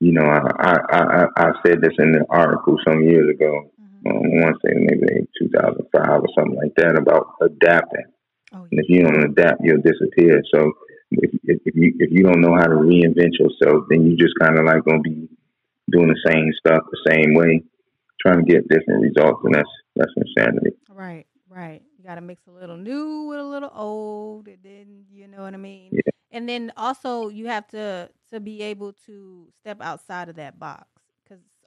you 0.00 0.12
know, 0.12 0.24
I, 0.24 0.76
I, 0.90 1.26
I, 1.36 1.52
said 1.66 1.80
this 1.80 1.94
in 1.98 2.14
an 2.14 2.24
article 2.30 2.76
some 2.86 3.02
years 3.02 3.28
ago. 3.34 3.70
I 4.06 4.12
want 4.12 4.56
to 4.56 4.68
say 4.68 4.74
maybe 4.74 5.26
2005 5.40 6.20
or 6.20 6.28
something 6.36 6.56
like 6.56 6.74
that 6.76 6.98
about 6.98 7.34
adapting. 7.42 8.06
Oh, 8.52 8.64
yeah. 8.64 8.68
And 8.70 8.80
if 8.80 8.86
you 8.88 9.02
don't 9.02 9.30
adapt, 9.30 9.60
you'll 9.62 9.82
disappear. 9.82 10.42
So 10.54 10.72
if, 11.10 11.30
if, 11.44 11.60
if 11.64 11.74
you 11.74 11.94
if 11.98 12.10
you 12.10 12.22
don't 12.22 12.40
know 12.40 12.54
how 12.54 12.66
to 12.66 12.76
reinvent 12.76 13.38
yourself, 13.38 13.84
then 13.90 14.06
you 14.06 14.16
just 14.16 14.34
kind 14.40 14.58
of 14.58 14.64
like 14.64 14.84
gonna 14.84 15.00
be 15.00 15.28
doing 15.90 16.08
the 16.08 16.30
same 16.30 16.50
stuff 16.58 16.84
the 16.90 17.12
same 17.12 17.34
way, 17.34 17.62
trying 18.20 18.44
to 18.44 18.50
get 18.50 18.68
different 18.68 19.02
results, 19.02 19.40
and 19.44 19.54
that's 19.54 19.70
that's 19.96 20.12
insanity. 20.16 20.76
Right, 20.90 21.26
right. 21.48 21.82
You 21.96 22.04
got 22.04 22.16
to 22.16 22.20
mix 22.20 22.42
a 22.46 22.50
little 22.50 22.76
new 22.76 23.24
with 23.24 23.40
a 23.40 23.44
little 23.44 23.72
old, 23.74 24.48
and 24.48 24.58
then 24.62 25.04
you 25.10 25.28
know 25.28 25.42
what 25.42 25.54
I 25.54 25.58
mean. 25.58 25.90
Yeah. 25.92 26.12
And 26.30 26.48
then 26.48 26.72
also 26.76 27.28
you 27.28 27.46
have 27.46 27.66
to 27.68 28.10
to 28.30 28.40
be 28.40 28.62
able 28.62 28.92
to 29.06 29.48
step 29.60 29.78
outside 29.80 30.28
of 30.28 30.36
that 30.36 30.58
box 30.58 30.86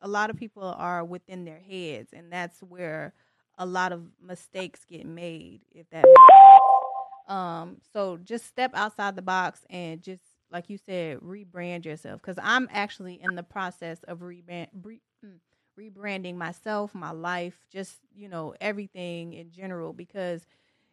a 0.01 0.07
lot 0.07 0.29
of 0.29 0.35
people 0.35 0.63
are 0.63 1.03
within 1.03 1.45
their 1.45 1.59
heads, 1.59 2.11
and 2.13 2.31
that's 2.31 2.59
where 2.61 3.13
a 3.57 3.65
lot 3.65 3.91
of 3.91 4.03
mistakes 4.21 4.85
get 4.85 5.05
made. 5.05 5.61
If 5.71 5.89
that. 5.91 6.05
Um, 7.27 7.77
so 7.93 8.17
just 8.17 8.45
step 8.47 8.71
outside 8.73 9.15
the 9.15 9.21
box 9.21 9.61
and 9.69 10.01
just 10.01 10.23
like 10.51 10.69
you 10.69 10.77
said, 10.77 11.19
rebrand 11.19 11.85
yourself. 11.85 12.21
Because 12.21 12.37
I'm 12.41 12.67
actually 12.71 13.21
in 13.21 13.35
the 13.35 13.43
process 13.43 13.99
of 14.03 14.19
rebrand, 14.19 14.67
re, 14.83 15.01
mm, 15.25 15.37
rebranding 15.79 16.35
myself, 16.35 16.93
my 16.93 17.11
life, 17.11 17.57
just 17.71 17.95
you 18.13 18.27
know 18.27 18.53
everything 18.59 19.33
in 19.33 19.51
general. 19.51 19.93
Because 19.93 20.45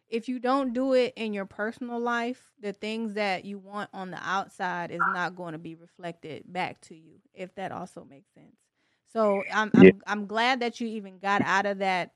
if 0.07 0.27
you 0.27 0.39
don't 0.39 0.73
do 0.73 0.93
it 0.93 1.13
in 1.15 1.33
your 1.33 1.45
personal 1.45 1.99
life, 1.99 2.51
the 2.59 2.73
things 2.73 3.13
that 3.15 3.45
you 3.45 3.59
want 3.59 3.89
on 3.93 4.11
the 4.11 4.19
outside 4.21 4.91
is 4.91 5.01
not 5.13 5.35
going 5.35 5.53
to 5.53 5.59
be 5.59 5.75
reflected 5.75 6.43
back 6.51 6.81
to 6.81 6.95
you. 6.95 7.19
If 7.33 7.53
that 7.55 7.71
also 7.71 8.05
makes 8.09 8.29
sense. 8.33 8.55
So 9.11 9.43
I'm 9.53 9.71
I'm, 9.75 10.01
I'm 10.07 10.27
glad 10.27 10.59
that 10.61 10.79
you 10.79 10.87
even 10.87 11.19
got 11.19 11.41
out 11.43 11.65
of 11.65 11.79
that 11.79 12.13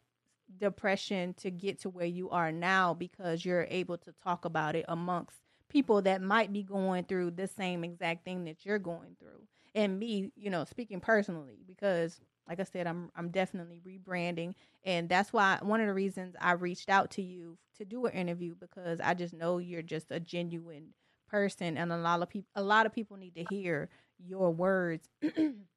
depression 0.59 1.33
to 1.35 1.49
get 1.51 1.79
to 1.81 1.89
where 1.89 2.05
you 2.05 2.29
are 2.29 2.51
now 2.51 2.93
because 2.93 3.43
you're 3.45 3.67
able 3.69 3.97
to 3.97 4.13
talk 4.23 4.45
about 4.45 4.75
it 4.75 4.85
amongst 4.87 5.37
people 5.69 6.01
that 6.03 6.21
might 6.21 6.53
be 6.53 6.63
going 6.63 7.03
through 7.05 7.31
the 7.31 7.47
same 7.47 7.83
exact 7.83 8.23
thing 8.25 8.45
that 8.45 8.65
you're 8.65 8.79
going 8.79 9.15
through. 9.19 9.47
And 9.75 9.99
me, 9.99 10.31
you 10.35 10.51
know, 10.51 10.65
speaking 10.65 10.99
personally 10.99 11.63
because 11.65 12.19
like 12.47 12.59
I 12.59 12.63
said, 12.63 12.87
I'm 12.87 13.09
I'm 13.15 13.29
definitely 13.29 13.81
rebranding 13.85 14.53
and 14.85 15.09
that's 15.09 15.33
why 15.33 15.59
one 15.61 15.81
of 15.81 15.87
the 15.87 15.93
reasons 15.93 16.35
I 16.39 16.53
reached 16.53 16.89
out 16.89 17.11
to 17.11 17.21
you 17.23 17.57
to 17.77 17.85
do 17.85 18.05
an 18.05 18.13
interview 18.13 18.55
because 18.59 18.99
I 19.01 19.15
just 19.15 19.33
know 19.33 19.57
you're 19.57 19.81
just 19.81 20.11
a 20.11 20.19
genuine 20.19 20.93
person 21.27 21.77
and 21.77 21.91
a 21.91 21.97
lot 21.97 22.21
of 22.21 22.29
people 22.29 22.49
a 22.55 22.61
lot 22.63 22.85
of 22.85 22.93
people 22.93 23.17
need 23.17 23.35
to 23.35 23.43
hear 23.49 23.89
your 24.19 24.51
words 24.51 25.09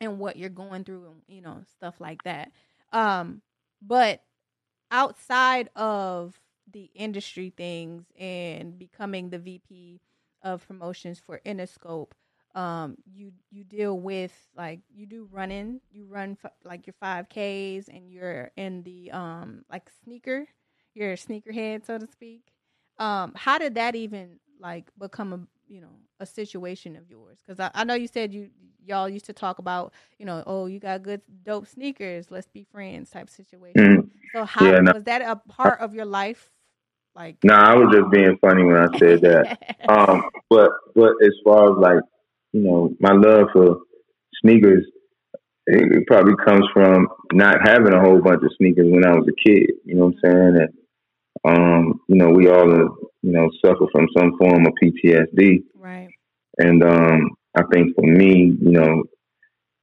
and 0.00 0.18
what 0.18 0.36
you're 0.36 0.48
going 0.50 0.84
through 0.84 1.06
and 1.06 1.22
you 1.28 1.40
know 1.42 1.62
stuff 1.76 2.00
like 2.00 2.22
that. 2.24 2.52
Um 2.92 3.42
but 3.82 4.22
outside 4.90 5.68
of 5.76 6.40
the 6.70 6.90
industry 6.94 7.52
things 7.56 8.04
and 8.18 8.78
becoming 8.78 9.30
the 9.30 9.38
VP 9.38 10.00
of 10.42 10.66
promotions 10.66 11.18
for 11.18 11.40
Interscope, 11.46 12.12
um, 12.54 12.96
you 13.04 13.32
you 13.50 13.64
deal 13.64 13.98
with 13.98 14.32
like 14.56 14.80
you 14.94 15.06
do 15.06 15.28
running, 15.30 15.80
you 15.90 16.06
run 16.06 16.36
f- 16.42 16.52
like 16.64 16.86
your 16.86 16.94
five 16.98 17.28
Ks, 17.28 17.88
and 17.88 18.10
you're 18.10 18.50
in 18.56 18.82
the 18.82 19.10
um 19.12 19.64
like 19.70 19.90
sneaker, 20.04 20.46
you're 20.94 21.12
a 21.12 21.16
sneakerhead 21.16 21.84
so 21.86 21.98
to 21.98 22.06
speak. 22.06 22.42
Um, 22.98 23.32
how 23.36 23.58
did 23.58 23.74
that 23.74 23.94
even 23.94 24.40
like 24.58 24.90
become 24.98 25.32
a 25.32 25.40
you 25.68 25.80
know 25.80 25.96
a 26.20 26.26
situation 26.26 26.96
of 26.96 27.08
yours? 27.08 27.38
Because 27.44 27.60
I, 27.60 27.70
I 27.74 27.84
know 27.84 27.94
you 27.94 28.08
said 28.08 28.32
you 28.32 28.50
y'all 28.84 29.08
used 29.08 29.26
to 29.26 29.32
talk 29.32 29.58
about 29.58 29.92
you 30.18 30.26
know 30.26 30.42
oh 30.46 30.66
you 30.66 30.78
got 30.80 31.02
good 31.02 31.22
dope 31.42 31.66
sneakers, 31.66 32.30
let's 32.30 32.48
be 32.48 32.64
friends 32.64 33.10
type 33.10 33.28
situation. 33.28 33.74
Mm-hmm. 33.76 34.08
So 34.32 34.44
how 34.44 34.64
yeah, 34.64 34.80
no. 34.80 34.92
was 34.94 35.04
that 35.04 35.22
a 35.22 35.36
part 35.36 35.80
of 35.80 35.94
your 35.94 36.06
life 36.06 36.50
like, 37.16 37.36
no, 37.42 37.54
nah, 37.54 37.72
I 37.72 37.74
was 37.74 37.94
just 37.96 38.10
being 38.10 38.36
funny 38.42 38.62
when 38.62 38.76
I 38.76 38.98
said 38.98 39.22
that. 39.22 39.58
um, 39.88 40.28
but 40.50 40.70
but 40.94 41.12
as 41.24 41.32
far 41.42 41.72
as 41.72 41.78
like, 41.80 42.04
you 42.52 42.60
know, 42.60 42.94
my 43.00 43.12
love 43.12 43.48
for 43.54 43.78
sneakers, 44.44 44.84
it 45.66 46.06
probably 46.06 46.34
comes 46.46 46.66
from 46.74 47.08
not 47.32 47.56
having 47.66 47.94
a 47.94 48.00
whole 48.00 48.20
bunch 48.20 48.42
of 48.44 48.52
sneakers 48.58 48.86
when 48.86 49.06
I 49.06 49.16
was 49.16 49.26
a 49.26 49.48
kid. 49.48 49.70
You 49.84 49.96
know 49.96 50.06
what 50.06 50.14
I'm 50.24 50.30
saying? 50.30 50.56
And 50.60 50.68
um, 51.46 52.00
you 52.08 52.16
know, 52.16 52.30
we 52.30 52.48
all, 52.48 52.70
uh, 52.70 52.88
you 53.22 53.32
know, 53.32 53.48
suffer 53.64 53.86
from 53.92 54.06
some 54.16 54.36
form 54.38 54.66
of 54.66 54.72
PTSD. 54.82 55.62
Right. 55.74 56.08
And 56.58 56.82
um, 56.82 57.30
I 57.56 57.62
think 57.72 57.94
for 57.94 58.06
me, 58.06 58.56
you 58.60 58.72
know, 58.72 59.04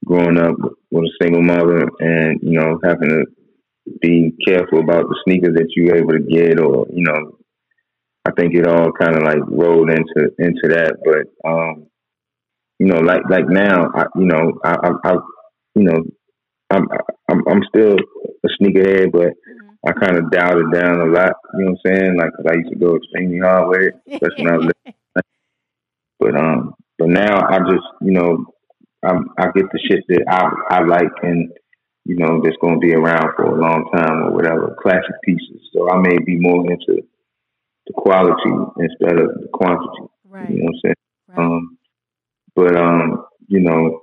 growing 0.04 0.38
up 0.38 0.56
with 0.90 1.04
a 1.04 1.12
single 1.20 1.42
mother 1.42 1.88
and 1.98 2.40
you 2.42 2.58
know 2.58 2.78
having 2.84 3.08
to 3.08 3.24
be 4.00 4.32
careful 4.46 4.80
about 4.80 5.08
the 5.08 5.20
sneakers 5.24 5.54
that 5.54 5.68
you're 5.76 5.96
able 5.96 6.12
to 6.12 6.20
get, 6.20 6.58
or 6.58 6.86
you 6.92 7.04
know, 7.04 7.38
I 8.24 8.30
think 8.32 8.54
it 8.54 8.66
all 8.66 8.92
kind 8.92 9.16
of 9.16 9.22
like 9.22 9.40
rolled 9.46 9.90
into 9.90 10.30
into 10.38 10.68
that. 10.68 10.96
But 11.04 11.48
um, 11.48 11.86
you 12.78 12.86
know, 12.86 13.00
like 13.00 13.22
like 13.28 13.48
now, 13.48 13.90
I, 13.94 14.04
you 14.16 14.26
know, 14.26 14.58
I, 14.64 14.76
I, 14.82 14.90
I 15.04 15.12
you 15.74 15.84
know, 15.84 16.02
I'm 16.70 16.86
I'm 17.30 17.42
I'm 17.48 17.62
still 17.68 17.96
a 17.96 18.48
sneakerhead, 18.62 19.12
but. 19.12 19.32
I 19.86 19.92
kind 19.92 20.16
of 20.16 20.30
dialed 20.30 20.62
it 20.66 20.78
down 20.78 21.00
a 21.00 21.12
lot. 21.12 21.32
You 21.54 21.64
know 21.64 21.72
what 21.72 21.80
I'm 21.84 21.98
saying? 21.98 22.16
Like, 22.18 22.32
cause 22.36 22.46
I 22.48 22.56
used 22.56 22.70
to 22.70 22.78
go 22.78 22.96
extremely 22.96 23.40
hard 23.40 23.68
with 23.68 23.80
it, 23.80 23.94
especially 24.14 24.44
when 24.44 24.54
I 24.54 24.56
was. 24.56 24.72
But 26.20 26.36
um, 26.36 26.74
but 26.96 27.08
now 27.08 27.46
I 27.46 27.58
just 27.58 27.84
you 28.00 28.12
know, 28.12 28.46
I'm, 29.04 29.28
I 29.36 29.46
get 29.46 29.66
the 29.72 29.80
shit 29.90 30.04
that 30.08 30.24
I 30.28 30.76
I 30.76 30.84
like 30.84 31.12
and 31.22 31.52
you 32.04 32.16
know, 32.16 32.40
that's 32.42 32.56
going 32.60 32.74
to 32.74 32.86
be 32.86 32.94
around 32.94 33.34
for 33.34 33.44
a 33.44 33.60
long 33.60 33.90
time 33.94 34.24
or 34.24 34.32
whatever, 34.32 34.76
classic 34.82 35.14
pieces. 35.24 35.60
So 35.72 35.90
I 35.90 35.98
may 35.98 36.18
be 36.18 36.38
more 36.38 36.70
into 36.70 37.02
the 37.86 37.92
quality 37.94 38.50
instead 38.78 39.18
of 39.18 39.40
the 39.40 39.48
quantity. 39.52 40.10
Right. 40.28 40.50
You 40.50 40.56
know 40.58 40.64
what 40.64 40.74
I'm 40.74 40.80
saying? 40.84 40.94
Right. 41.28 41.38
Um, 41.38 41.78
but 42.54 42.76
um, 42.76 43.26
you 43.48 43.60
know, 43.60 44.00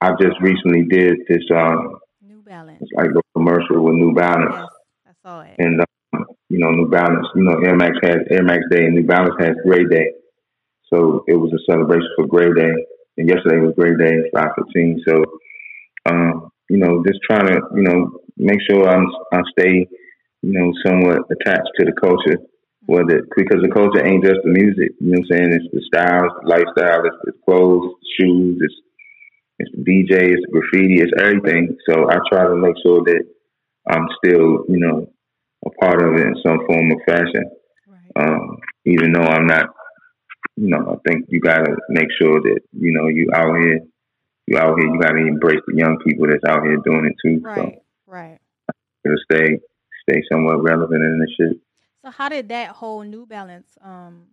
I 0.00 0.12
just 0.20 0.40
recently 0.40 0.84
did 0.88 1.18
this 1.28 1.42
um, 1.54 1.98
New 2.22 2.42
Balance, 2.42 2.78
it's 2.80 2.90
like 2.96 3.10
a 3.10 3.22
commercial 3.34 3.82
with 3.84 3.94
New 3.94 4.14
Balance. 4.14 4.54
Yes, 4.54 4.64
I 4.64 4.79
saw 5.24 5.42
it. 5.42 5.56
And 5.58 5.80
um, 5.80 6.24
you 6.48 6.58
know, 6.58 6.70
New 6.70 6.88
Balance, 6.88 7.26
you 7.34 7.42
know, 7.42 7.58
Air 7.64 7.76
Max 7.76 7.96
has 8.02 8.18
Air 8.30 8.42
Max 8.42 8.62
Day, 8.70 8.84
and 8.84 8.94
New 8.94 9.06
Balance 9.06 9.36
has 9.40 9.56
Gray 9.64 9.84
Day. 9.84 10.12
So 10.92 11.24
it 11.28 11.36
was 11.36 11.52
a 11.52 11.72
celebration 11.72 12.08
for 12.16 12.26
Gray 12.26 12.52
Day, 12.52 12.72
and 13.18 13.28
yesterday 13.28 13.58
was 13.58 13.74
Gray 13.76 13.94
Day, 13.96 14.16
five 14.34 14.50
fifteen. 14.56 15.00
So 15.06 15.22
um, 16.06 16.50
you 16.68 16.78
know, 16.78 17.02
just 17.06 17.20
trying 17.28 17.46
to, 17.48 17.60
you 17.74 17.82
know, 17.82 18.10
make 18.36 18.60
sure 18.68 18.88
I'm 18.88 19.06
I 19.32 19.42
stay, 19.58 19.86
you 20.42 20.52
know, 20.52 20.72
somewhat 20.86 21.22
attached 21.30 21.70
to 21.78 21.84
the 21.84 21.92
culture. 22.00 22.38
Whether 22.86 23.22
because 23.36 23.62
the 23.62 23.70
culture 23.70 24.04
ain't 24.04 24.24
just 24.24 24.40
the 24.42 24.50
music, 24.50 24.96
you 24.98 25.12
know 25.12 25.20
what 25.20 25.30
I'm 25.30 25.38
saying? 25.38 25.52
It's 25.52 25.70
the 25.70 25.82
styles, 25.86 26.32
the 26.42 26.48
lifestyle, 26.48 27.04
it's 27.04 27.22
the 27.24 27.32
clothes, 27.44 27.94
shoes, 28.18 28.58
it's 28.58 28.74
it's 29.58 29.70
the 29.76 29.84
DJ, 29.84 30.32
it's 30.32 30.42
the 30.46 30.50
graffiti, 30.50 31.02
it's 31.02 31.12
everything. 31.20 31.76
So 31.88 32.10
I 32.10 32.16
try 32.32 32.48
to 32.48 32.56
make 32.56 32.74
sure 32.82 33.04
that 33.04 33.22
I'm 33.90 34.06
still, 34.22 34.64
you 34.68 34.78
know, 34.78 35.10
a 35.66 35.70
part 35.70 36.02
of 36.02 36.14
it 36.14 36.26
in 36.26 36.34
some 36.46 36.58
form 36.66 36.92
or 36.92 37.04
fashion. 37.06 37.50
Right. 37.86 38.24
Um, 38.24 38.58
even 38.86 39.12
though 39.12 39.22
I'm 39.22 39.46
not, 39.46 39.66
you 40.56 40.68
know, 40.68 40.94
I 40.94 41.10
think 41.10 41.26
you 41.28 41.40
gotta 41.40 41.76
make 41.88 42.08
sure 42.20 42.40
that, 42.40 42.60
you 42.72 42.92
know, 42.92 43.08
you 43.08 43.30
out 43.34 43.56
here 43.58 43.80
you 44.50 44.58
out 44.58 44.76
here, 44.78 44.92
you 44.92 45.00
got 45.00 45.12
to 45.12 45.18
embrace 45.18 45.60
the 45.66 45.76
young 45.76 45.96
people 46.04 46.26
that's 46.26 46.44
out 46.44 46.64
here 46.64 46.76
doing 46.84 47.06
it 47.06 47.14
too. 47.24 47.40
Right, 47.40 47.56
so, 47.56 47.82
right. 48.06 48.38
To 49.06 49.16
stay, 49.30 49.60
stay 50.08 50.22
somewhat 50.30 50.60
relevant 50.62 51.02
in 51.02 51.20
this 51.20 51.30
shit. 51.36 51.62
So 52.04 52.10
how 52.10 52.28
did 52.28 52.48
that 52.48 52.70
whole 52.70 53.02
New 53.02 53.26
Balance 53.26 53.78
um 53.80 54.24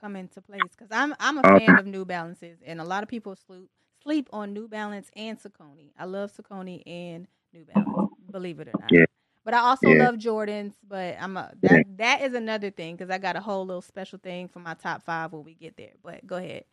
come 0.00 0.14
into 0.14 0.40
place? 0.40 0.62
Because 0.70 0.88
I'm 0.92 1.14
I'm 1.18 1.38
a 1.38 1.46
um, 1.46 1.58
fan 1.58 1.78
of 1.78 1.86
New 1.86 2.04
Balances, 2.04 2.58
and 2.64 2.80
a 2.80 2.84
lot 2.84 3.02
of 3.02 3.08
people 3.08 3.34
sleep 3.34 3.68
sleep 4.02 4.28
on 4.32 4.52
New 4.52 4.68
Balance 4.68 5.10
and 5.16 5.38
Saucony. 5.38 5.90
I 5.98 6.04
love 6.04 6.32
Saucony 6.32 6.82
and 6.86 7.26
New 7.52 7.64
Balance, 7.64 8.12
believe 8.34 8.60
it 8.60 8.68
or 8.68 8.74
not. 8.80 8.90
Yeah. 8.90 9.04
But 9.44 9.54
I 9.54 9.58
also 9.58 9.88
yeah. 9.88 10.04
love 10.04 10.16
Jordans. 10.16 10.72
But 10.86 11.16
I'm 11.20 11.36
a 11.36 11.52
that 11.62 11.72
yeah. 11.72 11.82
that 11.96 12.22
is 12.22 12.34
another 12.34 12.70
thing 12.70 12.96
because 12.96 13.10
I 13.10 13.18
got 13.18 13.36
a 13.36 13.40
whole 13.40 13.64
little 13.64 13.82
special 13.82 14.18
thing 14.18 14.48
for 14.48 14.58
my 14.58 14.74
top 14.74 15.02
five 15.02 15.32
when 15.32 15.44
we 15.44 15.54
get 15.54 15.76
there. 15.76 15.92
But 16.02 16.26
go 16.26 16.36
ahead. 16.36 16.64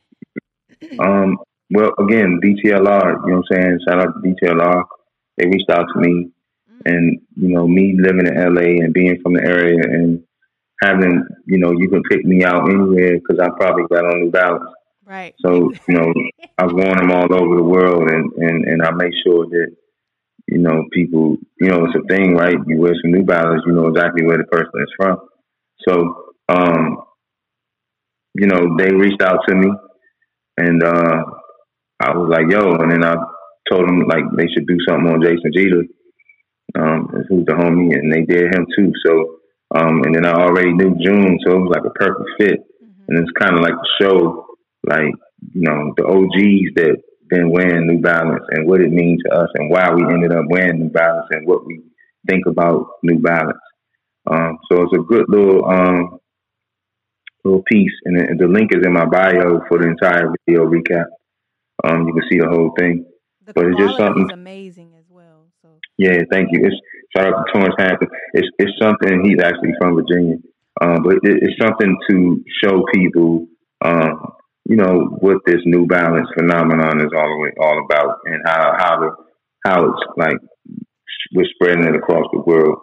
um, 1.00 1.38
well, 1.70 1.92
again, 2.00 2.40
DTLR, 2.44 3.26
you 3.26 3.32
know 3.32 3.38
what 3.38 3.46
I'm 3.52 3.62
saying? 3.62 3.80
Shout 3.88 4.00
out 4.00 4.14
to 4.14 4.30
DTLR. 4.30 4.84
They 5.38 5.48
reached 5.48 5.70
out 5.70 5.86
to 5.94 6.00
me. 6.00 6.32
Mm. 6.70 6.82
And, 6.86 7.22
you 7.36 7.50
know, 7.50 7.68
me 7.68 7.96
living 7.98 8.28
in 8.28 8.36
LA 8.36 8.84
and 8.84 8.94
being 8.94 9.22
from 9.22 9.36
the 9.36 9.44
area 9.44 9.80
and 9.80 10.24
having, 10.82 11.24
you 11.46 11.60
know, 11.60 11.72
you 11.72 11.88
can 11.88 12.02
pick 12.10 12.26
me 12.26 12.44
out 12.44 12.70
anywhere 12.70 13.20
because 13.20 13.40
I 13.40 13.50
probably 13.58 13.84
got 13.90 14.06
on 14.06 14.22
New 14.22 14.32
Balance. 14.32 14.70
Right. 15.06 15.36
So 15.46 15.72
you 15.88 15.94
know, 15.94 16.14
I've 16.58 16.72
worn 16.72 16.98
them 16.98 17.12
all 17.12 17.34
over 17.34 17.56
the 17.58 17.64
world, 17.64 18.10
and 18.10 18.32
and 18.32 18.66
and 18.66 18.82
I 18.82 18.92
make 18.92 19.12
sure 19.26 19.46
that 19.46 19.76
you 20.48 20.60
know 20.60 20.84
people, 20.92 21.38
you 21.60 21.68
know, 21.68 21.86
it's 21.86 21.96
a 21.96 22.08
thing, 22.14 22.36
right? 22.36 22.58
You 22.68 22.80
wear 22.80 22.94
some 23.02 23.12
New 23.12 23.24
Balance, 23.24 23.64
you 23.66 23.74
know 23.74 23.88
exactly 23.88 24.26
where 24.26 24.38
the 24.38 24.44
person 24.46 24.72
is 24.82 24.94
from. 24.98 25.20
So, 25.88 26.34
um, 26.50 26.98
you 28.34 28.48
know, 28.48 28.76
they 28.78 28.92
reached 28.94 29.22
out 29.22 29.40
to 29.48 29.56
me, 29.56 29.72
and 30.58 30.84
uh, 30.84 31.24
I 32.00 32.12
was 32.16 32.30
like, 32.32 32.52
"Yo," 32.52 32.76
and 32.76 32.92
then 32.92 33.04
I 33.04 33.16
told 33.70 33.88
them 33.88 34.04
like 34.08 34.24
they 34.38 34.48
should 34.48 34.68
do 34.68 34.78
something 34.88 35.12
on 35.12 35.22
Jason 35.22 35.52
Geter, 35.56 35.84
um, 36.80 37.08
who's 37.30 37.46
the 37.46 37.54
homie, 37.54 37.94
and 37.94 38.12
they 38.12 38.22
did 38.22 38.54
him 38.54 38.66
too. 38.76 38.92
So, 39.06 39.38
um, 39.76 40.02
and 40.04 40.16
then 40.16 40.26
I 40.26 40.34
already 40.34 40.74
knew 40.74 40.96
June, 41.04 41.40
so 41.46 41.56
it 41.56 41.60
was 41.60 41.74
like 41.76 41.86
a 41.86 41.94
perfect 41.94 42.30
fit, 42.40 42.60
mm-hmm. 42.60 43.04
and 43.08 43.20
it's 43.20 43.32
kind 43.40 43.56
of 43.56 43.62
like 43.62 43.74
the 43.74 43.90
show, 44.02 44.46
like 44.88 45.14
you 45.54 45.62
know, 45.62 45.94
the 45.98 46.06
OGs 46.06 46.76
that 46.76 46.98
been 47.32 47.50
wearing 47.50 47.88
New 47.88 48.00
Balance 48.00 48.44
and 48.52 48.68
what 48.68 48.82
it 48.82 48.92
means 48.92 49.24
to 49.24 49.34
us 49.34 49.50
and 49.56 49.70
why 49.70 49.90
we 49.92 50.04
ended 50.04 50.34
up 50.34 50.46
wearing 50.50 50.80
New 50.80 50.90
Balance 50.90 51.28
and 51.32 51.48
what 51.48 51.66
we 51.66 51.82
think 52.28 52.46
about 52.46 52.88
New 53.04 53.20
Balance. 53.20 53.58
Um, 54.30 54.60
so 54.70 54.84
it's 54.84 54.94
a 54.94 55.02
good 55.02 55.26
little 55.30 55.66
um, 55.66 56.20
little 57.44 57.64
piece, 57.64 57.94
and 58.06 58.20
the, 58.20 58.46
the, 58.46 58.48
link 58.48 58.70
is 58.72 58.86
in 58.86 58.94
my 58.94 59.06
bio 59.06 59.62
for 59.68 59.80
the 59.80 59.88
entire 59.88 60.32
video 60.46 60.66
recap. 60.66 61.06
Um, 61.84 62.08
you 62.08 62.14
can 62.14 62.24
see 62.30 62.38
the 62.38 62.48
whole 62.48 62.72
thing. 62.78 63.06
The 63.46 63.54
but 63.54 63.66
it's 63.66 63.80
just 63.80 63.98
something 63.98 64.30
amazing 64.32 64.94
as 65.00 65.06
well. 65.10 65.48
So 65.64 65.80
yeah, 65.98 66.20
thank 66.32 66.50
you. 66.52 66.62
It's 66.64 66.76
shout 67.16 67.34
out 67.34 67.46
to 67.46 67.52
Torrance 67.52 67.76
Hampton. 67.80 68.10
It's 68.34 68.48
it's 68.60 68.72
something. 68.80 69.26
He's 69.26 69.42
actually 69.44 69.74
from 69.80 69.96
Virginia, 69.96 70.36
um, 70.82 71.02
but 71.04 71.16
it, 71.24 71.42
it's 71.42 71.60
something 71.60 71.98
to 72.10 72.44
show 72.64 72.86
people, 72.94 73.48
um, 73.84 74.34
you 74.66 74.76
know, 74.76 75.18
what 75.20 75.38
this 75.46 75.62
New 75.66 75.86
Balance 75.88 76.28
phenomenon 76.38 77.02
is 77.02 77.12
all 77.16 77.48
all 77.62 77.86
about, 77.86 78.20
and 78.26 78.42
how 78.46 78.74
how 78.78 79.00
the 79.00 79.16
how 79.66 79.86
it's 79.86 80.04
like 80.18 80.38
we're 81.34 81.46
spreading 81.56 81.86
it 81.86 81.96
across 81.96 82.26
the 82.32 82.40
world 82.40 82.80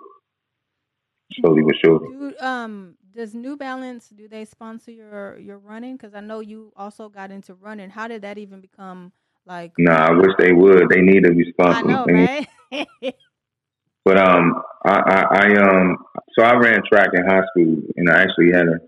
slowly 1.40 1.62
but 1.62 1.74
surely. 1.84 2.36
Um, 2.36 2.96
does 3.14 3.34
New 3.34 3.56
Balance 3.56 4.08
do 4.08 4.28
they 4.28 4.44
sponsor 4.44 4.90
your 4.90 5.38
your 5.38 5.58
running? 5.58 5.96
Because 5.96 6.14
I 6.14 6.20
know 6.20 6.40
you 6.40 6.72
also 6.76 7.08
got 7.08 7.30
into 7.30 7.54
running. 7.54 7.90
How 7.90 8.08
did 8.08 8.22
that 8.22 8.38
even 8.38 8.60
become 8.60 9.12
like? 9.46 9.72
Nah, 9.78 10.08
I 10.08 10.12
wish 10.12 10.32
they 10.38 10.52
would. 10.52 10.88
They 10.90 11.00
need 11.00 11.24
to 11.24 11.32
be 11.32 11.50
sponsored. 11.52 11.90
I 11.90 11.92
know, 11.92 12.06
right? 12.06 12.46
but 14.04 14.18
um, 14.18 14.62
I, 14.84 15.00
I, 15.06 15.24
I 15.30 15.60
um, 15.60 15.96
so 16.38 16.44
I 16.44 16.54
ran 16.54 16.80
track 16.90 17.10
in 17.14 17.24
high 17.26 17.42
school, 17.50 17.76
and 17.96 18.10
I 18.10 18.22
actually 18.22 18.52
had 18.52 18.66
a 18.68 18.78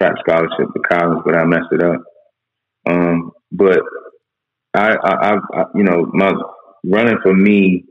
track 0.00 0.14
scholarship 0.20 0.72
to 0.74 0.80
college, 0.90 1.22
but 1.24 1.36
I 1.36 1.44
messed 1.44 1.72
it 1.72 1.82
up. 1.82 2.02
Um, 2.86 3.32
but 3.50 3.80
I, 4.74 4.96
I, 5.02 5.34
I, 5.54 5.64
you 5.74 5.84
know, 5.84 6.10
my 6.12 6.32
running 6.84 7.18
for 7.22 7.34
me 7.34 7.84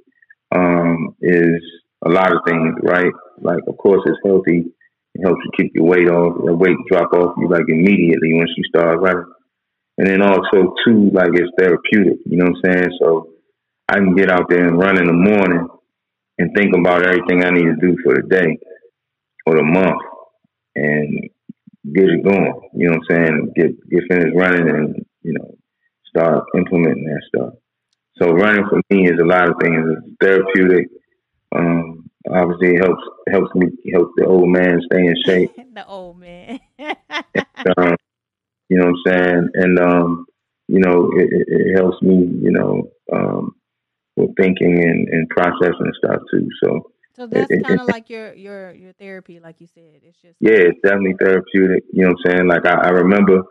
um 0.53 1.15
is 1.21 1.61
a 2.05 2.09
lot 2.09 2.33
of 2.33 2.41
things, 2.47 2.75
right? 2.83 3.13
Like, 3.39 3.59
of 3.67 3.77
course, 3.77 4.01
it's 4.05 4.19
healthy. 4.25 4.65
It 5.13 5.23
helps 5.23 5.41
you 5.45 5.51
keep 5.57 5.71
your 5.75 5.85
weight 5.85 6.09
off. 6.09 6.37
Your 6.43 6.55
weight 6.55 6.77
drop 6.89 7.13
off 7.13 7.35
you 7.37 7.47
like 7.49 7.65
immediately 7.67 8.33
once 8.33 8.51
you 8.57 8.63
start 8.65 8.99
running. 8.99 9.31
And 9.97 10.07
then 10.07 10.21
also 10.21 10.73
too, 10.85 11.11
like 11.13 11.29
it's 11.33 11.51
therapeutic. 11.57 12.19
You 12.25 12.37
know 12.37 12.45
what 12.45 12.71
I'm 12.71 12.73
saying? 12.73 12.97
So 12.99 13.29
I 13.89 13.95
can 13.95 14.15
get 14.15 14.31
out 14.31 14.49
there 14.49 14.67
and 14.67 14.79
run 14.79 14.97
in 14.97 15.05
the 15.05 15.13
morning 15.13 15.67
and 16.39 16.51
think 16.55 16.75
about 16.75 17.05
everything 17.05 17.43
I 17.43 17.51
need 17.51 17.65
to 17.65 17.75
do 17.79 17.95
for 18.03 18.15
the 18.15 18.27
day 18.27 18.57
or 19.45 19.55
the 19.57 19.63
month 19.63 20.01
and 20.75 21.29
get 21.93 22.09
it 22.09 22.23
going. 22.23 22.69
You 22.73 22.89
know 22.89 22.97
what 22.97 23.17
I'm 23.17 23.25
saying? 23.25 23.53
Get 23.55 23.89
get 23.89 24.03
finished 24.09 24.35
running 24.35 24.69
and 24.69 25.05
you 25.23 25.33
know 25.33 25.57
start 26.07 26.43
implementing 26.55 27.05
that 27.05 27.21
stuff. 27.27 27.53
So 28.21 28.31
running 28.31 28.65
for 28.69 28.81
me 28.89 29.05
is 29.05 29.19
a 29.19 29.25
lot 29.25 29.49
of 29.49 29.55
things. 29.61 29.83
It's 29.87 30.15
therapeutic. 30.21 30.89
Um, 31.55 32.09
obviously, 32.29 32.75
it 32.75 32.83
helps 32.83 33.03
helps 33.31 33.55
me 33.55 33.67
help 33.93 34.11
the 34.15 34.25
old 34.25 34.49
man 34.49 34.81
stay 34.91 35.05
in 35.05 35.15
shape. 35.25 35.55
the 35.73 35.85
old 35.87 36.19
man. 36.19 36.59
and, 36.77 37.77
um, 37.77 37.95
you 38.69 38.77
know 38.77 38.91
what 38.91 39.13
I'm 39.13 39.17
saying? 39.17 39.49
And 39.55 39.79
um, 39.79 40.25
you 40.67 40.79
know, 40.79 41.11
it, 41.15 41.29
it, 41.31 41.75
helps 41.75 42.01
me, 42.01 42.15
you 42.15 42.51
know, 42.51 42.89
um, 43.11 43.55
with 44.15 44.35
thinking 44.37 44.81
and, 44.83 45.07
and 45.09 45.29
processing 45.29 45.91
stuff 46.03 46.21
too. 46.31 46.47
So. 46.63 46.91
So 47.15 47.27
that's 47.27 47.51
kind 47.65 47.79
of 47.79 47.87
like 47.87 48.09
your 48.09 48.33
your 48.33 48.71
your 48.73 48.93
therapy, 48.93 49.39
like 49.39 49.59
you 49.59 49.67
said. 49.67 50.01
It's 50.03 50.21
just 50.21 50.35
yeah, 50.39 50.69
it's 50.69 50.79
definitely 50.83 51.15
therapeutic. 51.19 51.83
You 51.91 52.03
know 52.03 52.09
what 52.09 52.31
I'm 52.31 52.37
saying? 52.37 52.47
Like 52.47 52.65
I, 52.65 52.87
I 52.87 52.89
remember 52.89 53.43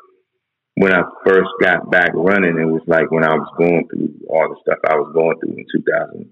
when 0.76 0.92
I 0.92 1.02
first 1.26 1.50
got 1.60 1.90
back 1.90 2.10
running, 2.14 2.58
it 2.58 2.64
was 2.64 2.82
like 2.86 3.10
when 3.10 3.24
I 3.24 3.34
was 3.34 3.48
going 3.58 3.86
through 3.88 4.14
all 4.30 4.48
the 4.48 4.56
stuff 4.62 4.78
I 4.88 4.96
was 4.96 5.12
going 5.12 5.38
through 5.40 5.58
in 5.58 5.66
2000 5.70 6.30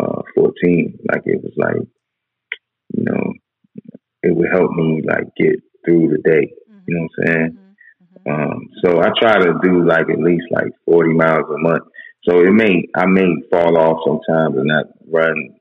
uh, 0.00 0.22
14. 0.34 0.98
Like 1.12 1.22
it 1.26 1.42
was 1.42 1.52
like, 1.56 1.86
you 2.94 3.04
know, 3.04 3.32
it 4.22 4.34
would 4.34 4.48
help 4.50 4.70
me 4.72 5.02
like 5.06 5.28
get 5.36 5.60
through 5.84 6.08
the 6.08 6.22
day. 6.24 6.52
Mm-hmm. 6.70 6.78
You 6.88 6.94
know 6.94 7.02
what 7.02 7.10
I'm 7.10 7.26
saying? 7.26 7.50
Mm-hmm. 7.52 8.30
mm-hmm. 8.30 8.52
Um, 8.52 8.68
so 8.84 9.00
I 9.00 9.10
try 9.20 9.34
to 9.38 9.54
do 9.62 9.86
like 9.86 10.08
at 10.10 10.18
least 10.18 10.46
like 10.50 10.72
40 10.86 11.12
miles 11.14 11.46
a 11.50 11.58
month. 11.58 11.84
So 12.28 12.40
it 12.40 12.52
may 12.52 12.82
I 12.96 13.06
may 13.06 13.28
fall 13.50 13.78
off 13.78 13.98
sometimes 14.04 14.56
and 14.56 14.66
not 14.66 14.86
run 15.08 15.54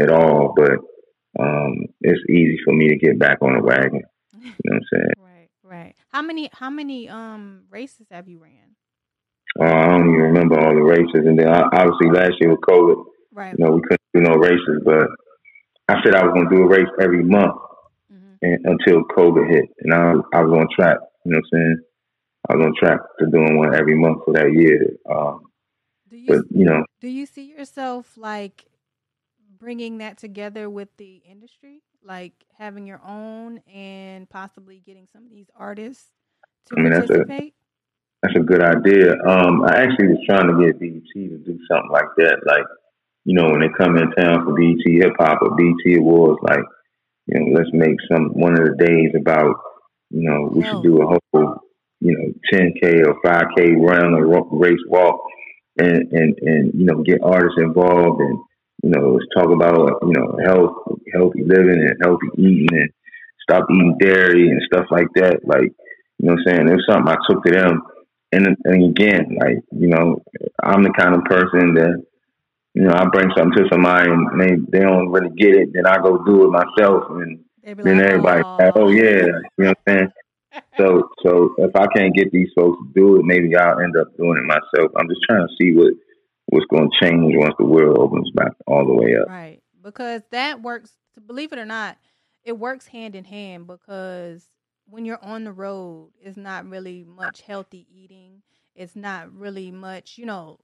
at 0.00 0.10
all, 0.10 0.54
but 0.56 0.72
um, 1.38 1.86
it's 2.00 2.20
easy 2.28 2.58
for 2.64 2.74
me 2.74 2.88
to 2.88 2.96
get 2.96 3.18
back 3.18 3.38
on 3.42 3.54
the 3.54 3.62
wagon. 3.62 4.02
You 4.40 4.46
know 4.46 4.52
what 4.64 4.76
I'm 4.76 4.82
saying? 4.92 5.12
Right, 5.26 5.48
right. 5.62 5.96
How 6.08 6.22
many 6.22 6.48
how 6.52 6.70
many 6.70 7.08
um 7.08 7.64
races 7.70 8.06
have 8.10 8.28
you 8.28 8.38
ran? 8.38 8.76
Uh, 9.60 9.64
I 9.64 9.86
don't 9.86 10.08
even 10.08 10.20
remember 10.20 10.58
all 10.58 10.74
the 10.74 10.82
races, 10.82 11.26
and 11.26 11.38
then 11.38 11.48
obviously 11.48 12.10
last 12.10 12.34
year 12.40 12.50
with 12.50 12.60
COVID, 12.60 13.04
Right. 13.36 13.54
You 13.58 13.66
know, 13.66 13.72
we 13.72 13.82
couldn't 13.82 14.00
do 14.14 14.20
no 14.22 14.36
races, 14.36 14.82
but 14.82 15.08
I 15.88 16.02
said 16.02 16.14
I 16.14 16.24
was 16.24 16.32
going 16.32 16.48
to 16.48 16.56
do 16.56 16.62
a 16.62 16.68
race 16.68 16.88
every 16.98 17.22
month 17.22 17.54
mm-hmm. 18.10 18.32
and, 18.40 18.64
until 18.64 19.04
COVID 19.14 19.50
hit, 19.50 19.66
and 19.80 19.92
I, 19.92 20.14
I 20.32 20.42
was 20.42 20.58
on 20.58 20.66
track. 20.74 20.96
You 21.26 21.32
know 21.32 21.38
what 21.38 21.58
I'm 21.58 21.60
saying? 21.60 21.80
I 22.48 22.54
was 22.56 22.64
on 22.64 22.74
track 22.80 23.00
to 23.18 23.26
doing 23.26 23.58
one 23.58 23.74
every 23.74 23.94
month 23.94 24.24
for 24.24 24.32
that 24.32 24.50
year. 24.54 24.96
Um, 25.10 25.42
do 26.08 26.16
you, 26.16 26.26
but 26.28 26.44
you 26.48 26.64
know, 26.64 26.82
do 27.02 27.08
you 27.08 27.26
see 27.26 27.52
yourself 27.52 28.16
like 28.16 28.64
bringing 29.58 29.98
that 29.98 30.18
together 30.18 30.68
with 30.70 30.88
the 30.96 31.22
industry, 31.28 31.82
like 32.04 32.32
having 32.58 32.86
your 32.86 33.00
own 33.04 33.58
and 33.72 34.28
possibly 34.28 34.80
getting 34.84 35.06
some 35.12 35.24
of 35.24 35.30
these 35.30 35.50
artists 35.56 36.10
to 36.66 36.74
I 36.78 36.82
mean, 36.82 36.92
participate? 36.92 37.54
That's 38.22 38.34
a, 38.34 38.38
that's 38.38 38.44
a 38.44 38.46
good 38.46 38.62
idea. 38.62 39.12
Um, 39.26 39.64
I 39.64 39.82
actually 39.82 40.08
was 40.08 40.18
trying 40.26 40.48
to 40.48 40.64
get 40.64 40.80
BET 40.80 41.02
to 41.14 41.38
do 41.38 41.58
something 41.68 41.90
like 41.90 42.08
that, 42.18 42.40
like 42.46 42.64
you 43.26 43.34
know, 43.34 43.50
when 43.50 43.60
they 43.60 43.68
come 43.76 43.96
in 43.96 44.12
town 44.12 44.44
for 44.44 44.54
BET 44.54 44.86
Hip 44.86 45.14
Hop 45.18 45.42
or 45.42 45.56
BET 45.56 45.98
Awards, 45.98 46.38
like, 46.42 46.62
you 47.26 47.40
know, 47.40 47.58
let's 47.58 47.70
make 47.72 47.96
some 48.08 48.28
one 48.28 48.52
of 48.52 48.64
the 48.64 48.86
days 48.86 49.10
about, 49.20 49.56
you 50.10 50.30
know, 50.30 50.48
we 50.52 50.62
should 50.62 50.84
do 50.84 51.02
a 51.02 51.06
whole, 51.06 51.56
you 51.98 52.16
know, 52.16 52.32
10K 52.52 53.04
or 53.04 53.20
5K 53.26 53.80
run 53.80 54.14
or 54.14 54.46
race 54.52 54.78
walk 54.86 55.20
and, 55.76 56.12
and, 56.12 56.38
and, 56.40 56.72
you 56.72 56.86
know, 56.86 57.02
get 57.02 57.18
artists 57.20 57.58
involved 57.58 58.20
and, 58.20 58.38
you 58.82 58.90
know, 58.90 59.14
let's 59.14 59.26
talk 59.34 59.50
about, 59.50 59.98
you 60.02 60.12
know, 60.12 60.38
health, 60.44 60.98
healthy 61.12 61.44
living 61.44 61.80
and 61.80 61.98
healthy 62.02 62.28
eating 62.36 62.68
and 62.72 62.90
stop 63.42 63.66
eating 63.70 63.96
dairy 63.98 64.48
and 64.48 64.60
stuff 64.66 64.86
like 64.90 65.08
that. 65.14 65.40
Like, 65.44 65.72
you 66.18 66.26
know 66.28 66.34
what 66.34 66.40
I'm 66.40 66.44
saying? 66.46 66.68
It 66.68 66.72
was 66.72 66.86
something 66.88 67.12
I 67.12 67.16
took 67.28 67.44
to 67.44 67.52
them. 67.52 67.82
And, 68.32 68.56
and 68.64 68.90
again, 68.90 69.36
like, 69.40 69.58
you 69.72 69.88
know, 69.88 70.22
I'm 70.62 70.82
the 70.82 70.92
kind 70.96 71.14
of 71.14 71.24
person 71.24 71.74
that, 71.74 72.04
you 72.74 72.82
know, 72.82 72.92
I 72.92 73.06
bring 73.06 73.30
something 73.36 73.64
to 73.64 73.68
somebody 73.72 74.10
and 74.10 74.40
they, 74.40 74.56
they 74.70 74.84
don't 74.84 75.10
really 75.10 75.34
get 75.36 75.54
it, 75.54 75.70
then 75.72 75.86
I 75.86 75.96
go 75.96 76.22
do 76.24 76.44
it 76.44 76.50
myself 76.50 77.04
and 77.10 77.40
then 77.64 77.98
like, 77.98 78.06
everybody, 78.06 78.42
oh. 78.44 78.72
oh 78.76 78.88
yeah, 78.88 79.26
you 79.26 79.64
know 79.64 79.72
what 79.72 79.78
I'm 79.86 79.94
saying? 79.96 80.12
so, 80.76 81.08
so 81.24 81.54
if 81.58 81.74
I 81.74 81.86
can't 81.96 82.14
get 82.14 82.30
these 82.30 82.50
folks 82.54 82.78
to 82.78 82.92
do 82.94 83.16
it, 83.16 83.24
maybe 83.24 83.56
I'll 83.56 83.80
end 83.80 83.96
up 83.96 84.14
doing 84.16 84.38
it 84.38 84.44
myself. 84.44 84.92
I'm 84.96 85.08
just 85.08 85.22
trying 85.28 85.46
to 85.46 85.54
see 85.60 85.74
what 85.74 85.94
what's 86.46 86.66
going 86.66 86.90
to 86.90 87.06
change 87.06 87.34
once 87.36 87.54
the 87.58 87.64
world 87.64 87.98
opens 87.98 88.30
back 88.34 88.52
all 88.66 88.86
the 88.86 88.94
way 88.94 89.16
up. 89.16 89.28
Right, 89.28 89.62
because 89.82 90.22
that 90.30 90.62
works. 90.62 90.92
Believe 91.26 91.52
it 91.52 91.58
or 91.58 91.64
not, 91.64 91.96
it 92.44 92.58
works 92.58 92.86
hand 92.86 93.14
in 93.14 93.24
hand 93.24 93.66
because 93.66 94.44
when 94.88 95.04
you're 95.04 95.22
on 95.22 95.44
the 95.44 95.52
road, 95.52 96.12
it's 96.20 96.36
not 96.36 96.68
really 96.68 97.04
much 97.04 97.42
healthy 97.42 97.86
eating. 97.90 98.42
It's 98.74 98.94
not 98.94 99.32
really 99.32 99.70
much, 99.70 100.18
you 100.18 100.26
know, 100.26 100.60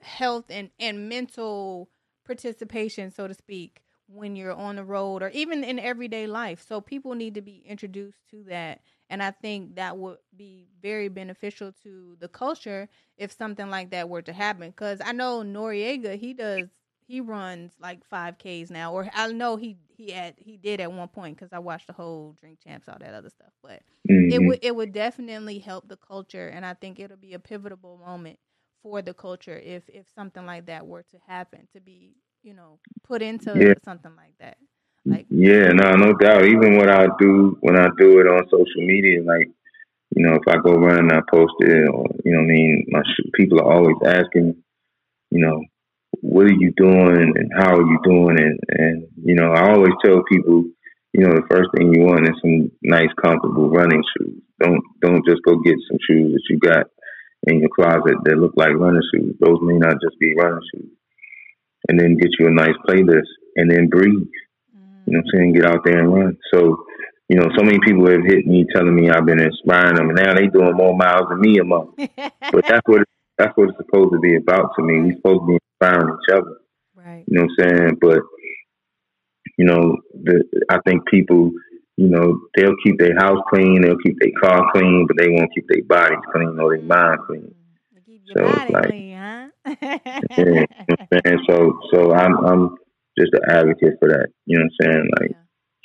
health 0.00 0.46
and, 0.50 0.70
and 0.78 1.08
mental 1.08 1.88
participation, 2.26 3.10
so 3.10 3.28
to 3.28 3.34
speak, 3.34 3.80
when 4.06 4.36
you're 4.36 4.52
on 4.52 4.76
the 4.76 4.84
road 4.84 5.22
or 5.22 5.30
even 5.30 5.64
in 5.64 5.78
everyday 5.78 6.26
life. 6.26 6.64
So 6.66 6.80
people 6.80 7.14
need 7.14 7.34
to 7.34 7.40
be 7.40 7.62
introduced 7.66 8.28
to 8.30 8.44
that. 8.48 8.80
And 9.10 9.22
I 9.22 9.30
think 9.32 9.76
that 9.76 9.96
would 9.98 10.18
be 10.36 10.68
very 10.80 11.08
beneficial 11.08 11.72
to 11.82 12.16
the 12.20 12.28
culture 12.28 12.88
if 13.16 13.32
something 13.32 13.70
like 13.70 13.90
that 13.90 14.08
were 14.08 14.22
to 14.22 14.32
happen. 14.32 14.70
Because 14.70 15.00
I 15.04 15.12
know 15.12 15.42
Noreaga, 15.42 16.16
he 16.18 16.34
does, 16.34 16.68
he 17.06 17.20
runs 17.20 17.74
like 17.78 18.04
5Ks 18.04 18.70
now, 18.70 18.92
or 18.94 19.08
I 19.12 19.30
know 19.32 19.56
he 19.56 19.76
he 19.88 20.10
had 20.10 20.34
he 20.38 20.56
did 20.56 20.80
at 20.80 20.90
one 20.92 21.08
point 21.08 21.36
because 21.36 21.52
I 21.52 21.58
watched 21.58 21.86
the 21.86 21.92
whole 21.92 22.32
Drink 22.40 22.60
Champs, 22.60 22.88
all 22.88 22.98
that 23.00 23.14
other 23.14 23.30
stuff. 23.30 23.52
But 23.62 23.82
Mm-hmm. 24.10 24.28
it 24.28 24.42
would 24.44 24.58
it 24.62 24.74
would 24.74 24.92
definitely 24.92 25.58
help 25.58 25.88
the 25.88 25.96
culture, 25.96 26.48
and 26.48 26.64
I 26.64 26.74
think 26.74 26.98
it'll 26.98 27.16
be 27.16 27.34
a 27.34 27.38
pivotal 27.38 27.98
moment 27.98 28.38
for 28.82 29.02
the 29.02 29.14
culture 29.14 29.56
if 29.58 29.88
if 29.88 30.06
something 30.14 30.44
like 30.46 30.66
that 30.66 30.86
were 30.86 31.02
to 31.04 31.18
happen 31.26 31.68
to 31.72 31.80
be 31.80 32.16
you 32.42 32.54
know 32.54 32.80
put 33.02 33.22
into 33.22 33.66
Yeah. 33.66 33.74
something 33.84 34.14
like 34.16 34.34
that. 34.38 34.56
Like 35.14 35.26
Yeah, 35.30 35.68
no, 35.72 35.92
no 35.94 36.12
doubt. 36.14 36.44
Even 36.44 36.76
what 36.76 36.90
I 36.90 37.06
do 37.20 37.56
when 37.60 37.78
I 37.78 37.86
do 37.98 38.18
it 38.20 38.26
on 38.26 38.48
social 38.50 38.82
media, 38.82 39.22
like 39.22 39.48
you 40.16 40.26
know, 40.26 40.34
if 40.34 40.46
I 40.48 40.56
go 40.58 40.74
run 40.74 40.98
and 40.98 41.12
I 41.12 41.20
post 41.30 41.54
it, 41.60 41.88
or 41.88 42.04
you 42.24 42.32
know, 42.32 42.40
I 42.40 42.46
mean, 42.46 42.86
my 42.88 43.00
sh- 43.02 43.30
people 43.34 43.60
are 43.60 43.72
always 43.72 43.96
asking, 44.04 44.56
you 45.30 45.40
know, 45.40 45.62
what 46.20 46.46
are 46.46 46.52
you 46.52 46.72
doing 46.76 47.32
and 47.36 47.50
how 47.56 47.74
are 47.76 47.86
you 47.86 47.98
doing, 48.04 48.38
and 48.38 48.58
and 48.68 49.06
you 49.24 49.34
know, 49.34 49.52
I 49.52 49.70
always 49.72 49.94
tell 50.04 50.22
people, 50.30 50.64
you 51.12 51.20
know, 51.22 51.34
the 51.34 51.46
first 51.50 51.70
thing 51.76 51.94
you 51.94 52.02
want 52.02 52.28
is 52.28 52.36
some 52.42 52.70
nice, 52.82 53.10
comfortable 53.22 53.70
running 53.70 54.02
shoes. 54.18 54.42
Don't 54.60 54.82
don't 55.00 55.26
just 55.26 55.42
go 55.46 55.56
get 55.58 55.76
some 55.88 55.98
shoes 56.08 56.32
that 56.32 56.42
you 56.50 56.58
got 56.58 56.86
in 57.46 57.60
your 57.60 57.70
closet 57.70 58.16
that 58.24 58.38
look 58.38 58.54
like 58.56 58.74
running 58.74 59.02
shoes. 59.14 59.36
Those 59.40 59.58
may 59.62 59.78
not 59.78 59.96
just 60.02 60.18
be 60.18 60.34
running 60.34 60.62
shoes. 60.74 60.90
And 61.88 62.00
then 62.00 62.16
get 62.16 62.30
you 62.38 62.48
a 62.48 62.50
nice 62.50 62.76
playlist, 62.88 63.28
and 63.56 63.70
then 63.70 63.88
breathe. 63.88 64.26
You 65.06 65.12
know 65.12 65.18
what 65.20 65.26
I'm 65.34 65.38
saying? 65.40 65.52
Get 65.54 65.66
out 65.66 65.80
there 65.84 65.98
and 66.00 66.12
run. 66.14 66.36
So, 66.52 66.84
you 67.28 67.36
know, 67.38 67.48
so 67.56 67.62
many 67.64 67.78
people 67.84 68.06
have 68.10 68.24
hit 68.24 68.46
me 68.46 68.64
telling 68.74 68.94
me 68.94 69.10
I've 69.10 69.26
been 69.26 69.40
inspiring 69.40 69.96
them, 69.96 70.08
and 70.10 70.16
now 70.18 70.34
they 70.34 70.46
doing 70.46 70.74
more 70.74 70.96
miles 70.96 71.28
than 71.28 71.40
me 71.40 71.58
a 71.58 71.64
month. 71.64 71.90
But 72.52 72.64
that's 72.68 72.86
what 72.86 73.02
that's 73.38 73.52
what 73.56 73.70
it's 73.70 73.78
supposed 73.78 74.12
to 74.12 74.20
be 74.20 74.36
about 74.36 74.70
to 74.76 74.82
me. 74.84 75.00
We're 75.00 75.16
supposed 75.16 75.40
to 75.42 75.46
be 75.46 75.58
inspiring 75.80 76.16
each 76.22 76.32
other. 76.32 76.56
right. 76.94 77.24
You 77.26 77.38
know 77.38 77.46
what 77.46 77.66
I'm 77.66 77.78
saying? 77.78 77.98
But 78.00 78.18
you 79.58 79.64
know, 79.66 79.96
the 80.22 80.44
I 80.70 80.78
think 80.86 81.06
people, 81.06 81.50
you 81.96 82.08
know, 82.08 82.40
they'll 82.56 82.76
keep 82.84 82.98
their 82.98 83.16
house 83.16 83.42
clean, 83.52 83.82
they'll 83.82 83.98
keep 83.98 84.16
their 84.20 84.32
car 84.40 84.70
clean, 84.72 85.06
but 85.06 85.16
they 85.18 85.28
won't 85.30 85.50
keep 85.54 85.66
their 85.68 85.82
bodies 85.84 86.18
clean 86.32 86.58
or 86.60 86.76
their 86.76 86.84
mind 86.86 87.18
clean. 87.26 87.42
Mm, 87.54 87.94
to 87.96 88.00
keep 88.04 88.22
your 88.26 88.46
So, 88.46 88.56
body 88.56 88.72
like- 88.72 88.86
clean, 88.86 89.16
huh? 89.16 89.48
Yeah, 89.82 90.44
you 90.44 90.54
know 90.54 90.66
what 90.86 91.00
I'm 91.00 91.20
saying? 91.24 91.38
So, 91.48 91.80
so 91.92 92.12
I'm 92.14 92.36
I'm 92.44 92.76
just 93.18 93.32
an 93.34 93.42
advocate 93.50 93.94
for 94.00 94.08
that. 94.08 94.28
You 94.46 94.58
know 94.58 94.64
what 94.78 94.86
I'm 94.86 94.92
saying? 94.92 95.10
Like 95.20 95.32
Yeah. 95.32 95.36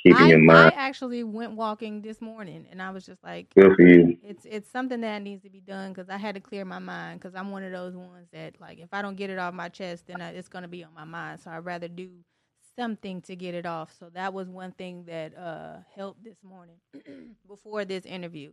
keeping 0.02 0.28
I, 0.28 0.28
your 0.28 0.40
I 0.48 0.70
actually 0.72 1.24
went 1.24 1.52
walking 1.52 2.02
this 2.02 2.20
morning, 2.20 2.66
and 2.70 2.82
I 2.82 2.90
was 2.90 3.06
just 3.06 3.22
like, 3.24 3.56
good 3.56 3.72
for 3.76 3.86
you. 3.86 4.16
it's 4.22 4.44
it's 4.46 4.70
something 4.70 5.00
that 5.02 5.22
needs 5.22 5.42
to 5.44 5.50
be 5.50 5.60
done 5.60 5.92
because 5.92 6.08
I 6.10 6.18
had 6.18 6.34
to 6.36 6.40
clear 6.40 6.64
my 6.64 6.78
mind 6.80 7.20
because 7.20 7.34
I'm 7.34 7.50
one 7.52 7.64
of 7.64 7.72
those 7.72 7.96
ones 7.96 8.28
that 8.32 8.60
like 8.60 8.78
if 8.80 8.88
I 8.92 9.02
don't 9.02 9.16
get 9.16 9.30
it 9.30 9.38
off 9.38 9.54
my 9.54 9.68
chest, 9.68 10.06
then 10.08 10.20
I, 10.20 10.30
it's 10.30 10.48
gonna 10.48 10.68
be 10.68 10.84
on 10.84 10.94
my 10.94 11.04
mind. 11.04 11.40
So 11.40 11.50
I'd 11.50 11.64
rather 11.64 11.88
do 11.88 12.10
something 12.76 13.22
to 13.22 13.36
get 13.36 13.54
it 13.54 13.66
off. 13.66 13.94
So 13.98 14.10
that 14.14 14.34
was 14.34 14.48
one 14.48 14.72
thing 14.72 15.04
that 15.06 15.36
uh 15.36 15.78
helped 15.94 16.24
this 16.24 16.38
morning 16.42 16.76
before 17.48 17.84
this 17.84 18.04
interview. 18.06 18.52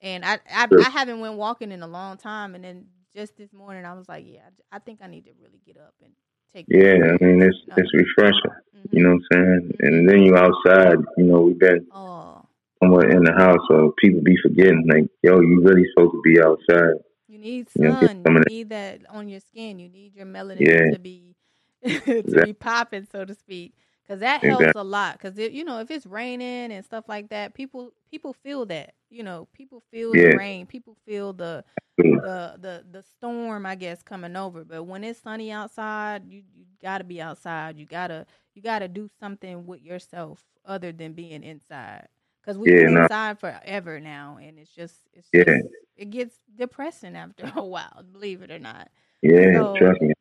And 0.00 0.24
I 0.24 0.40
I. 0.54 0.68
I 0.78 0.90
haven't 0.90 1.20
went 1.20 1.36
walking 1.36 1.72
in 1.72 1.82
a 1.82 1.88
long 1.88 2.16
time, 2.18 2.54
and 2.54 2.64
then 2.64 2.86
just 3.14 3.36
this 3.36 3.52
morning 3.52 3.84
I 3.86 3.94
was 3.94 4.08
like, 4.08 4.24
yeah, 4.28 4.42
I, 4.72 4.76
I 4.76 4.78
think 4.80 5.00
I 5.02 5.08
need 5.08 5.24
to 5.26 5.32
really 5.40 5.60
get 5.66 5.78
up 5.78 5.94
and 6.02 6.12
take. 6.54 6.66
Yeah, 6.68 6.94
I 7.20 7.24
mean 7.24 7.42
it's 7.42 7.56
serious, 7.66 7.76
it's 7.76 7.94
refreshing. 7.94 8.50
Mhm. 8.76 8.88
You 8.92 9.02
know 9.04 9.14
what 9.14 9.22
I'm 9.38 9.44
saying? 9.44 9.76
And 9.80 10.08
then 10.08 10.22
you 10.22 10.36
outside. 10.36 10.98
You 11.16 11.24
know, 11.24 11.40
we've 11.42 11.58
been 11.58 11.86
Oh, 11.92 12.42
somewhere 12.82 13.08
in 13.10 13.22
the 13.24 13.32
house, 13.32 13.58
so 13.68 13.94
people 13.98 14.20
be 14.22 14.36
forgetting. 14.42 14.86
Like, 14.88 15.08
yo, 15.22 15.40
you 15.40 15.60
really 15.62 15.84
supposed 15.90 16.12
to 16.12 16.20
be 16.24 16.40
outside. 16.40 16.94
You 17.28 17.38
need 17.38 17.68
You 17.74 17.88
know, 17.88 18.00
sun. 18.00 18.16
You 18.18 18.22
that- 18.34 18.48
need 18.48 18.68
that 18.70 19.00
on 19.10 19.28
your 19.28 19.40
skin. 19.40 19.78
You 19.78 19.88
need 19.88 20.14
your 20.16 20.26
melanin 20.26 20.60
Yeah. 20.60 20.90
to 20.92 20.98
be 20.98 21.34
to 21.84 22.18
Exact- 22.18 22.46
be 22.46 22.52
popping, 22.52 23.06
so 23.10 23.24
to 23.24 23.34
speak, 23.34 23.72
because 24.08 24.20
that 24.20 24.42
helps 24.42 24.72
a 24.74 24.82
lot. 24.82 25.18
Because 25.20 25.38
you 25.38 25.64
know, 25.64 25.80
if 25.80 25.90
it's 25.90 26.06
raining 26.06 26.72
and 26.72 26.84
stuff 26.84 27.04
like 27.08 27.28
that, 27.28 27.54
people 27.54 27.92
people 28.10 28.32
feel 28.32 28.64
that. 28.66 28.94
You 29.10 29.22
know, 29.22 29.48
people 29.52 29.82
feel 29.90 30.16
Yeah. 30.16 30.30
the 30.30 30.36
rain. 30.36 30.66
People 30.66 30.96
feel 31.06 31.32
the 31.32 31.64
the 31.98 32.56
the 32.60 32.84
the 32.90 33.02
storm, 33.02 33.66
I 33.66 33.74
guess, 33.74 34.02
coming 34.02 34.36
over. 34.36 34.64
But 34.64 34.84
when 34.84 35.04
it's 35.04 35.20
sunny 35.20 35.50
outside, 35.52 36.22
you 36.26 36.42
you 36.54 36.64
gotta 36.82 37.04
be 37.04 37.20
outside. 37.20 37.76
You 37.78 37.86
gotta 37.86 38.26
you 38.54 38.62
gotta 38.62 38.88
do 38.88 39.08
something 39.20 39.66
with 39.66 39.82
yourself 39.82 40.42
other 40.64 40.92
than 40.92 41.12
being 41.12 41.42
inside. 41.42 42.08
Because 42.40 42.56
we've 42.58 42.72
Yeah, 42.74 42.84
been 42.86 42.94
nah. 42.94 43.02
inside 43.02 43.38
forever 43.38 44.00
now, 44.00 44.38
and 44.42 44.58
it's 44.58 44.70
just 44.74 44.96
it's 45.12 45.28
Yeah. 45.32 45.44
just 45.44 45.66
it 45.96 46.10
gets 46.10 46.38
depressing 46.56 47.16
after 47.16 47.50
a 47.56 47.64
while. 47.64 48.02
Believe 48.12 48.42
it 48.42 48.50
or 48.50 48.58
not. 48.58 48.88
Yeah, 49.22 49.52
So- 49.54 49.76
trust 49.76 50.00
me. 50.00 50.12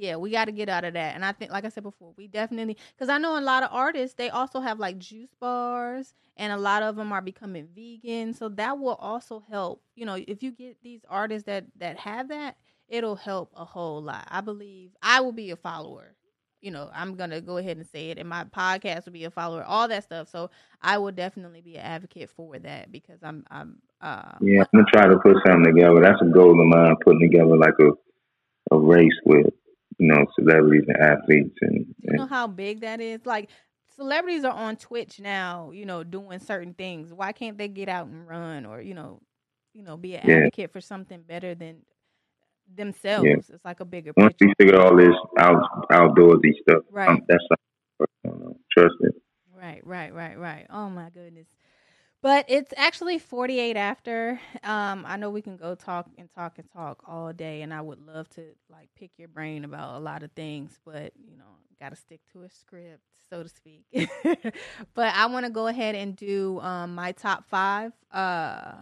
Yeah, 0.00 0.16
we 0.16 0.30
got 0.30 0.46
to 0.46 0.52
get 0.52 0.68
out 0.68 0.84
of 0.84 0.94
that. 0.94 1.14
And 1.14 1.24
I 1.24 1.32
think, 1.32 1.50
like 1.50 1.64
I 1.64 1.68
said 1.68 1.82
before, 1.82 2.12
we 2.16 2.28
definitely, 2.28 2.76
because 2.96 3.08
I 3.08 3.18
know 3.18 3.38
a 3.38 3.40
lot 3.40 3.62
of 3.62 3.70
artists, 3.72 4.14
they 4.14 4.30
also 4.30 4.60
have 4.60 4.78
like 4.78 4.98
juice 4.98 5.34
bars, 5.40 6.14
and 6.36 6.52
a 6.52 6.56
lot 6.56 6.82
of 6.82 6.96
them 6.96 7.12
are 7.12 7.20
becoming 7.22 7.68
vegan. 7.74 8.34
So 8.34 8.48
that 8.50 8.78
will 8.78 8.94
also 8.94 9.44
help. 9.50 9.82
You 9.96 10.06
know, 10.06 10.14
if 10.26 10.42
you 10.42 10.52
get 10.52 10.82
these 10.82 11.00
artists 11.08 11.46
that 11.46 11.66
that 11.76 11.98
have 11.98 12.28
that, 12.28 12.56
it'll 12.88 13.16
help 13.16 13.52
a 13.56 13.64
whole 13.64 14.02
lot. 14.02 14.26
I 14.30 14.40
believe 14.40 14.90
I 15.02 15.20
will 15.20 15.32
be 15.32 15.50
a 15.50 15.56
follower. 15.56 16.14
You 16.60 16.72
know, 16.72 16.90
I'm 16.92 17.14
gonna 17.14 17.40
go 17.40 17.56
ahead 17.58 17.76
and 17.76 17.86
say 17.86 18.10
it, 18.10 18.18
and 18.18 18.28
my 18.28 18.44
podcast 18.44 19.04
will 19.04 19.12
be 19.12 19.24
a 19.24 19.30
follower, 19.30 19.64
all 19.64 19.88
that 19.88 20.04
stuff. 20.04 20.28
So 20.28 20.50
I 20.82 20.98
will 20.98 21.12
definitely 21.12 21.60
be 21.60 21.76
an 21.76 21.84
advocate 21.84 22.30
for 22.30 22.58
that 22.58 22.90
because 22.90 23.20
I'm, 23.22 23.44
I'm, 23.50 23.78
uh, 24.00 24.32
Yeah, 24.40 24.60
I'm 24.60 24.66
gonna 24.72 24.86
try 24.92 25.06
to 25.08 25.18
put 25.18 25.36
something 25.46 25.72
together. 25.72 26.00
That's 26.00 26.20
a 26.20 26.26
goal 26.26 26.50
of 26.60 26.66
mine, 26.66 26.96
putting 27.04 27.20
together 27.20 27.56
like 27.56 27.74
a 27.80 27.90
a 28.70 28.78
race 28.78 29.18
with 29.24 29.46
you 29.98 30.08
know 30.08 30.24
celebrities 30.38 30.84
and 30.88 30.96
athletes 30.98 31.56
and, 31.62 31.86
Do 31.86 32.08
you 32.08 32.12
know 32.14 32.26
how 32.26 32.46
big 32.46 32.80
that 32.80 33.00
is? 33.00 33.26
Like 33.26 33.50
celebrities 33.96 34.44
are 34.44 34.52
on 34.52 34.76
Twitch 34.76 35.20
now, 35.20 35.70
you 35.72 35.84
know, 35.86 36.04
doing 36.04 36.38
certain 36.40 36.74
things. 36.74 37.12
Why 37.12 37.32
can't 37.32 37.58
they 37.58 37.68
get 37.68 37.88
out 37.88 38.06
and 38.08 38.26
run 38.26 38.66
or, 38.66 38.80
you 38.80 38.94
know, 38.94 39.20
you 39.74 39.82
know, 39.82 39.96
be 39.96 40.14
an 40.16 40.22
Yeah. 40.24 40.36
advocate 40.36 40.72
for 40.72 40.80
something 40.80 41.22
better 41.22 41.54
than 41.54 41.82
themselves? 42.74 43.50
It's 43.50 43.64
like 43.64 43.80
a 43.80 43.84
bigger 43.84 44.12
once 44.16 44.34
we 44.40 44.48
picture. 44.48 44.54
figure 44.58 44.80
all 44.80 44.96
this 44.96 45.14
out 45.38 45.62
outdoorsy 45.92 46.52
stuff, 46.62 46.82
Right. 46.90 47.08
um, 47.08 47.20
that's 47.28 47.44
uh, 48.26 48.50
trust 48.76 48.94
me. 49.00 49.10
Right, 49.56 49.84
right, 49.84 50.14
right, 50.14 50.38
right. 50.38 50.66
Oh 50.70 50.88
my 50.88 51.10
goodness. 51.10 51.46
But 52.20 52.46
it's 52.48 52.72
actually 52.76 53.18
48 53.18 53.76
after. 53.76 54.40
Um, 54.64 55.04
I 55.06 55.16
know 55.16 55.30
we 55.30 55.42
can 55.42 55.56
go 55.56 55.74
talk 55.74 56.08
and 56.18 56.28
talk 56.34 56.58
and 56.58 56.68
talk 56.70 57.02
all 57.06 57.32
day, 57.32 57.62
and 57.62 57.72
I 57.72 57.80
would 57.80 58.00
love 58.00 58.28
to 58.30 58.42
like 58.68 58.88
pick 58.96 59.12
your 59.18 59.28
brain 59.28 59.64
about 59.64 59.96
a 59.96 60.00
lot 60.00 60.22
of 60.22 60.32
things, 60.32 60.78
but 60.84 61.12
you 61.16 61.36
know, 61.36 61.44
got 61.80 61.90
to 61.90 61.96
stick 61.96 62.20
to 62.32 62.42
a 62.42 62.50
script, 62.50 63.02
so 63.30 63.42
to 63.42 63.48
speak. 63.48 63.84
but 64.94 65.14
I 65.14 65.26
want 65.26 65.46
to 65.46 65.50
go 65.52 65.68
ahead 65.68 65.94
and 65.94 66.16
do 66.16 66.58
um, 66.60 66.94
my 66.94 67.12
top 67.12 67.44
five. 67.48 67.92
Uh, 68.10 68.72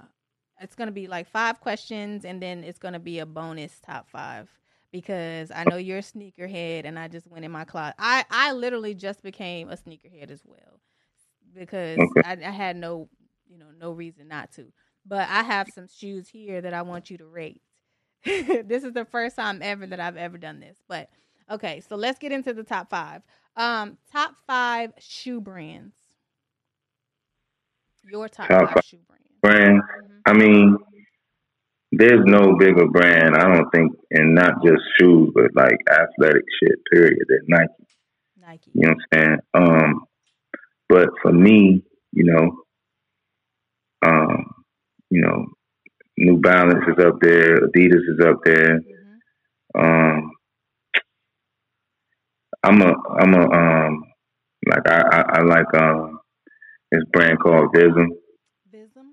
it's 0.60 0.74
gonna 0.74 0.92
be 0.92 1.06
like 1.06 1.26
five 1.28 1.60
questions, 1.60 2.24
and 2.24 2.42
then 2.42 2.64
it's 2.64 2.78
gonna 2.78 2.98
be 3.00 3.18
a 3.18 3.26
bonus 3.26 3.80
top 3.80 4.08
five 4.08 4.48
because 4.92 5.50
I 5.50 5.64
know 5.64 5.76
you're 5.76 5.98
a 5.98 6.02
sneakerhead, 6.02 6.84
and 6.86 6.98
I 6.98 7.08
just 7.08 7.26
went 7.26 7.44
in 7.44 7.50
my 7.52 7.64
closet. 7.64 7.96
I 7.98 8.24
I 8.30 8.52
literally 8.52 8.94
just 8.94 9.22
became 9.22 9.68
a 9.68 9.76
sneakerhead 9.76 10.30
as 10.30 10.42
well 10.44 10.80
because 11.54 12.12
Okay. 12.12 12.22
I, 12.22 12.32
I 12.32 12.50
had 12.50 12.76
no 12.76 13.08
you 13.48 13.58
know 13.58 13.66
no 13.78 13.92
reason 13.92 14.28
not 14.28 14.52
to. 14.52 14.72
But 15.06 15.28
I 15.28 15.42
have 15.42 15.68
some 15.74 15.86
shoes 15.88 16.28
here 16.28 16.60
that 16.60 16.74
I 16.74 16.82
want 16.82 17.10
you 17.10 17.18
to 17.18 17.26
rate. 17.26 17.62
this 18.24 18.82
is 18.84 18.92
the 18.92 19.04
first 19.04 19.36
time 19.36 19.60
ever 19.62 19.86
that 19.86 20.00
I've 20.00 20.16
ever 20.16 20.36
done 20.38 20.58
this. 20.60 20.76
But 20.88 21.08
okay, 21.50 21.80
so 21.88 21.96
let's 21.96 22.18
get 22.18 22.32
into 22.32 22.52
the 22.52 22.64
top 22.64 22.90
five. 22.90 23.22
Um, 23.56 23.98
top 24.12 24.34
five 24.46 24.92
shoe 24.98 25.40
brands. 25.40 25.94
Your 28.10 28.28
top, 28.28 28.48
Top 28.48 28.60
five, 28.66 28.74
five. 28.74 28.84
shoe 28.84 28.98
brands. 29.08 29.26
Brand, 29.42 29.82
Mhm. 29.82 30.20
I 30.26 30.32
mean, 30.32 30.76
there's 31.92 32.24
no 32.24 32.56
bigger 32.56 32.86
brand. 32.88 33.36
I 33.36 33.42
don't 33.52 33.70
think, 33.70 33.92
and 34.10 34.34
not 34.34 34.62
just 34.64 34.82
shoes, 34.98 35.30
but 35.34 35.54
like 35.54 35.78
athletic 35.90 36.42
shit. 36.60 36.78
Period. 36.90 37.18
Than 37.28 37.40
Nike. 37.48 37.72
Nike. 38.40 38.70
You 38.74 38.82
know 38.88 38.94
what 38.94 38.98
I'm 39.12 39.18
saying? 39.20 39.38
Um, 39.54 40.04
but 40.88 41.08
for 41.22 41.32
me, 41.32 41.82
you 42.12 42.24
know, 42.24 42.62
you 45.10 45.20
know, 45.22 45.46
New 46.18 46.38
Balance 46.40 46.84
is 46.88 47.04
up 47.04 47.20
there, 47.20 47.56
Adidas 47.58 48.04
is 48.12 48.20
up 48.24 48.38
there. 48.44 48.80
Mhm. 48.80 49.18
Um, 49.78 50.30
I'm 52.62 52.82
a, 52.82 52.92
I'm 53.20 53.34
a, 53.34 53.50
um, 53.50 54.02
like 54.66 54.88
I, 54.88 55.00
I, 55.12 55.20
I 55.38 55.42
like 55.42 55.74
um, 55.80 56.18
this 56.90 57.02
brand 57.12 57.38
called 57.40 57.72
Visvim. 57.74 58.08
Visvim. 58.74 59.12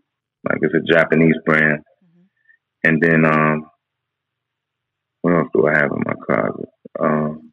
Like 0.49 0.59
it's 0.61 0.73
a 0.75 0.93
Japanese 0.93 1.35
brand. 1.45 1.79
Mhm. 2.03 2.25
And 2.85 3.01
then 3.01 3.25
um, 3.25 3.69
what 5.21 5.33
else 5.35 5.47
do 5.53 5.67
I 5.67 5.73
have 5.77 5.91
in 5.91 6.03
my 6.05 6.13
closet? 6.25 6.69
Um, 6.99 7.51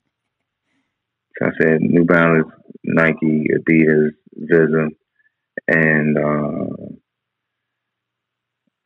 so 1.39 1.47
I 1.47 1.51
said 1.61 1.81
New 1.81 2.05
Balance, 2.05 2.49
Nike, 2.85 3.47
Adidas, 3.57 4.11
Visvim, 4.51 4.89
and 5.69 6.19
uh, 6.19 6.80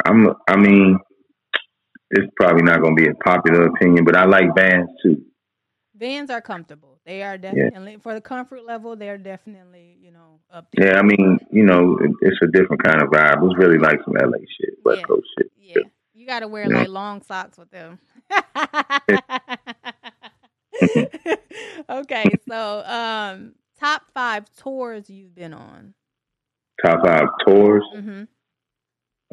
I'm. 0.05 0.29
I 0.49 0.57
mean, 0.57 0.99
it's 2.11 2.33
probably 2.37 2.63
not 2.63 2.81
going 2.81 2.97
to 2.97 3.03
be 3.03 3.09
a 3.09 3.15
popular 3.15 3.67
opinion, 3.67 4.05
but 4.05 4.17
I 4.17 4.25
like 4.25 4.55
Vans 4.57 4.89
too. 5.03 5.23
Vans 5.97 6.31
are 6.31 6.41
comfortable. 6.41 6.99
they 7.07 7.23
are 7.23 7.39
definitely 7.39 7.93
yeah. 7.93 7.99
for 7.99 8.15
the 8.15 8.21
comfort 8.21 8.65
level. 8.65 8.97
They're 8.97 9.19
definitely 9.19 9.97
you 10.01 10.11
know 10.11 10.41
up 10.53 10.67
there. 10.73 10.93
Yeah, 10.93 10.99
I 10.99 11.03
mean, 11.03 11.39
you 11.51 11.65
know, 11.65 11.99
it's 12.21 12.39
a 12.43 12.47
different 12.49 12.83
kind 12.83 13.01
of 13.01 13.09
vibe. 13.09 13.45
It's 13.45 13.59
really 13.59 13.79
like 13.79 14.01
some 14.05 14.15
LA 14.15 14.39
shit, 14.61 14.75
West 14.85 15.01
yeah. 15.01 15.07
Coast 15.07 15.27
shit. 15.39 15.51
Yeah, 15.59 15.83
you 16.13 16.27
got 16.27 16.41
to 16.41 16.49
wear 16.49 16.69
like 16.69 16.89
long 16.89 17.23
socks 17.23 17.59
with 17.59 17.71
them. 17.71 17.99
okay, 21.89 22.25
so 22.49 22.83
um, 22.85 23.55
top 23.79 24.03
five 24.13 24.45
tours 24.57 25.09
you've 25.09 25.35
been 25.35 25.55
on. 25.55 25.95
Top 26.85 27.07
five 27.07 27.29
tours. 27.47 27.85
Mm-hmm. 27.97 28.25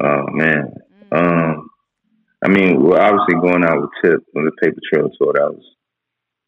Oh 0.00 0.24
man. 0.30 0.74
Mm-hmm. 1.12 1.14
Um, 1.14 1.70
I 2.44 2.48
mean, 2.48 2.82
we're 2.82 3.00
obviously 3.00 3.34
going 3.40 3.64
out 3.64 3.80
with 3.80 3.90
Tip 4.02 4.20
on 4.36 4.44
the 4.44 4.52
Paper 4.62 4.80
Trail 4.92 5.10
tour. 5.18 5.32
That 5.34 5.52
was 5.52 5.64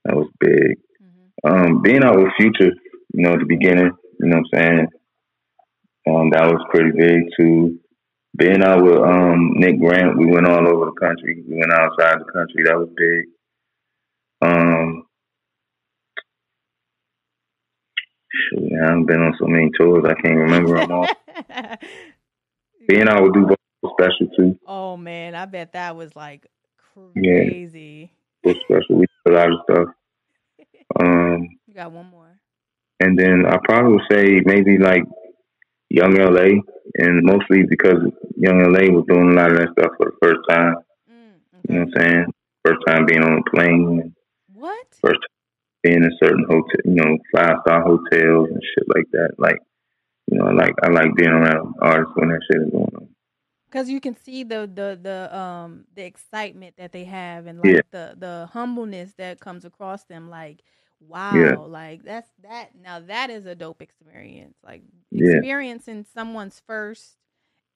that 0.05 0.17
was 0.17 0.29
big. 0.41 0.79
Mm-hmm. 1.03 1.51
Um, 1.51 1.83
being 1.83 2.05
out 2.05 2.17
with 2.17 2.33
Future, 2.39 2.73
you 3.13 3.23
know, 3.23 3.35
at 3.35 3.39
the 3.39 3.47
beginning, 3.47 3.93
you 4.21 4.29
know 4.29 4.39
what 4.39 4.61
I'm 4.61 4.61
saying? 4.61 4.87
Um, 6.07 6.31
that 6.31 6.47
was 6.47 6.65
pretty 6.71 6.91
big 6.97 7.23
too. 7.39 7.79
Being 8.37 8.65
out 8.65 8.83
with 8.83 8.97
um, 8.97 9.53
Nick 9.55 9.79
Grant, 9.79 10.19
we 10.19 10.27
went 10.27 10.47
all 10.47 10.67
over 10.67 10.87
the 10.87 11.01
country. 11.01 11.43
We 11.49 11.57
went 11.57 11.73
outside 11.73 12.19
the 12.19 12.33
country. 12.33 12.65
That 12.65 12.77
was 12.77 12.89
big. 12.97 13.25
Um, 14.43 15.07
shoot, 18.33 18.73
I 18.75 18.87
haven't 18.87 19.07
been 19.07 19.23
on 19.23 19.35
so 19.39 19.47
many 19.47 19.71
tours. 19.79 20.05
I 20.05 20.21
can't 20.21 20.37
remember 20.37 20.77
them 20.77 20.91
all. 20.91 21.07
Being 22.87 23.09
out 23.09 23.23
with 23.23 23.35
Duval 23.35 23.57
was 23.83 23.93
special 23.99 24.35
too. 24.37 24.59
Oh 24.67 24.97
man, 24.97 25.35
I 25.35 25.47
bet 25.47 25.73
that 25.73 25.97
was 25.97 26.15
like 26.15 26.47
crazy. 26.95 28.11
Yeah, 28.45 28.53
was 28.53 28.61
special. 28.65 28.97
We 28.97 29.07
did 29.27 29.33
a 29.33 29.37
lot 29.37 29.53
of 29.53 29.59
stuff. 29.65 29.89
Um, 31.01 31.49
you 31.67 31.75
got 31.75 31.91
one 31.91 32.07
more. 32.07 32.39
And 33.01 33.19
then 33.19 33.47
I 33.47 33.57
probably 33.65 33.95
would 33.95 34.03
say 34.13 34.43
maybe 34.45 34.79
like 34.79 35.03
Young 35.89 36.15
LA, 36.15 36.61
and 36.99 37.25
mostly 37.25 37.63
because 37.69 37.99
Young 38.37 38.61
LA 38.61 38.93
was 38.95 39.05
doing 39.09 39.31
a 39.31 39.35
lot 39.35 39.51
of 39.51 39.59
that 39.59 39.73
stuff 39.73 39.93
for 39.97 40.11
the 40.11 40.17
first 40.23 40.41
time. 40.49 40.75
Mm, 41.11 41.35
okay. 41.55 41.63
You 41.69 41.75
know 41.75 41.85
what 41.87 42.03
I'm 42.03 42.03
saying? 42.03 42.25
First 42.65 42.81
time 42.87 43.07
being 43.07 43.23
on 43.25 43.39
a 43.39 43.51
plane. 43.51 44.15
What? 44.53 44.87
First 45.01 45.21
time 45.21 45.35
being 45.83 46.03
in 46.05 46.11
certain 46.23 46.45
hotel, 46.49 46.81
you 46.85 46.95
know, 46.95 47.19
five 47.35 47.57
star 47.67 47.83
hotels 47.83 48.49
and 48.51 48.61
shit 48.75 48.85
like 48.95 49.11
that. 49.13 49.31
Like, 49.39 49.59
you 50.27 50.39
know, 50.39 50.47
I 50.47 50.53
like 50.53 50.75
I 50.83 50.89
like 50.89 51.15
being 51.17 51.31
around 51.31 51.75
artists 51.81 52.13
when 52.17 52.29
that 52.31 52.41
shit 52.51 52.63
is 52.63 52.71
going 52.71 52.91
on. 52.97 53.09
Because 53.67 53.89
you 53.89 54.01
can 54.01 54.17
see 54.17 54.45
the 54.45 54.71
the 54.73 54.99
the 55.01 55.37
um 55.37 55.85
the 55.95 56.05
excitement 56.05 56.77
that 56.79 56.93
they 56.93 57.05
have 57.05 57.47
and 57.47 57.59
like 57.59 57.75
yeah. 57.75 57.81
the 57.91 58.15
the 58.17 58.49
humbleness 58.53 59.13
that 59.19 59.41
comes 59.41 59.65
across 59.65 60.05
them. 60.05 60.31
Like, 60.31 60.63
wow, 61.01 61.35
yeah. 61.35 61.57
like 61.57 62.05
that's 62.05 62.31
that. 62.43 62.71
Now 62.81 63.01
that 63.01 63.31
is 63.31 63.47
a 63.47 63.55
dope 63.55 63.83
experience. 63.83 64.57
Like 64.65 64.83
experiencing 65.13 65.99
yeah. 65.99 66.15
someone's 66.15 66.63
first, 66.67 67.17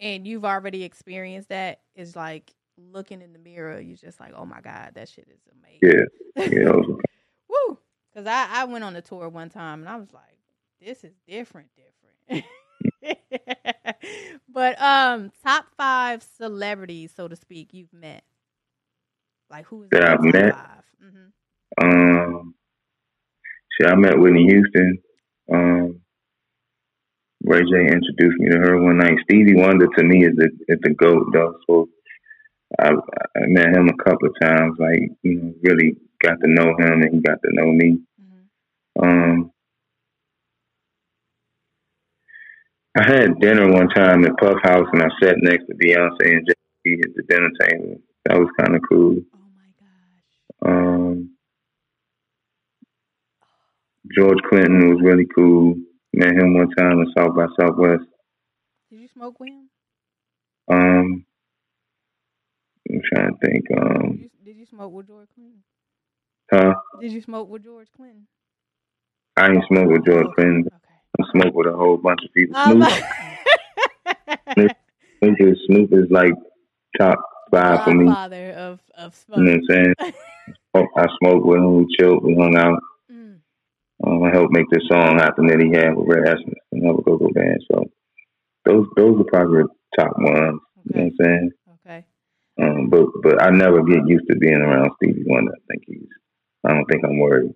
and 0.01 0.27
you've 0.27 0.45
already 0.45 0.85
experienced 0.85 1.49
that 1.51 1.81
is 1.95 2.17
like 2.17 2.53
looking 2.77 3.21
in 3.21 3.33
the 3.33 3.39
mirror. 3.39 3.81
You're 3.81 3.97
just 3.97 4.21
like, 4.21 4.33
oh 4.37 4.47
my 4.47 4.61
god, 4.61 4.93
that 4.95 5.09
shit 5.09 5.29
is 5.29 5.41
amazing. 5.53 6.07
Yeah, 6.37 6.45
yeah. 6.45 6.73
Woo! 7.49 7.79
Because 8.13 8.27
I 8.27 8.63
I 8.63 8.65
went 8.65 8.85
on 8.85 8.97
a 8.97 9.03
tour 9.03 9.29
one 9.29 9.51
time 9.51 9.81
and 9.81 9.89
I 9.89 9.97
was 9.97 10.13
like, 10.13 10.39
this 10.81 11.05
is 11.05 11.13
different, 11.27 11.69
different. 11.75 11.98
but 14.53 14.81
um, 14.81 15.33
top 15.45 15.67
five 15.77 16.23
celebrities, 16.23 17.13
so 17.15 17.29
to 17.29 17.37
speak, 17.37 17.73
you've 17.73 17.93
met. 17.93 18.23
Like 19.51 19.67
who's 19.67 19.89
that 19.91 20.05
I've 20.05 20.23
met? 20.23 20.55
Mm-hmm. 21.03 21.83
Um, 21.83 22.55
see, 23.81 23.87
I 23.87 23.95
met 23.95 24.19
Whitney 24.19 24.45
Houston. 24.45 24.99
Um, 25.53 26.01
Ray 27.45 27.61
J 27.61 27.93
introduced 27.93 28.39
me 28.39 28.51
to 28.51 28.59
her 28.59 28.83
one 28.83 28.99
night. 28.99 29.17
Stevie 29.25 29.55
Wonder 29.55 29.87
to 29.87 30.05
me 30.05 30.25
is 30.27 30.37
the 30.37 30.51
is 30.69 30.79
the 30.83 30.91
goat 30.91 31.29
though. 31.33 31.55
So 31.67 31.89
I, 32.79 32.91
I 32.91 33.47
met 33.47 33.75
him 33.75 33.89
a 33.89 34.05
couple 34.05 34.29
of 34.29 34.35
times. 34.41 34.77
Like 34.79 35.11
you 35.23 35.35
know, 35.35 35.55
really 35.63 35.97
got 36.23 36.37
to 36.43 36.51
know 36.51 36.75
him, 36.79 37.03
and 37.03 37.15
he 37.15 37.21
got 37.21 37.39
to 37.43 37.49
know 37.53 37.73
me. 37.73 37.99
Mm-hmm. 38.21 39.03
Um, 39.03 39.53
I 42.99 43.05
had 43.07 43.39
dinner 43.39 43.71
one 43.71 43.89
time 43.91 44.25
at 44.25 44.37
Puff 44.39 44.57
House, 44.65 44.89
and 44.93 45.03
I 45.03 45.09
sat 45.23 45.37
next 45.39 45.67
to 45.67 45.75
Beyonce 45.75 46.19
and 46.21 46.45
Jay 46.49 46.55
Z 46.85 47.01
at 47.05 47.15
the 47.15 47.23
dinner 47.29 47.51
table. 47.61 48.01
That 48.25 48.39
was 48.39 48.49
kind 48.59 48.75
of 48.75 48.83
cool. 48.89 49.19
Oh 49.35 49.39
my 49.55 49.69
gosh. 49.79 50.67
Um, 50.67 51.31
George 54.17 54.39
Clinton 54.49 54.89
was 54.89 55.01
really 55.01 55.27
cool. 55.33 55.77
Met 56.13 56.33
him 56.33 56.55
one 56.55 56.71
time 56.71 56.99
in 56.99 57.07
South 57.17 57.37
by 57.37 57.47
Southwest. 57.61 58.03
Did 58.91 59.01
you 59.01 59.09
smoke 59.15 59.39
with 59.39 59.51
him? 59.51 59.71
Um, 60.69 61.25
I'm 62.91 63.01
trying 63.15 63.31
to 63.31 63.47
think. 63.47 63.65
Um, 63.81 64.11
did 64.11 64.21
you, 64.23 64.31
did 64.45 64.57
you 64.57 64.67
smoke 64.67 64.93
with 64.93 65.07
George 65.07 65.29
Clinton? 65.37 65.63
Huh? 66.51 66.75
Did 67.01 67.13
you 67.13 67.23
smoke 67.23 67.49
with 67.49 67.63
George 67.63 67.87
Clinton? 67.97 68.27
I 69.37 69.51
ain't 69.51 69.65
smoke 69.69 69.89
with 69.89 70.05
George 70.05 70.27
Clinton. 70.35 70.65
Okay. 70.67 70.88
I 71.21 71.25
smoke 71.33 71.55
with 71.55 71.67
a 71.67 71.77
whole 71.77 71.97
bunch 71.97 72.21
of 72.25 72.33
people. 72.33 72.55
Oh, 72.57 72.73
Snoop, 74.53 74.73
Snoop, 75.19 75.37
is, 75.41 75.59
Snoop 75.67 75.93
is 75.93 76.11
like 76.11 76.33
top 76.99 77.19
five 77.51 77.85
for 77.85 77.95
me. 77.95 78.07
Father 78.07 78.51
of 78.53 78.81
of 78.97 79.15
smoke. 79.15 79.39
You 79.39 79.45
know 79.45 79.51
what 79.51 79.77
I'm 79.77 79.95
saying? 80.05 80.13
I 80.97 81.07
smoked 81.21 81.47
with 81.47 81.59
him. 81.59 81.77
We 81.79 81.97
chilled. 81.99 82.25
We 82.25 82.35
hung 82.35 82.57
out. 82.57 82.81
Mm. 83.11 83.39
Um, 84.07 84.23
I 84.23 84.31
helped 84.31 84.53
make 84.53 84.71
this 84.71 84.87
song 84.89 85.19
happen 85.19 85.47
that 85.49 85.61
he 85.61 85.71
had 85.77 85.97
with 85.97 86.07
Rare 86.07 86.27
Essence 86.27 86.55
and 86.73 86.83
Never 86.83 87.03
Go 87.03 87.19
Go 87.19 87.29
Band. 87.35 87.65
So 87.73 87.85
those 88.65 88.87
those 88.97 89.21
are 89.21 89.25
probably 89.25 89.63
the 89.63 89.69
top 89.99 90.13
ones. 90.17 90.61
Okay. 90.79 90.85
You 90.85 90.95
know 90.95 91.03
what 91.03 91.03
I'm 91.03 91.17
saying? 91.21 91.51
Okay. 91.85 92.07
Um, 92.61 92.89
but 92.91 93.07
but 93.23 93.43
I 93.43 93.51
never 93.51 93.83
get 93.83 94.07
used 94.07 94.27
to 94.31 94.37
being 94.37 94.61
around 94.61 94.91
Stevie 94.97 95.25
Wonder. 95.27 95.53
I 95.53 95.61
think 95.69 95.83
he's. 95.87 96.09
I 96.65 96.75
don't 96.75 96.85
think 96.87 97.05
I'm 97.05 97.19
worried. 97.19 97.53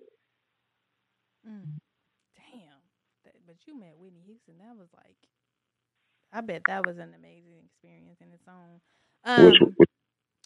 I 6.33 6.41
bet 6.41 6.63
that 6.67 6.85
was 6.85 6.97
an 6.97 7.13
amazing 7.15 7.61
experience 7.63 8.17
in 8.19 8.33
its 8.33 8.43
own. 8.47 8.81
Um, 9.23 9.45
which, 9.45 9.59
which 9.77 9.89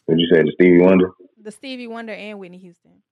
what 0.05 0.19
you 0.19 0.27
say, 0.31 0.43
the 0.43 0.51
Stevie 0.55 0.81
Wonder? 0.81 1.11
The 1.41 1.51
Stevie 1.51 1.87
Wonder 1.87 2.11
and 2.13 2.39
Whitney 2.39 2.57
Houston. 2.57 3.03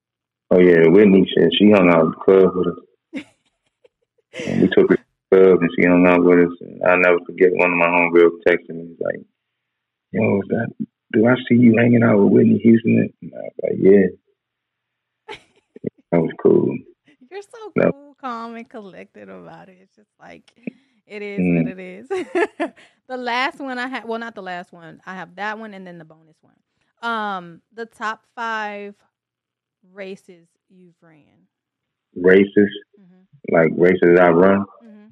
Oh 0.52 0.60
yeah, 0.60 0.88
Whitney. 0.88 1.26
She, 1.26 1.58
she 1.58 1.72
hung 1.72 1.90
out 1.90 2.06
at 2.06 2.12
the 2.12 2.22
club 2.24 2.52
with 2.54 2.68
us. 2.68 3.26
we 4.62 4.68
took 4.76 4.90
her 4.90 4.98
to 4.98 5.04
the 5.32 5.38
club 5.38 5.62
and 5.62 5.70
she 5.76 5.88
hung 5.88 6.06
out 6.06 6.24
with 6.24 6.40
us. 6.40 6.58
And 6.60 6.84
I'll 6.84 7.00
never 7.00 7.20
forget 7.26 7.52
one 7.54 7.72
of 7.72 7.78
my 7.78 7.88
homegirls 7.88 8.44
texting 8.48 8.76
me. 8.76 8.96
Like, 9.00 9.26
"Yo, 10.12 10.40
is 10.40 10.48
that? 10.50 10.68
Do 11.14 11.28
I 11.28 11.36
see 11.48 11.56
you 11.56 11.76
hanging 11.78 12.04
out 12.04 12.18
with 12.20 12.34
Whitney 12.34 12.60
Houston?" 12.60 13.10
And 13.22 13.32
I 13.34 13.40
was 13.40 13.54
like, 13.64 13.80
"Yeah." 13.80 15.36
that 16.12 16.22
was 16.22 16.32
cool. 16.44 16.78
You're 17.32 17.42
so 17.42 17.92
cool, 17.92 18.16
calm, 18.20 18.56
and 18.56 18.70
collected 18.70 19.30
about 19.30 19.70
it. 19.70 19.78
It's 19.82 19.96
just 19.96 20.12
like 20.20 20.52
it 21.08 21.22
is 21.22 21.40
mm. 21.40 21.64
what 21.64 21.72
it 21.72 21.80
is. 21.80 22.08
the 23.08 23.18
last 23.18 23.60
one 23.60 23.78
I 23.78 23.88
have, 23.88 24.06
well, 24.06 24.20
not 24.20 24.36
the 24.36 24.42
last 24.42 24.74
one. 24.74 25.02
I 25.06 25.16
have 25.16 25.36
that 25.36 25.60
one 25.60 25.74
and 25.74 25.86
then 25.86 25.98
the 25.98 26.06
bonus 26.06 26.38
one. 26.42 26.56
Um, 27.02 27.62
the 27.74 27.86
top 27.86 28.24
five 28.36 28.96
races 29.94 30.48
you've 30.70 30.96
ran. 31.02 31.48
Races, 32.16 32.70
mm-hmm. 33.00 33.56
like 33.56 33.72
races 33.78 34.20
I 34.20 34.30
run. 34.30 34.66
Mm-hmm. 34.84 35.08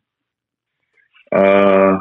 Uh, 1.35 1.99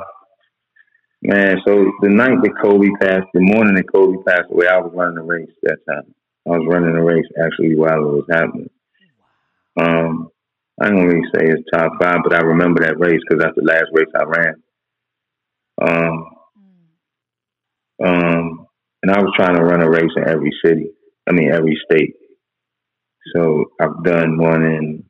man. 1.22 1.58
So 1.66 1.92
the 2.00 2.08
night 2.08 2.38
that 2.42 2.54
Kobe 2.62 2.88
passed, 3.00 3.26
the 3.34 3.40
morning 3.40 3.74
that 3.74 3.92
Kobe 3.92 4.22
passed 4.26 4.50
away, 4.50 4.68
I 4.68 4.78
was 4.78 4.92
running 4.94 5.18
a 5.18 5.22
race 5.22 5.50
that 5.62 5.78
time. 5.88 6.14
I 6.46 6.50
was 6.50 6.66
running 6.68 6.96
a 6.96 7.02
race 7.02 7.26
actually 7.44 7.76
while 7.76 7.98
it 7.98 8.12
was 8.12 8.26
happening. 8.30 8.70
Um, 9.78 10.31
I 10.82 10.88
don't 10.88 11.06
really 11.06 11.28
say 11.32 11.46
it's 11.46 11.70
top 11.72 11.92
five, 12.00 12.18
but 12.24 12.34
I 12.34 12.40
remember 12.40 12.82
that 12.82 12.98
race 12.98 13.20
because 13.28 13.40
that's 13.42 13.54
the 13.54 13.62
last 13.62 13.86
race 13.92 14.08
I 14.16 14.24
ran. 14.24 14.62
Um, 15.80 16.24
um, 18.04 18.66
and 19.02 19.12
I 19.12 19.20
was 19.20 19.32
trying 19.36 19.54
to 19.54 19.62
run 19.62 19.80
a 19.80 19.88
race 19.88 20.10
in 20.16 20.28
every 20.28 20.52
city. 20.64 20.90
I 21.28 21.32
mean, 21.32 21.52
every 21.52 21.78
state. 21.84 22.14
So 23.34 23.66
I've 23.80 24.02
done 24.02 24.38
one 24.38 24.62
in. 24.62 25.04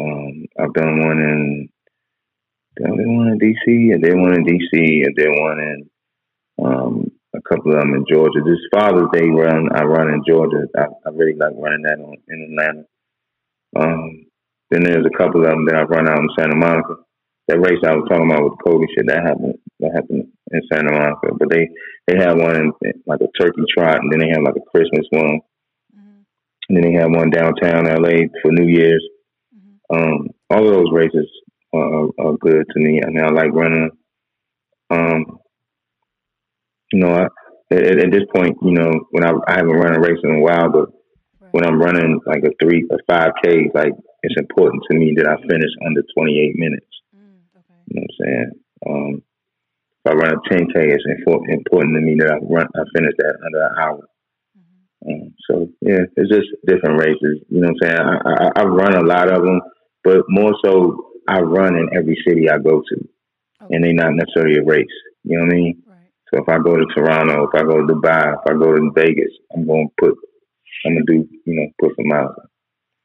Um, 0.00 0.46
I've 0.58 0.74
done 0.74 1.06
one 1.06 1.18
in. 1.18 1.68
I 2.84 2.90
one 2.90 3.28
in 3.28 3.38
DC? 3.38 3.94
I 3.94 3.98
did 3.98 4.16
one 4.16 4.34
in 4.34 4.44
DC. 4.44 5.06
I 5.06 5.12
did 5.14 5.28
one 5.40 5.60
in. 5.60 5.90
Um, 6.64 7.12
a 7.34 7.40
couple 7.42 7.72
of 7.72 7.78
them 7.78 7.94
in 7.94 8.04
Georgia. 8.10 8.40
This 8.44 8.58
Father's 8.72 9.08
Day 9.12 9.28
run 9.28 9.68
I 9.74 9.84
run 9.84 10.08
in 10.08 10.22
Georgia. 10.26 10.66
I, 10.76 10.86
I 11.06 11.10
really 11.12 11.34
like 11.34 11.52
running 11.56 11.82
that 11.82 12.00
on, 12.00 12.16
in 12.28 12.42
Atlanta. 12.50 12.84
Um, 13.76 14.26
then 14.70 14.84
there's 14.84 15.06
a 15.06 15.16
couple 15.16 15.44
of 15.44 15.48
them 15.48 15.66
that 15.66 15.76
I've 15.76 15.90
run 15.90 16.08
out 16.08 16.18
in 16.18 16.28
Santa 16.38 16.56
Monica. 16.56 16.96
That 17.48 17.60
race 17.60 17.80
I 17.84 17.94
was 17.94 18.08
talking 18.08 18.30
about 18.30 18.44
with 18.44 18.64
Kobe 18.64 18.86
shit 18.96 19.06
that 19.06 19.22
happened 19.22 19.58
that 19.80 19.92
happened 19.94 20.28
in 20.50 20.60
Santa 20.72 20.92
Monica. 20.92 21.34
But 21.38 21.50
they 21.50 21.68
they 22.06 22.16
have 22.16 22.38
one 22.38 22.56
in, 22.56 22.72
like 23.06 23.20
a 23.20 23.28
turkey 23.38 23.62
trot, 23.68 23.98
and 24.00 24.10
then 24.10 24.20
they 24.20 24.30
have 24.32 24.42
like 24.42 24.56
a 24.56 24.70
Christmas 24.70 25.06
one. 25.10 25.40
Mm-hmm. 25.92 26.22
And 26.68 26.76
then 26.76 26.84
they 26.84 26.98
have 26.98 27.10
one 27.10 27.30
downtown 27.30 27.84
LA 27.84 28.32
for 28.40 28.52
New 28.52 28.68
Year's. 28.68 29.04
Mhm. 29.52 29.76
Um, 29.92 30.28
all 30.48 30.66
of 30.66 30.72
those 30.72 30.92
races 30.92 31.28
are, 31.74 32.08
are, 32.18 32.36
good 32.38 32.64
to 32.70 32.78
me. 32.80 33.00
I 33.04 33.08
mean, 33.08 33.24
I 33.24 33.28
like 33.28 33.52
running. 33.52 33.90
Um, 34.90 35.38
you 36.92 37.00
know, 37.00 37.12
I, 37.12 37.26
at, 37.74 37.98
at 37.98 38.10
this 38.10 38.24
point, 38.34 38.56
you 38.62 38.72
know, 38.72 38.90
when 39.10 39.24
I, 39.24 39.32
I 39.48 39.56
haven't 39.56 39.72
run 39.76 39.96
a 39.96 40.00
race 40.00 40.20
in 40.24 40.36
a 40.36 40.40
while, 40.40 40.70
but. 40.70 40.88
When 41.52 41.64
I'm 41.66 41.80
running 41.80 42.20
like 42.26 42.44
a 42.44 42.52
three 42.60 42.84
or 42.90 42.98
five 43.08 43.32
K, 43.44 43.70
like 43.74 43.92
it's 44.22 44.40
important 44.40 44.82
to 44.90 44.98
me 44.98 45.14
that 45.16 45.28
I 45.28 45.36
finish 45.48 45.72
under 45.86 46.02
28 46.16 46.56
minutes. 46.56 46.86
Mm, 47.14 47.44
okay. 47.56 47.80
You 47.86 48.00
know 48.00 48.02
what 48.02 48.12
I'm 48.12 48.18
saying? 48.24 48.50
Um, 48.88 49.22
if 50.04 50.10
I 50.10 50.14
run 50.14 50.34
a 50.34 50.40
10K, 50.52 50.74
it's 50.92 51.04
infor- 51.06 51.48
important 51.48 51.94
to 51.94 52.00
me 52.00 52.16
that 52.18 52.32
I 52.32 52.36
run, 52.42 52.66
I 52.74 52.82
finish 52.96 53.14
that 53.18 53.34
under 53.46 53.62
an 53.62 53.74
hour. 53.80 54.08
Mhm. 54.58 55.22
Um, 55.22 55.34
so 55.48 55.68
yeah, 55.80 56.02
it's 56.16 56.30
just 56.30 56.48
different 56.66 56.98
races. 57.00 57.44
You 57.48 57.60
know 57.60 57.68
what 57.72 57.88
I'm 57.88 57.96
saying? 57.96 58.00
I, 58.00 58.16
I, 58.32 58.62
I 58.62 58.64
run 58.64 58.94
a 58.96 59.04
lot 59.06 59.30
of 59.30 59.42
them, 59.44 59.60
but 60.04 60.22
more 60.28 60.52
so, 60.64 61.08
I 61.28 61.38
run 61.40 61.76
in 61.76 61.88
every 61.96 62.16
city 62.26 62.50
I 62.50 62.58
go 62.58 62.80
to, 62.82 62.96
Okay. 63.62 63.74
and 63.76 63.84
they're 63.84 63.92
not 63.94 64.14
necessarily 64.14 64.58
a 64.58 64.64
race. 64.64 64.96
You 65.22 65.38
know 65.38 65.44
what 65.44 65.52
I 65.52 65.56
mean? 65.56 65.82
Right. 65.86 66.10
So 66.34 66.42
if 66.42 66.48
I 66.48 66.58
go 66.58 66.76
to 66.76 66.86
Toronto, 66.96 67.46
if 67.46 67.54
I 67.54 67.62
go 67.62 67.78
to 67.86 67.94
Dubai, 67.94 68.34
if 68.34 68.40
I 68.50 68.54
go 68.58 68.72
to 68.74 68.90
Vegas, 68.96 69.30
I'm 69.54 69.66
gonna 69.66 69.86
put, 70.00 70.16
I'm 70.86 70.94
gonna 70.94 71.04
do, 71.06 71.28
you 71.46 71.54
know, 71.54 71.66
put 71.80 71.96
some 71.96 72.08
miles. 72.08 72.34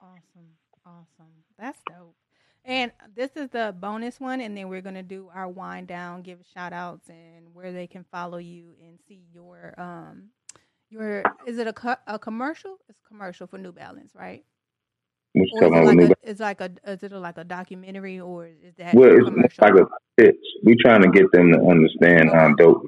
Awesome. 0.02 0.58
Awesome. 0.86 1.34
That's 1.58 1.80
dope. 1.88 2.16
And 2.66 2.92
this 3.16 3.32
is 3.36 3.50
the 3.50 3.74
bonus 3.78 4.20
one, 4.20 4.42
and 4.42 4.56
then 4.58 4.68
we're 4.70 4.82
gonna 4.82 5.04
do 5.04 5.30
our 5.34 5.48
wind 5.48 5.88
down, 5.88 6.22
give 6.22 6.40
shout 6.54 6.74
outs 6.74 7.10
and 7.10 7.54
where 7.54 7.72
they 7.72 7.88
can 7.88 8.04
follow 8.12 8.38
you 8.38 8.76
and 8.82 9.00
see 9.08 9.22
your 9.34 9.74
um 9.80 10.30
your 10.90 11.28
is 11.46 11.58
it 11.58 11.68
a 11.68 11.74
co- 11.74 11.96
a 12.08 12.20
commercial? 12.20 12.78
It's 12.90 13.00
a 13.04 13.08
commercial 13.08 13.48
for 13.48 13.58
New 13.58 13.72
Balance, 13.72 14.14
right? 14.16 14.46
What 15.34 15.48
you 15.48 15.52
Or 15.52 15.66
is 15.68 15.74
it 15.74 15.82
like 15.84 16.02
a 16.02 16.14
is 16.24 16.40
like 16.40 16.62
a 16.62 16.72
is 16.86 17.04
it 17.04 17.12
like 17.14 17.38
a 17.38 17.44
documentary 17.44 18.20
or 18.20 18.48
is 18.48 18.76
that 18.78 19.00
Well, 19.00 19.10
it's 19.16 19.30
commercial? 19.30 19.64
like 19.64 19.74
a 19.76 19.86
pitch. 20.18 20.36
We 20.64 20.76
trying 20.76 21.02
to 21.04 21.10
get 21.10 21.32
them 21.32 21.52
to 21.54 21.60
understand 21.70 22.30
how 22.34 22.54
dope. 22.56 22.84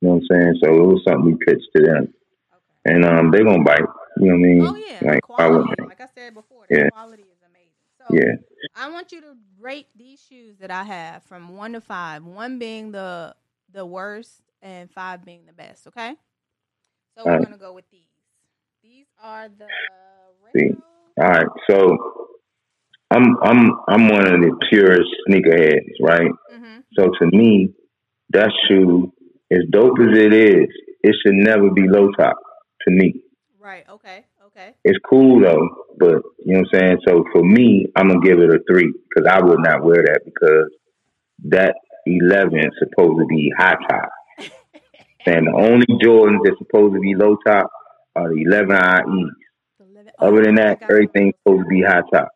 You 0.00 0.08
know 0.08 0.14
what 0.16 0.22
I'm 0.22 0.26
saying? 0.30 0.54
So 0.62 0.74
it 0.74 0.86
was 0.86 1.02
something 1.06 1.24
we 1.24 1.44
pitched 1.46 1.68
to 1.76 1.82
them, 1.84 2.14
okay. 2.52 2.78
and 2.86 3.04
um, 3.04 3.30
they 3.30 3.42
gonna 3.42 3.64
bite. 3.64 3.80
You 4.20 4.26
know 4.26 4.38
what 4.38 4.44
I 4.44 4.52
mean? 4.52 4.66
Oh 4.66 4.76
yeah, 4.76 5.10
Like 5.12 5.28
why 5.28 5.48
quality. 5.48 5.74
Like 5.88 6.00
I 6.00 6.08
said 6.14 6.34
before, 6.34 6.64
the 6.68 6.76
Yeah. 6.76 6.88
quality 6.90 7.22
is 7.22 7.42
amazing. 7.48 7.70
So? 7.98 8.04
Yeah. 8.10 8.36
I 8.74 8.90
want 8.90 9.12
you 9.12 9.20
to 9.22 9.36
rate 9.58 9.88
these 9.96 10.22
shoes 10.22 10.56
that 10.58 10.70
I 10.70 10.84
have 10.84 11.22
from 11.24 11.56
one 11.56 11.72
to 11.72 11.80
five. 11.80 12.24
One 12.24 12.58
being 12.58 12.92
the 12.92 13.34
the 13.72 13.86
worst 13.86 14.42
and 14.62 14.90
five 14.90 15.24
being 15.24 15.46
the 15.46 15.52
best. 15.52 15.86
Okay. 15.86 16.14
So 17.16 17.24
we're 17.24 17.32
Alright. 17.32 17.44
gonna 17.44 17.58
go 17.58 17.72
with 17.72 17.90
these. 17.90 18.00
These 18.82 19.06
are 19.22 19.48
the 19.48 19.66
See. 20.56 20.70
All 21.20 21.28
right. 21.28 21.46
So 21.68 21.96
I'm 23.10 23.36
I'm 23.42 23.72
I'm 23.88 24.08
one 24.08 24.26
of 24.26 24.40
the 24.40 24.56
purest 24.70 25.08
sneakerheads, 25.28 25.92
right? 26.02 26.30
Mm-hmm. 26.52 26.80
So 26.98 27.10
to 27.20 27.26
me, 27.36 27.74
that 28.30 28.50
shoe, 28.68 29.12
as 29.50 29.60
dope 29.70 29.98
as 30.00 30.16
it 30.16 30.32
is, 30.32 30.68
it 31.02 31.16
should 31.22 31.34
never 31.34 31.70
be 31.70 31.88
low 31.88 32.10
top. 32.12 32.36
To 32.86 32.90
me, 32.94 33.22
Right. 33.70 33.88
Okay. 33.88 34.24
Okay. 34.46 34.74
it's 34.82 34.98
cool 35.08 35.40
though, 35.40 35.68
but 35.96 36.22
you 36.44 36.54
know 36.54 36.62
what 36.62 36.74
I'm 36.74 36.80
saying. 36.80 36.98
So 37.06 37.24
for 37.32 37.44
me, 37.44 37.86
I'm 37.94 38.08
gonna 38.08 38.20
give 38.20 38.40
it 38.40 38.50
a 38.50 38.58
three 38.68 38.92
because 39.08 39.30
I 39.30 39.40
would 39.40 39.60
not 39.60 39.84
wear 39.84 40.02
that 40.06 40.22
because 40.24 40.70
that 41.44 41.76
11 42.04 42.58
is 42.58 42.64
supposed 42.80 43.20
to 43.20 43.26
be 43.26 43.52
high 43.56 43.76
top. 43.88 44.10
And 45.26 45.46
the 45.46 45.52
only 45.52 45.86
Jordans 46.02 46.40
that's 46.42 46.56
supposed 46.58 46.94
to 46.94 47.00
be 47.00 47.14
low 47.14 47.36
top 47.46 47.70
are 48.16 48.30
the 48.30 48.42
11 48.42 48.74
IEs. 48.74 49.30
The 49.78 50.12
Other 50.18 50.42
than 50.44 50.54
that, 50.54 50.82
everything's 50.82 51.34
supposed 51.44 51.64
to 51.64 51.68
be 51.68 51.82
high 51.82 52.00
top. 52.12 52.28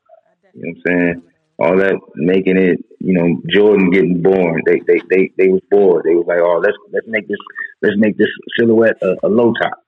You 0.53 0.63
know 0.63 0.69
what 0.69 0.69
I'm 0.69 0.83
saying? 0.87 1.15
got 1.15 1.23
some 1.59 1.67
of 1.67 1.67
those. 1.67 1.67
All 1.67 1.77
that 1.79 1.99
making 2.15 2.59
it, 2.59 2.85
you 3.01 3.15
know, 3.15 3.41
Jordan 3.49 3.91
getting 3.91 4.23
born. 4.23 4.61
They 4.67 4.81
they 4.87 5.01
they 5.11 5.31
they 5.39 5.49
was 5.49 5.63
bored. 5.71 6.05
They 6.05 6.15
was 6.15 6.27
like, 6.29 6.41
oh, 6.41 6.59
let's 6.59 6.77
let's 6.93 7.07
make 7.09 7.27
this 7.27 7.39
let's 7.83 7.97
make 7.97 8.19
this 8.19 8.29
silhouette 8.59 9.03
a, 9.03 9.17
a 9.25 9.29
low 9.29 9.53
top. 9.55 9.84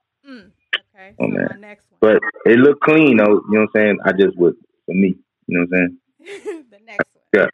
Okay. 1.08 1.16
Oh, 1.20 1.46
so 1.48 1.54
my 1.54 1.60
next 1.60 1.86
one. 1.90 1.98
But 2.00 2.50
it 2.50 2.58
looked 2.58 2.82
clean 2.82 3.16
though. 3.16 3.24
You 3.24 3.42
know 3.50 3.60
what 3.60 3.60
I'm 3.62 3.68
saying? 3.74 3.98
I 4.04 4.12
just 4.12 4.36
would 4.36 4.54
for 4.86 4.94
me. 4.94 5.16
You 5.46 5.58
know 5.58 5.66
what 5.68 5.78
I'm 5.78 5.98
saying? 6.20 6.66
the 6.70 6.78
next 6.84 7.08
one. 7.14 7.24
Yeah. 7.34 7.46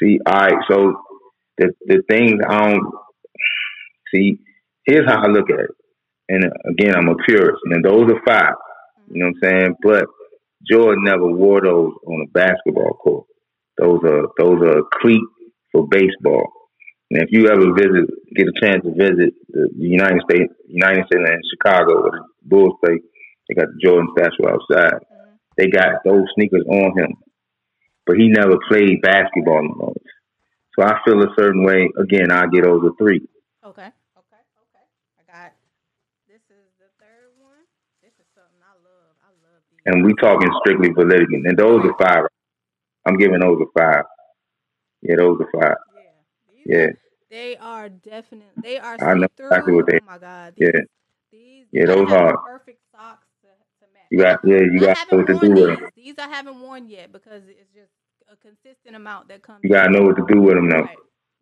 See, 0.00 0.18
all 0.26 0.34
right. 0.34 0.64
So 0.68 1.02
the 1.58 1.72
the 1.86 2.02
things 2.08 2.40
I 2.48 2.58
don't 2.58 2.92
see. 4.12 4.38
Here's 4.84 5.08
how 5.08 5.22
I 5.22 5.28
look 5.28 5.50
at 5.50 5.60
it. 5.60 5.70
And 6.28 6.44
uh, 6.44 6.70
again, 6.70 6.96
I'm 6.96 7.08
a 7.08 7.14
purist. 7.26 7.60
And 7.64 7.84
those 7.84 8.10
are 8.10 8.22
five. 8.26 8.54
You 9.08 9.20
know 9.20 9.26
what 9.26 9.48
I'm 9.48 9.60
saying? 9.60 9.74
But 9.82 10.06
Jordan 10.70 11.04
never 11.04 11.26
wore 11.26 11.60
those 11.60 11.92
on 12.06 12.26
a 12.26 12.30
basketball 12.32 12.94
court. 12.94 13.26
Those 13.78 14.00
are 14.04 14.26
those 14.38 14.62
are 14.62 14.78
a 14.78 14.84
cleat 15.00 15.22
for 15.72 15.86
baseball. 15.88 16.50
And 17.12 17.20
if 17.20 17.28
you 17.30 17.44
ever 17.52 17.76
visit, 17.76 18.08
get 18.34 18.48
a 18.48 18.56
chance 18.64 18.80
to 18.88 18.92
visit 18.96 19.36
the 19.52 19.68
United 19.76 20.22
Center, 20.30 20.48
United 20.66 21.04
Center 21.12 21.28
in 21.32 21.40
Chicago, 21.52 22.00
where 22.00 22.12
the 22.12 22.24
Bulls 22.40 22.72
play, 22.82 22.96
they 23.48 23.54
got 23.54 23.68
the 23.68 23.78
Jordan 23.84 24.08
statue 24.16 24.48
outside. 24.48 24.96
Mhm. 24.96 25.36
They 25.58 25.66
got 25.68 26.00
those 26.06 26.24
sneakers 26.34 26.64
on 26.72 26.96
him, 26.96 27.12
but 28.06 28.16
he 28.16 28.28
never 28.28 28.56
played 28.66 29.02
basketball 29.02 29.60
in 29.60 29.76
those. 29.78 30.08
So 30.72 30.86
I 30.88 31.02
feel 31.04 31.20
a 31.22 31.34
certain 31.36 31.64
way. 31.64 31.90
Again, 31.98 32.30
I 32.32 32.46
get 32.46 32.64
over 32.64 32.88
three. 32.96 33.20
Okay. 33.62 33.92
Okay. 34.16 34.42
Okay. 34.64 34.86
I 35.20 35.22
got. 35.28 35.52
This 36.26 36.40
is 36.48 36.64
the 36.80 36.88
third 36.96 37.28
one. 37.36 37.60
This 38.00 38.14
is 38.18 38.26
something 38.34 38.62
I 38.64 38.72
love. 38.80 39.12
I 39.20 39.28
love 39.44 39.60
these. 39.68 39.80
and 39.84 40.02
we 40.02 40.14
talking 40.14 40.48
strictly 40.64 40.88
validity. 40.96 41.42
And 41.44 41.58
those 41.58 41.84
are 41.84 41.94
five. 42.00 42.24
I'm 43.04 43.16
giving 43.18 43.40
those 43.40 43.60
a 43.60 43.66
five. 43.78 44.04
Yeah, 45.02 45.16
those 45.18 45.38
are 45.42 45.50
five. 45.60 45.76
Yeah. 46.64 46.64
Yeah, 46.64 46.90
they 47.32 47.56
are 47.56 47.88
definite. 47.88 48.52
They 48.62 48.78
are. 48.78 48.96
I 49.02 49.14
know 49.14 49.26
exactly 49.38 49.72
what 49.72 49.86
they- 49.86 49.98
Oh 50.02 50.06
my 50.06 50.18
god. 50.18 50.54
These, 50.56 50.68
yeah. 50.74 50.80
These. 51.32 51.66
Yeah, 51.72 51.86
those 51.86 52.08
hard. 52.08 52.36
Perfect 52.46 52.80
socks 52.92 53.26
to, 53.40 53.48
to 53.48 53.92
match. 53.92 54.06
You 54.10 54.18
got- 54.18 54.40
yeah, 54.44 54.60
you 54.60 54.78
got 54.80 54.98
what 55.10 55.26
to 55.26 55.34
do 55.40 55.54
with 55.56 55.56
these. 55.56 55.78
'em. 55.82 55.88
These 55.96 56.14
I 56.18 56.28
haven't 56.28 56.60
worn 56.60 56.88
yet 56.88 57.10
because 57.10 57.42
it's 57.48 57.72
just 57.74 57.90
a 58.28 58.36
consistent 58.36 58.94
amount 58.94 59.28
that 59.28 59.42
comes. 59.42 59.60
you 59.64 59.70
gotta 59.70 59.90
know 59.90 60.02
what 60.02 60.16
to 60.16 60.24
do 60.28 60.40
with 60.42 60.54
them 60.54 60.68
though. 60.68 60.82
Right. 60.84 60.98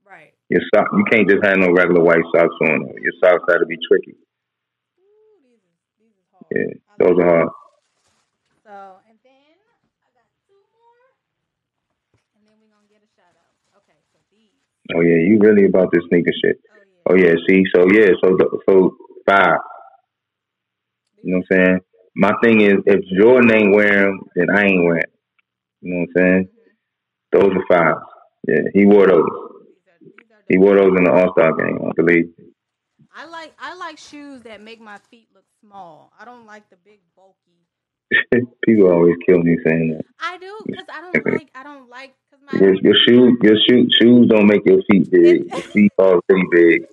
Right. 0.07 0.34
Your 0.49 0.62
sock, 0.74 0.86
you 0.97 1.05
can't 1.11 1.28
just 1.28 1.45
have 1.45 1.59
no 1.59 1.70
regular 1.72 2.03
white 2.03 2.22
socks 2.34 2.55
on. 2.62 2.86
Your 3.03 3.12
socks 3.22 3.45
got 3.47 3.59
to 3.59 3.66
be 3.66 3.78
tricky. 3.86 4.14
Ooh, 4.99 5.38
these 5.43 5.62
these. 5.99 6.14
Yeah, 6.51 6.74
those 6.99 7.18
are 7.18 7.26
hard. 7.26 7.49
So, 8.66 8.99
and 9.09 9.18
then 9.22 9.55
I 10.03 10.11
got 10.14 10.26
two 10.47 10.59
more, 10.74 11.14
and 12.34 12.43
then 12.47 12.55
we're 12.59 12.70
gonna 12.74 12.86
get 12.91 13.03
a 13.07 13.11
shout 13.14 13.34
out. 13.38 13.55
Okay, 13.82 13.99
so 14.12 14.18
these. 14.30 14.59
Oh 14.97 15.01
yeah, 15.01 15.20
you 15.26 15.38
really 15.41 15.66
about 15.66 15.91
this 15.93 16.03
sneaker 16.09 16.32
shit. 16.45 16.57
Oh 17.09 17.14
yeah. 17.16 17.32
Oh 17.32 17.45
see, 17.49 17.62
so 17.74 17.86
yeah, 17.93 18.09
so 18.22 18.36
so 18.68 18.97
five. 19.28 19.59
You 21.22 21.34
know 21.34 21.43
what 21.49 21.59
I'm 21.59 21.66
saying? 21.66 21.80
My 22.16 22.32
thing 22.43 22.61
is, 22.61 22.74
if 22.86 23.01
Jordan 23.18 23.53
ain't 23.55 23.74
wearing, 23.74 24.18
them, 24.18 24.28
then 24.34 24.47
I 24.57 24.64
ain't 24.64 24.84
wearing. 24.84 25.03
'em. 25.03 25.11
You 25.82 25.95
know 25.95 26.01
what 26.01 26.22
I'm 26.22 26.32
saying? 26.32 26.49
Mhm. 26.49 27.41
Those 27.41 27.53
are 27.57 27.66
five. 27.68 27.97
Yeah, 28.49 28.62
he 28.74 28.86
wore 28.86 29.07
those. 29.07 29.24
These 29.26 29.88
are 29.88 29.99
these 30.01 30.30
are. 30.30 30.45
He 30.49 30.59
wore 30.59 30.76
those 30.76 30.97
in 30.99 31.05
the 31.05 31.12
All 31.12 31.32
Star 31.32 31.53
game, 31.55 31.78
I 31.88 31.93
believe. 31.95 32.34
I 33.14 33.26
like 33.26 33.55
I 33.59 33.74
like 33.74 33.99
shoes 33.99 34.43
that 34.43 34.61
make 34.61 34.80
my 34.80 34.99
feet 35.11 35.28
look 35.34 35.45
small. 35.61 36.12
I 36.18 36.24
don't 36.24 36.47
like 36.47 36.68
the 36.70 36.76
big 36.84 37.01
bulky. 37.16 37.66
People 38.66 38.91
always 38.91 39.14
kill 39.26 39.38
me 39.41 39.57
saying 39.66 39.95
that. 39.97 40.05
I 40.20 40.38
do 40.38 40.53
because 40.66 40.86
I 40.93 41.01
don't 41.01 41.26
like 41.32 41.51
I 41.55 41.62
don't 41.62 41.88
like 41.88 42.14
Your, 42.53 42.74
your 42.82 42.94
shoes, 43.07 43.38
your 43.42 43.57
shoe, 43.68 43.86
shoes 44.01 44.28
don't 44.28 44.46
make 44.46 44.62
your 44.66 44.82
feet 44.90 45.11
big. 45.11 45.48
Your 45.53 45.61
feet 45.61 45.92
already 45.98 46.44
big. 46.51 46.86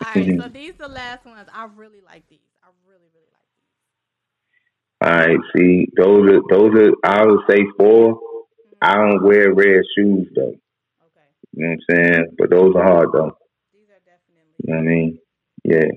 All 0.00 0.12
right, 0.14 0.40
so 0.40 0.48
these 0.52 0.74
are 0.74 0.88
the 0.88 0.94
last 0.94 1.26
ones. 1.26 1.48
I 1.52 1.68
really 1.76 2.00
like 2.06 2.22
these. 2.28 2.38
I 2.62 2.68
really, 2.88 3.08
really 3.14 3.26
like 3.32 3.48
these. 3.56 4.98
All 5.00 5.10
right, 5.10 5.38
see, 5.56 5.88
those 5.96 6.30
are 6.30 6.42
those 6.50 6.74
are. 6.76 6.92
I 7.04 7.26
would 7.26 7.40
say 7.50 7.64
four. 7.76 8.14
Mm-hmm. 8.14 8.76
I 8.80 8.94
don't 8.94 9.24
wear 9.24 9.52
red 9.52 9.82
shoes 9.96 10.28
though. 10.36 10.54
Okay, 11.06 11.28
You 11.54 11.64
know 11.64 11.76
what 11.88 11.96
I'm 11.96 12.12
saying? 12.12 12.26
But 12.38 12.50
those 12.50 12.74
are 12.76 12.84
hard 12.84 13.08
though. 13.12 13.36
these 13.72 13.88
are 13.90 14.02
definitely 14.06 14.54
You 14.58 14.72
know 14.72 14.76
what 14.76 14.82
I 14.82 14.94
mean? 14.94 15.18
Yeah, 15.64 15.90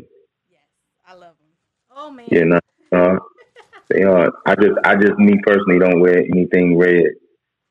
yes. 0.49 0.61
I 1.05 1.13
love 1.13 1.35
them. 1.37 1.95
Oh 1.95 2.09
man. 2.09 2.25
yeah, 2.31 2.43
no, 2.45 2.59
no, 2.91 3.19
they 3.91 4.01
are. 4.01 4.31
I 4.47 4.55
just, 4.55 4.79
I 4.83 4.95
just, 4.95 5.19
me 5.19 5.39
personally, 5.45 5.77
don't 5.77 5.99
wear 5.99 6.17
anything 6.17 6.75
red. 6.79 7.03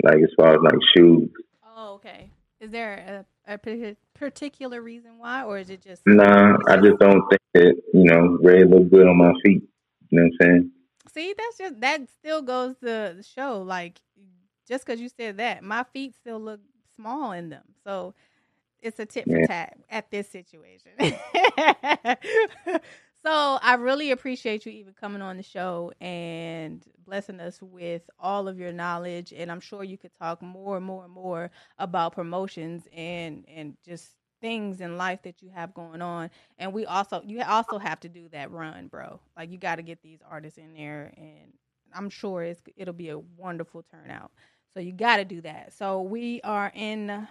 Like 0.03 0.23
as 0.23 0.31
far 0.37 0.55
as 0.55 0.61
like 0.63 0.79
shoes. 0.97 1.29
Oh, 1.77 1.95
okay. 1.95 2.31
Is 2.61 2.71
there 2.71 3.25
a, 3.47 3.55
a 3.55 3.97
particular 4.15 4.83
reason 4.83 5.19
why, 5.19 5.45
or 5.45 5.59
is 5.59 5.71
it 5.71 5.83
just? 5.83 6.03
Nah, 6.07 6.57
I 6.69 6.77
just 6.77 6.99
don't 6.99 7.23
think 7.31 7.41
that 7.55 7.75
you 7.95 8.05
know 8.05 8.39
red 8.43 8.69
look 8.71 8.91
good 8.91 9.07
on 9.07 9.17
my 9.17 9.33
feet. 9.45 9.63
You 10.11 10.19
know 10.21 10.25
what 10.25 10.33
I'm 10.47 10.47
saying? 10.47 10.71
See, 11.13 11.35
that's 11.37 11.59
just 11.59 11.81
that 11.81 12.09
still 12.11 12.43
goes 12.43 12.77
to 12.83 13.23
show 13.23 13.63
like 13.63 14.01
just 14.69 14.85
because 14.85 15.01
you 15.01 15.09
said 15.09 15.39
that, 15.39 15.65
my 15.65 15.85
feet 15.93 16.15
still 16.15 16.39
look 16.39 16.61
small 16.95 17.33
in 17.33 17.49
them. 17.49 17.65
So 17.83 18.15
it's 18.81 18.99
a 19.01 19.07
tit 19.07 19.25
for 19.25 19.39
Yeah. 19.39 19.47
tat 19.47 19.79
at 19.91 20.11
this 20.11 20.29
situation. 20.29 20.93
So 23.25 23.59
I 23.63 23.75
really 23.75 24.13
appreciate 24.13 24.65
you 24.65 24.73
even 24.73 24.95
coming 24.95 25.21
on 25.21 25.37
the 25.37 25.43
show 25.43 25.93
and 26.01 26.83
blessing 27.05 27.39
us 27.39 27.61
with 27.61 28.09
all 28.19 28.49
of 28.49 28.59
your 28.59 28.73
knowledge. 28.73 29.33
And 29.37 29.53
I'm 29.53 29.61
sure 29.61 29.85
you 29.85 29.99
could 29.99 30.15
talk 30.15 30.41
more 30.41 30.79
and 30.79 30.87
more 30.87 31.05
and 31.05 31.13
more 31.13 31.51
about 31.79 32.15
promotions 32.15 32.87
and 32.95 33.45
and 33.47 33.77
just 33.85 34.15
things 34.41 34.81
in 34.81 34.97
life 34.97 35.21
that 35.25 35.43
you 35.43 35.51
have 35.51 35.75
going 35.75 36.01
on. 36.01 36.31
And 36.59 36.73
we 36.73 36.87
also 36.87 37.23
you 37.27 37.43
also 37.43 37.79
have 37.79 38.01
to 38.01 38.09
do 38.09 38.29
that 38.31 38.51
run, 38.51 38.87
bro. 38.89 39.21
Like 39.37 39.51
you 39.51 39.59
got 39.59 39.77
to 39.77 39.83
get 39.83 40.01
these 40.03 40.21
artists 40.29 40.59
in 40.59 40.73
there, 40.73 41.13
and 41.19 41.53
I'm 41.95 42.09
sure 42.09 42.43
it's 42.43 42.63
it'll 42.77 42.95
be 42.95 43.11
a 43.11 43.19
wonderful 43.19 43.83
turnout. 43.83 44.31
So 44.73 44.81
you 44.81 44.93
got 44.93 45.17
to 45.19 45.27
do 45.27 45.43
that. 45.43 45.75
So 45.75 46.01
we 46.01 46.41
are 46.43 46.73
in 46.75 47.29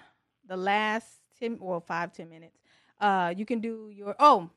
the 0.47 0.57
last 0.57 1.07
ten 1.39 1.57
or 1.59 1.81
five 1.81 2.13
ten 2.13 2.29
minutes. 2.29 2.59
Uh, 2.99 3.33
you 3.35 3.45
can 3.45 3.59
do 3.59 3.89
your 3.91 4.15
oh 4.19 4.51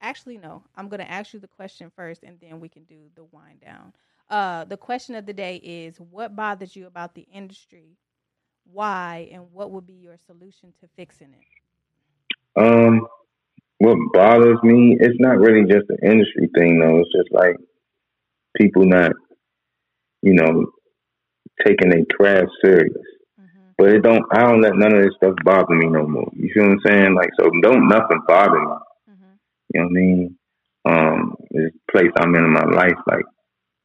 actually 0.00 0.38
no. 0.38 0.62
I'm 0.76 0.88
going 0.88 1.00
to 1.00 1.10
ask 1.10 1.32
you 1.32 1.40
the 1.40 1.48
question 1.48 1.90
first 1.94 2.22
and 2.22 2.38
then 2.40 2.60
we 2.60 2.68
can 2.68 2.84
do 2.84 2.96
the 3.14 3.24
wind 3.24 3.60
down. 3.64 3.92
Uh, 4.28 4.64
the 4.64 4.76
question 4.76 5.14
of 5.14 5.26
the 5.26 5.32
day 5.32 5.56
is 5.56 5.98
what 5.98 6.36
bothers 6.36 6.76
you 6.76 6.86
about 6.86 7.14
the 7.14 7.26
industry? 7.32 7.96
Why 8.72 9.28
and 9.32 9.52
what 9.52 9.70
would 9.72 9.86
be 9.86 9.94
your 9.94 10.16
solution 10.16 10.72
to 10.80 10.88
fixing 10.96 11.32
it? 11.34 12.60
Um 12.60 13.06
what 13.78 13.96
bothers 14.12 14.58
me 14.62 14.96
it's 15.00 15.18
not 15.18 15.38
really 15.38 15.62
just 15.62 15.88
an 15.88 15.98
industry 16.10 16.48
thing 16.54 16.78
though. 16.78 16.98
It's 16.98 17.12
just 17.12 17.32
like 17.32 17.56
people 18.56 18.84
not 18.84 19.12
you 20.22 20.34
know 20.34 20.66
taking 21.66 21.90
their 21.90 22.04
craft 22.16 22.50
serious. 22.62 22.92
Mm-hmm. 23.40 23.70
but 23.78 23.88
it 23.88 24.02
don't 24.02 24.24
i 24.32 24.42
don't 24.42 24.60
let 24.60 24.76
none 24.76 24.94
of 24.94 25.02
this 25.02 25.14
stuff 25.16 25.34
bother 25.44 25.74
me 25.74 25.86
no 25.86 26.06
more. 26.06 26.30
You 26.34 26.50
feel 26.54 26.64
what 26.64 26.72
i'm 26.72 26.80
saying? 26.86 27.14
Like 27.14 27.30
so 27.38 27.50
don't 27.62 27.88
nothing 27.88 28.20
bother 28.28 28.60
me 28.60 28.72
you 29.72 29.80
know 29.80 29.86
what 29.86 29.90
I 29.90 30.00
mean? 30.00 30.38
Um, 30.84 31.36
this 31.50 31.72
place 31.90 32.10
I'm 32.18 32.34
in 32.34 32.44
in 32.44 32.52
my 32.52 32.64
life, 32.64 32.96
like, 33.06 33.24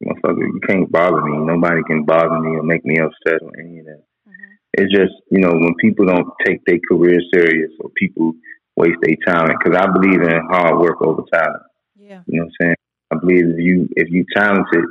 motherfucker, 0.04 0.38
you 0.38 0.60
can't 0.66 0.90
bother 0.90 1.22
me. 1.22 1.38
Nobody 1.38 1.82
can 1.86 2.04
bother 2.04 2.38
me 2.40 2.56
or 2.56 2.62
make 2.62 2.84
me 2.84 2.98
upset 2.98 3.42
or 3.42 3.52
any 3.58 3.80
of 3.80 3.86
that. 3.86 4.02
Mm-hmm. 4.28 4.52
It's 4.74 4.92
just, 4.92 5.14
you 5.30 5.40
know, 5.40 5.52
when 5.52 5.74
people 5.80 6.06
don't 6.06 6.28
take 6.44 6.64
their 6.64 6.78
career 6.88 7.18
serious 7.32 7.70
or 7.80 7.90
people 7.96 8.32
waste 8.76 8.98
their 9.02 9.16
talent, 9.26 9.58
because 9.58 9.78
I 9.78 9.86
believe 9.92 10.22
in 10.22 10.48
hard 10.50 10.78
work 10.78 11.00
over 11.02 11.22
talent. 11.32 11.62
Yeah. 11.98 12.20
You 12.26 12.40
know 12.40 12.44
what 12.44 12.52
I'm 12.60 12.66
saying? 12.66 12.76
I 13.10 13.16
believe 13.18 13.44
if 13.46 13.58
you 13.58 13.88
if 13.96 14.10
you 14.10 14.24
talented, 14.34 14.84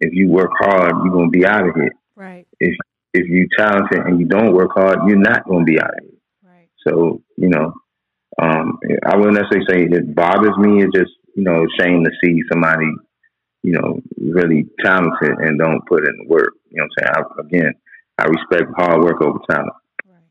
if 0.00 0.12
you 0.12 0.28
work 0.28 0.50
hard, 0.60 0.92
you're 1.04 1.12
gonna 1.12 1.30
be 1.30 1.46
out 1.46 1.66
of 1.66 1.74
here. 1.74 1.92
Right. 2.16 2.46
If 2.60 2.76
if 3.14 3.26
you 3.28 3.48
talented 3.56 4.00
and 4.00 4.20
you 4.20 4.26
don't 4.26 4.52
work 4.52 4.70
hard, 4.74 4.98
you're 5.06 5.16
not 5.16 5.46
gonna 5.46 5.64
be 5.64 5.78
out 5.80 5.90
of 5.90 6.00
here. 6.02 6.18
Right. 6.44 6.68
So 6.86 7.22
you 7.36 7.48
know, 7.48 7.72
um, 8.40 8.78
I 9.04 9.16
wouldn't 9.16 9.34
necessarily 9.34 9.66
say 9.68 9.96
it 9.96 10.14
bothers 10.14 10.56
me. 10.58 10.82
It's 10.82 10.96
just 10.96 11.12
you 11.34 11.44
know 11.44 11.66
shame 11.78 12.04
to 12.04 12.10
see 12.22 12.40
somebody 12.50 12.90
you 13.62 13.72
know 13.72 14.00
really 14.18 14.66
talented 14.84 15.38
and 15.38 15.58
don't 15.58 15.86
put 15.86 16.06
in 16.06 16.16
the 16.16 16.28
work. 16.28 16.54
You 16.70 16.80
know 16.80 16.88
what 16.96 17.06
I'm 17.06 17.14
saying? 17.14 17.26
I, 17.38 17.40
again, 17.46 17.72
I 18.18 18.24
respect 18.24 18.72
hard 18.76 19.02
work 19.02 19.20
over 19.22 19.38
talent. 19.50 19.72
Right, 20.06 20.22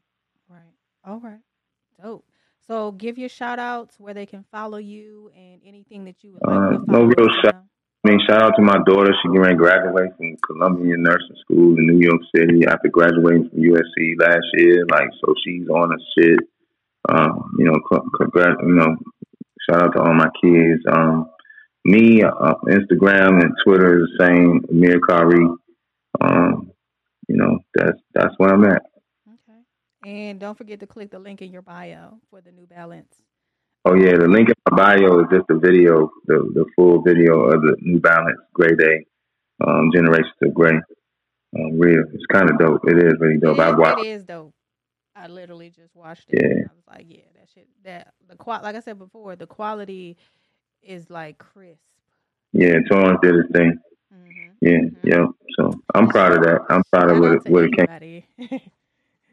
right, 0.50 0.74
all 1.06 1.20
right, 1.20 1.42
dope. 2.02 2.26
So 2.68 2.92
give 2.92 3.18
your 3.18 3.30
shout 3.30 3.60
outs 3.60 4.00
where 4.00 4.14
they 4.14 4.26
can 4.26 4.46
follow 4.52 4.78
you 4.78 5.32
and 5.36 5.62
anything 5.66 6.06
that 6.06 6.24
you 6.24 6.34
would 6.34 6.42
like 6.46 6.80
uh, 6.80 6.84
No 6.88 7.04
real 7.04 7.28
shout. 7.44 7.66
I 8.04 8.10
mean, 8.10 8.20
shout 8.28 8.42
out 8.42 8.54
to 8.56 8.64
my 8.64 8.80
daughter. 8.86 9.14
She 9.22 9.30
to 9.30 9.56
graduate 9.56 10.18
from 10.18 10.36
Columbia 10.48 10.96
Nursing 10.98 11.36
School 11.42 11.78
in 11.78 11.86
New 11.86 12.00
York 12.00 12.22
City 12.36 12.66
after 12.66 12.90
graduating 12.90 13.50
from 13.50 13.60
USC 13.60 14.20
last 14.20 14.46
year. 14.54 14.86
Like, 14.90 15.10
so 15.24 15.36
she's 15.44 15.68
on 15.70 15.92
a 15.92 15.98
shit. 16.18 16.40
Um, 17.10 17.56
you 17.58 17.66
know, 17.66 17.80
congrats, 18.18 18.60
you 18.62 18.74
know, 18.74 18.96
shout 19.70 19.84
out 19.84 19.94
to 19.94 20.02
all 20.02 20.14
my 20.14 20.30
kids. 20.42 20.82
Um, 20.92 21.30
me, 21.84 22.22
uh, 22.24 22.54
Instagram 22.68 23.42
and 23.42 23.54
Twitter 23.66 24.02
is 24.02 24.10
the 24.18 24.26
same, 24.26 24.62
Amir 24.70 25.00
Kari. 25.08 25.48
Um, 26.22 26.72
you 27.28 27.38
know, 27.38 27.60
that's 27.74 27.98
that's 28.14 28.34
where 28.38 28.54
I'm 28.54 28.66
at. 28.66 28.84
Okay. 29.28 30.10
And 30.30 30.40
don't 30.40 30.58
forget 30.58 30.80
to 30.82 30.88
click 30.88 31.12
the 31.12 31.20
link 31.20 31.42
in 31.42 31.52
your 31.52 31.62
bio 31.62 32.20
for 32.30 32.42
the 32.42 32.52
New 32.52 32.68
Balance. 32.68 33.16
Oh 33.84 33.96
yeah, 33.96 34.16
the 34.18 34.28
link 34.28 34.50
in 34.50 34.56
my 34.70 34.78
bio 34.78 35.22
is 35.22 35.28
just 35.32 35.48
the 35.48 35.56
video, 35.56 36.12
the 36.28 36.38
the 36.54 36.66
full 36.76 37.02
video 37.02 37.42
of 37.46 37.62
the 37.62 37.76
New 37.82 38.00
Balance 38.00 38.38
Grey 38.54 38.76
Day, 38.76 39.06
um, 39.66 39.90
Generations 39.94 40.36
of 40.44 40.54
Gray. 40.54 40.80
Um, 41.58 41.80
real, 41.80 42.04
it's 42.14 42.26
kind 42.32 42.50
of 42.50 42.60
dope. 42.60 42.82
It 42.88 42.98
is 42.98 43.14
really 43.20 43.40
dope. 43.40 43.60
I 43.60 43.72
watched. 43.72 44.06
It 44.06 44.10
is 44.10 44.24
dope. 44.24 44.54
I 45.22 45.28
literally 45.28 45.70
just 45.70 45.96
watched 45.96 46.30
it. 46.30 46.42
Yeah. 46.42 46.50
And 46.50 46.70
I 46.70 46.74
was 46.76 46.98
like, 46.98 47.06
yeah, 47.08 47.24
that 47.36 47.48
shit. 47.54 47.68
That 47.84 48.14
the 48.28 48.36
qual, 48.36 48.62
like 48.64 48.76
I 48.76 48.80
said 48.80 48.98
before, 48.98 49.36
the 49.36 49.48
quality 49.48 50.18
is 50.82 51.10
like 51.10 51.38
crisp. 51.38 51.80
Yeah, 52.54 52.80
Torrance 52.90 53.20
did 53.22 53.36
his 53.36 53.46
thing. 53.54 53.78
Mm-hmm. 54.14 54.50
Yeah, 54.62 54.72
mm-hmm. 54.72 55.08
yeah. 55.08 55.26
So 55.58 55.80
I'm 55.94 56.08
proud 56.08 56.34
of 56.34 56.44
that. 56.44 56.62
I'm 56.70 56.84
proud 56.92 57.12
of 57.12 57.20
what 57.20 57.32
it, 57.34 57.50
what 57.50 57.64
it 57.66 57.72
came. 57.78 58.24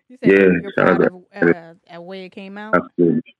you 0.09 0.16
said 0.22 0.30
yeah, 0.30 0.47
you're 0.62 0.72
proud 0.76 1.01
of 1.03 1.24
uh, 1.34 1.74
at 1.86 2.05
way 2.05 2.26
it 2.26 2.30
came 2.30 2.59
out. 2.59 2.74
Absolutely. 2.74 3.34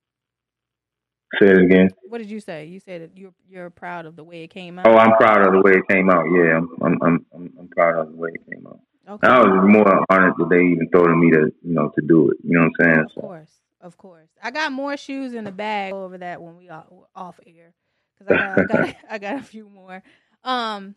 Say 1.39 1.45
it 1.45 1.57
again. 1.59 1.89
What 2.07 2.17
did 2.17 2.29
you 2.29 2.39
say? 2.39 2.65
You 2.65 2.79
said 2.79 3.11
you're 3.15 3.33
you're 3.47 3.69
proud 3.69 4.05
of 4.07 4.15
the 4.15 4.23
way 4.23 4.43
it 4.43 4.49
came 4.49 4.79
out. 4.79 4.87
Oh, 4.87 4.97
I'm 4.97 5.15
proud 5.17 5.45
of 5.45 5.53
the 5.53 5.61
way 5.61 5.77
it 5.77 5.87
came 5.87 6.09
out. 6.09 6.25
Yeah, 6.31 6.57
I'm 6.57 6.97
I'm 7.01 7.25
I'm, 7.33 7.53
I'm 7.59 7.67
proud 7.67 7.99
of 7.99 8.11
the 8.11 8.17
way 8.17 8.31
it 8.33 8.51
came 8.51 8.65
out. 8.65 8.79
Okay. 9.09 9.27
I 9.27 9.39
was 9.39 9.67
more 9.67 10.05
honored 10.09 10.33
that 10.37 10.49
they 10.49 10.61
even 10.61 10.87
thought 10.89 11.09
of 11.09 11.17
me 11.17 11.31
to, 11.31 11.51
you 11.63 11.73
know, 11.73 11.89
to 11.89 12.01
do 12.05 12.29
it. 12.29 12.37
You 12.43 12.59
know 12.59 12.67
what 12.67 12.87
I'm 12.87 12.93
saying? 12.93 13.05
Of 13.05 13.21
course, 13.21 13.51
of 13.81 13.97
course. 13.97 14.29
I 14.41 14.51
got 14.51 14.71
more 14.71 14.95
shoes 14.97 15.33
in 15.33 15.45
the 15.45 15.51
bag 15.51 15.93
over 15.93 16.17
that 16.19 16.41
when 16.41 16.57
we 16.57 16.69
are 16.69 16.85
off 17.15 17.39
air 17.45 17.73
because 18.17 18.31
I, 18.31 18.37
got, 18.37 18.59
I 18.59 18.63
got, 18.63 18.95
I 19.09 19.17
got 19.17 19.39
a 19.39 19.43
few 19.43 19.67
more. 19.67 20.03
Um, 20.43 20.95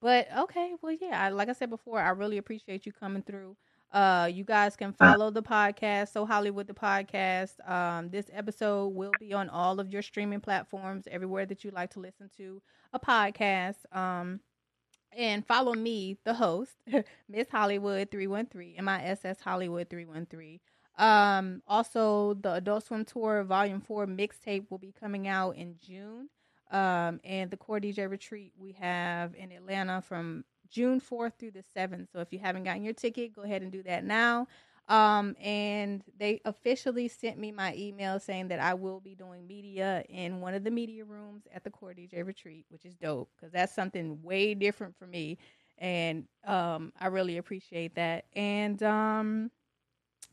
but 0.00 0.28
okay, 0.38 0.74
well, 0.80 0.96
yeah. 1.00 1.20
I, 1.20 1.30
like 1.30 1.48
I 1.48 1.52
said 1.52 1.70
before, 1.70 2.00
I 2.00 2.10
really 2.10 2.38
appreciate 2.38 2.86
you 2.86 2.92
coming 2.92 3.22
through. 3.22 3.56
Uh, 3.92 4.28
you 4.32 4.44
guys 4.44 4.76
can 4.76 4.92
follow 4.92 5.30
the 5.30 5.42
podcast, 5.42 6.12
So 6.12 6.26
Hollywood 6.26 6.66
the 6.66 6.74
podcast. 6.74 7.68
Um, 7.68 8.10
this 8.10 8.26
episode 8.32 8.88
will 8.88 9.12
be 9.18 9.32
on 9.32 9.48
all 9.48 9.80
of 9.80 9.88
your 9.88 10.02
streaming 10.02 10.40
platforms, 10.40 11.08
everywhere 11.10 11.46
that 11.46 11.64
you 11.64 11.70
like 11.70 11.90
to 11.92 12.00
listen 12.00 12.30
to 12.36 12.60
a 12.92 13.00
podcast. 13.00 13.76
Um, 13.90 14.40
and 15.16 15.46
follow 15.46 15.74
me, 15.74 16.16
the 16.24 16.34
host, 16.34 16.72
Miss 17.28 17.48
Hollywood 17.50 18.10
313, 18.10 18.74
M-I-S-S 18.78 19.40
Hollywood 19.40 19.88
313. 19.88 20.60
Um, 20.98 21.62
also, 21.66 22.34
the 22.34 22.54
Adult 22.54 22.86
Swim 22.86 23.04
Tour 23.04 23.44
Volume 23.44 23.80
4 23.80 24.06
mixtape 24.06 24.66
will 24.70 24.78
be 24.78 24.92
coming 24.98 25.28
out 25.28 25.56
in 25.56 25.76
June. 25.84 26.28
Um, 26.70 27.20
and 27.24 27.50
the 27.50 27.56
Core 27.56 27.80
DJ 27.80 28.10
Retreat 28.10 28.52
we 28.58 28.72
have 28.72 29.34
in 29.34 29.52
Atlanta 29.52 30.02
from 30.02 30.44
June 30.70 31.00
4th 31.00 31.32
through 31.38 31.52
the 31.52 31.64
7th. 31.76 32.08
So 32.12 32.20
if 32.20 32.32
you 32.32 32.38
haven't 32.38 32.64
gotten 32.64 32.84
your 32.84 32.92
ticket, 32.92 33.34
go 33.34 33.42
ahead 33.42 33.62
and 33.62 33.72
do 33.72 33.82
that 33.84 34.04
now. 34.04 34.48
Um, 34.88 35.36
and 35.42 36.02
they 36.18 36.40
officially 36.46 37.08
sent 37.08 37.38
me 37.38 37.52
my 37.52 37.74
email 37.76 38.18
saying 38.18 38.48
that 38.48 38.58
I 38.58 38.72
will 38.72 39.00
be 39.00 39.14
doing 39.14 39.46
media 39.46 40.02
in 40.08 40.40
one 40.40 40.54
of 40.54 40.64
the 40.64 40.70
media 40.70 41.04
rooms 41.04 41.46
at 41.52 41.62
the 41.62 41.70
Core 41.70 41.92
DJ 41.92 42.24
Retreat, 42.26 42.64
which 42.70 42.86
is 42.86 42.94
dope 42.94 43.30
because 43.36 43.52
that's 43.52 43.74
something 43.74 44.22
way 44.22 44.54
different 44.54 44.96
for 44.98 45.06
me. 45.06 45.36
And 45.76 46.24
um, 46.46 46.92
I 46.98 47.08
really 47.08 47.36
appreciate 47.36 47.96
that. 47.96 48.24
And 48.34 48.82
um, 48.82 49.50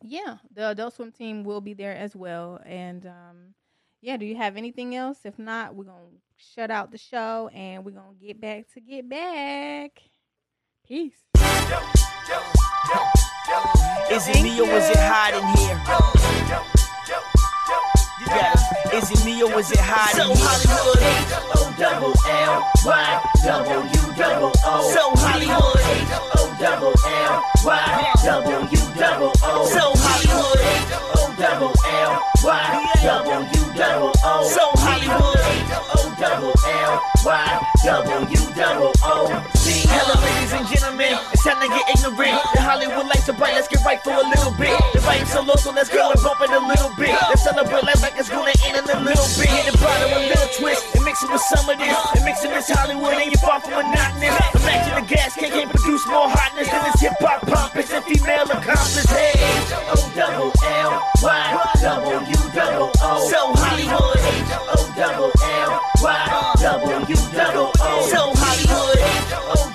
yeah, 0.02 0.38
the 0.54 0.70
Adult 0.70 0.94
Swim 0.94 1.12
team 1.12 1.44
will 1.44 1.62
be 1.62 1.74
there 1.74 1.96
as 1.96 2.16
well. 2.16 2.62
And 2.66 3.06
um, 3.06 3.54
yeah, 4.02 4.16
do 4.16 4.26
you 4.26 4.38
have 4.38 4.56
anything 4.56 4.96
else? 4.96 5.20
If 5.26 5.38
not, 5.38 5.76
we're 5.76 5.84
going 5.84 5.98
to 5.98 6.44
shut 6.56 6.72
out 6.72 6.92
the 6.92 6.98
show 6.98 7.50
and 7.54 7.84
we're 7.84 7.92
going 7.92 8.16
to 8.18 8.26
get 8.26 8.40
back 8.40 8.72
to 8.74 8.80
get 8.80 9.10
back. 9.10 10.02
Peace. 10.88 11.18
Yo, 11.38 11.82
yo, 12.30 12.42
yo. 13.50 13.75
Is 14.12 14.28
it 14.28 14.44
me 14.44 14.62
or 14.62 14.70
is 14.70 14.90
it 14.90 14.98
hot 14.98 15.34
in 15.34 15.44
here? 15.58 15.82
It. 18.28 18.94
Is 18.94 19.12
it 19.12 19.26
me 19.26 19.42
or 19.44 19.60
is 19.60 19.72
it 19.72 19.80
hot 19.80 20.14
in 20.14 20.28
here? 20.28 20.36
So 20.36 20.46
Hollywood, 20.46 21.02
H 21.02 21.34
O 21.56 21.74
double 21.78 22.14
L 22.28 22.64
Y 22.86 23.22
W 23.44 24.16
double 24.16 24.54
O. 24.64 24.94
So 24.94 25.10
Hollywood, 25.18 25.82
H 25.82 26.14
O 26.38 26.56
double 26.60 26.94
L 27.06 27.44
Y 27.66 28.14
W 28.24 28.78
double 28.96 29.34
O. 29.42 29.66
So 29.74 29.94
Hollywood, 29.98 30.62
H 30.62 30.94
O 31.16 31.34
double 31.38 31.74
L 31.86 32.22
Y 32.44 32.86
W 33.04 33.42
double 33.76 34.14
O. 34.24 34.48
So 34.48 34.70
Hollywood, 34.86 35.42
H 35.42 35.74
O 35.94 36.14
double 36.20 36.54
L 36.68 37.02
Y 37.26 37.60
W 37.84 38.54
double 38.56 38.94
O. 39.04 39.55
Hello, 39.66 40.14
ladies 40.22 40.54
and 40.54 40.62
gentlemen, 40.70 41.18
it's 41.34 41.42
time 41.42 41.58
to 41.58 41.66
get 41.66 41.90
ignorant. 41.90 42.38
The 42.54 42.62
Hollywood 42.62 43.10
lights 43.10 43.26
are 43.26 43.34
bright, 43.34 43.58
let's 43.58 43.66
get 43.66 43.82
right 43.82 43.98
for 43.98 44.14
a 44.14 44.22
little 44.22 44.54
bit. 44.62 44.78
The 44.94 45.02
vibe's 45.02 45.34
so 45.34 45.42
low, 45.42 45.58
so 45.58 45.74
let's 45.74 45.90
go 45.90 46.14
and 46.14 46.22
bump 46.22 46.38
it 46.46 46.54
a 46.54 46.62
little 46.62 46.94
bit. 46.94 47.18
Let's 47.34 47.42
celebrate 47.42 47.82
life 47.82 47.98
like 47.98 48.14
it's 48.14 48.30
gonna 48.30 48.54
end 48.62 48.78
in 48.78 48.86
a 48.86 49.02
little 49.02 49.26
bit. 49.42 49.50
Hit 49.50 49.74
the 49.74 49.78
bottom, 49.82 50.14
a 50.14 50.22
little 50.30 50.54
twist, 50.54 50.86
and 50.94 51.02
mix 51.02 51.26
it 51.26 51.34
with 51.34 51.42
some 51.50 51.66
of 51.66 51.82
this. 51.82 51.98
And 52.14 52.22
mix 52.22 52.46
it 52.46 52.54
this 52.54 52.70
Hollywood, 52.70 53.18
and 53.18 53.26
you're 53.34 53.42
far 53.42 53.58
from 53.58 53.90
monotonous. 53.90 54.38
Imagine 54.54 55.02
the 55.02 55.06
gas 55.10 55.34
can 55.34 55.50
can't 55.50 55.70
produce 55.74 56.06
more 56.14 56.30
hotness 56.30 56.70
than 56.70 56.86
this 56.86 57.02
hip 57.02 57.18
hop 57.18 57.42
pompous 57.50 57.90
and 57.90 58.06
female 58.06 58.46
accomplished. 58.46 59.10
Hey, 59.10 59.34
O 59.90 59.98
double 60.14 60.54
L 60.62 60.94
Y 61.26 61.46
W 61.82 62.38
double 62.54 62.94
O. 63.02 63.10
So 63.34 63.50
Hollywood, 63.58 64.22
O 64.78 64.94
double 64.94 65.34
L 65.42 65.82
Y 66.06 66.46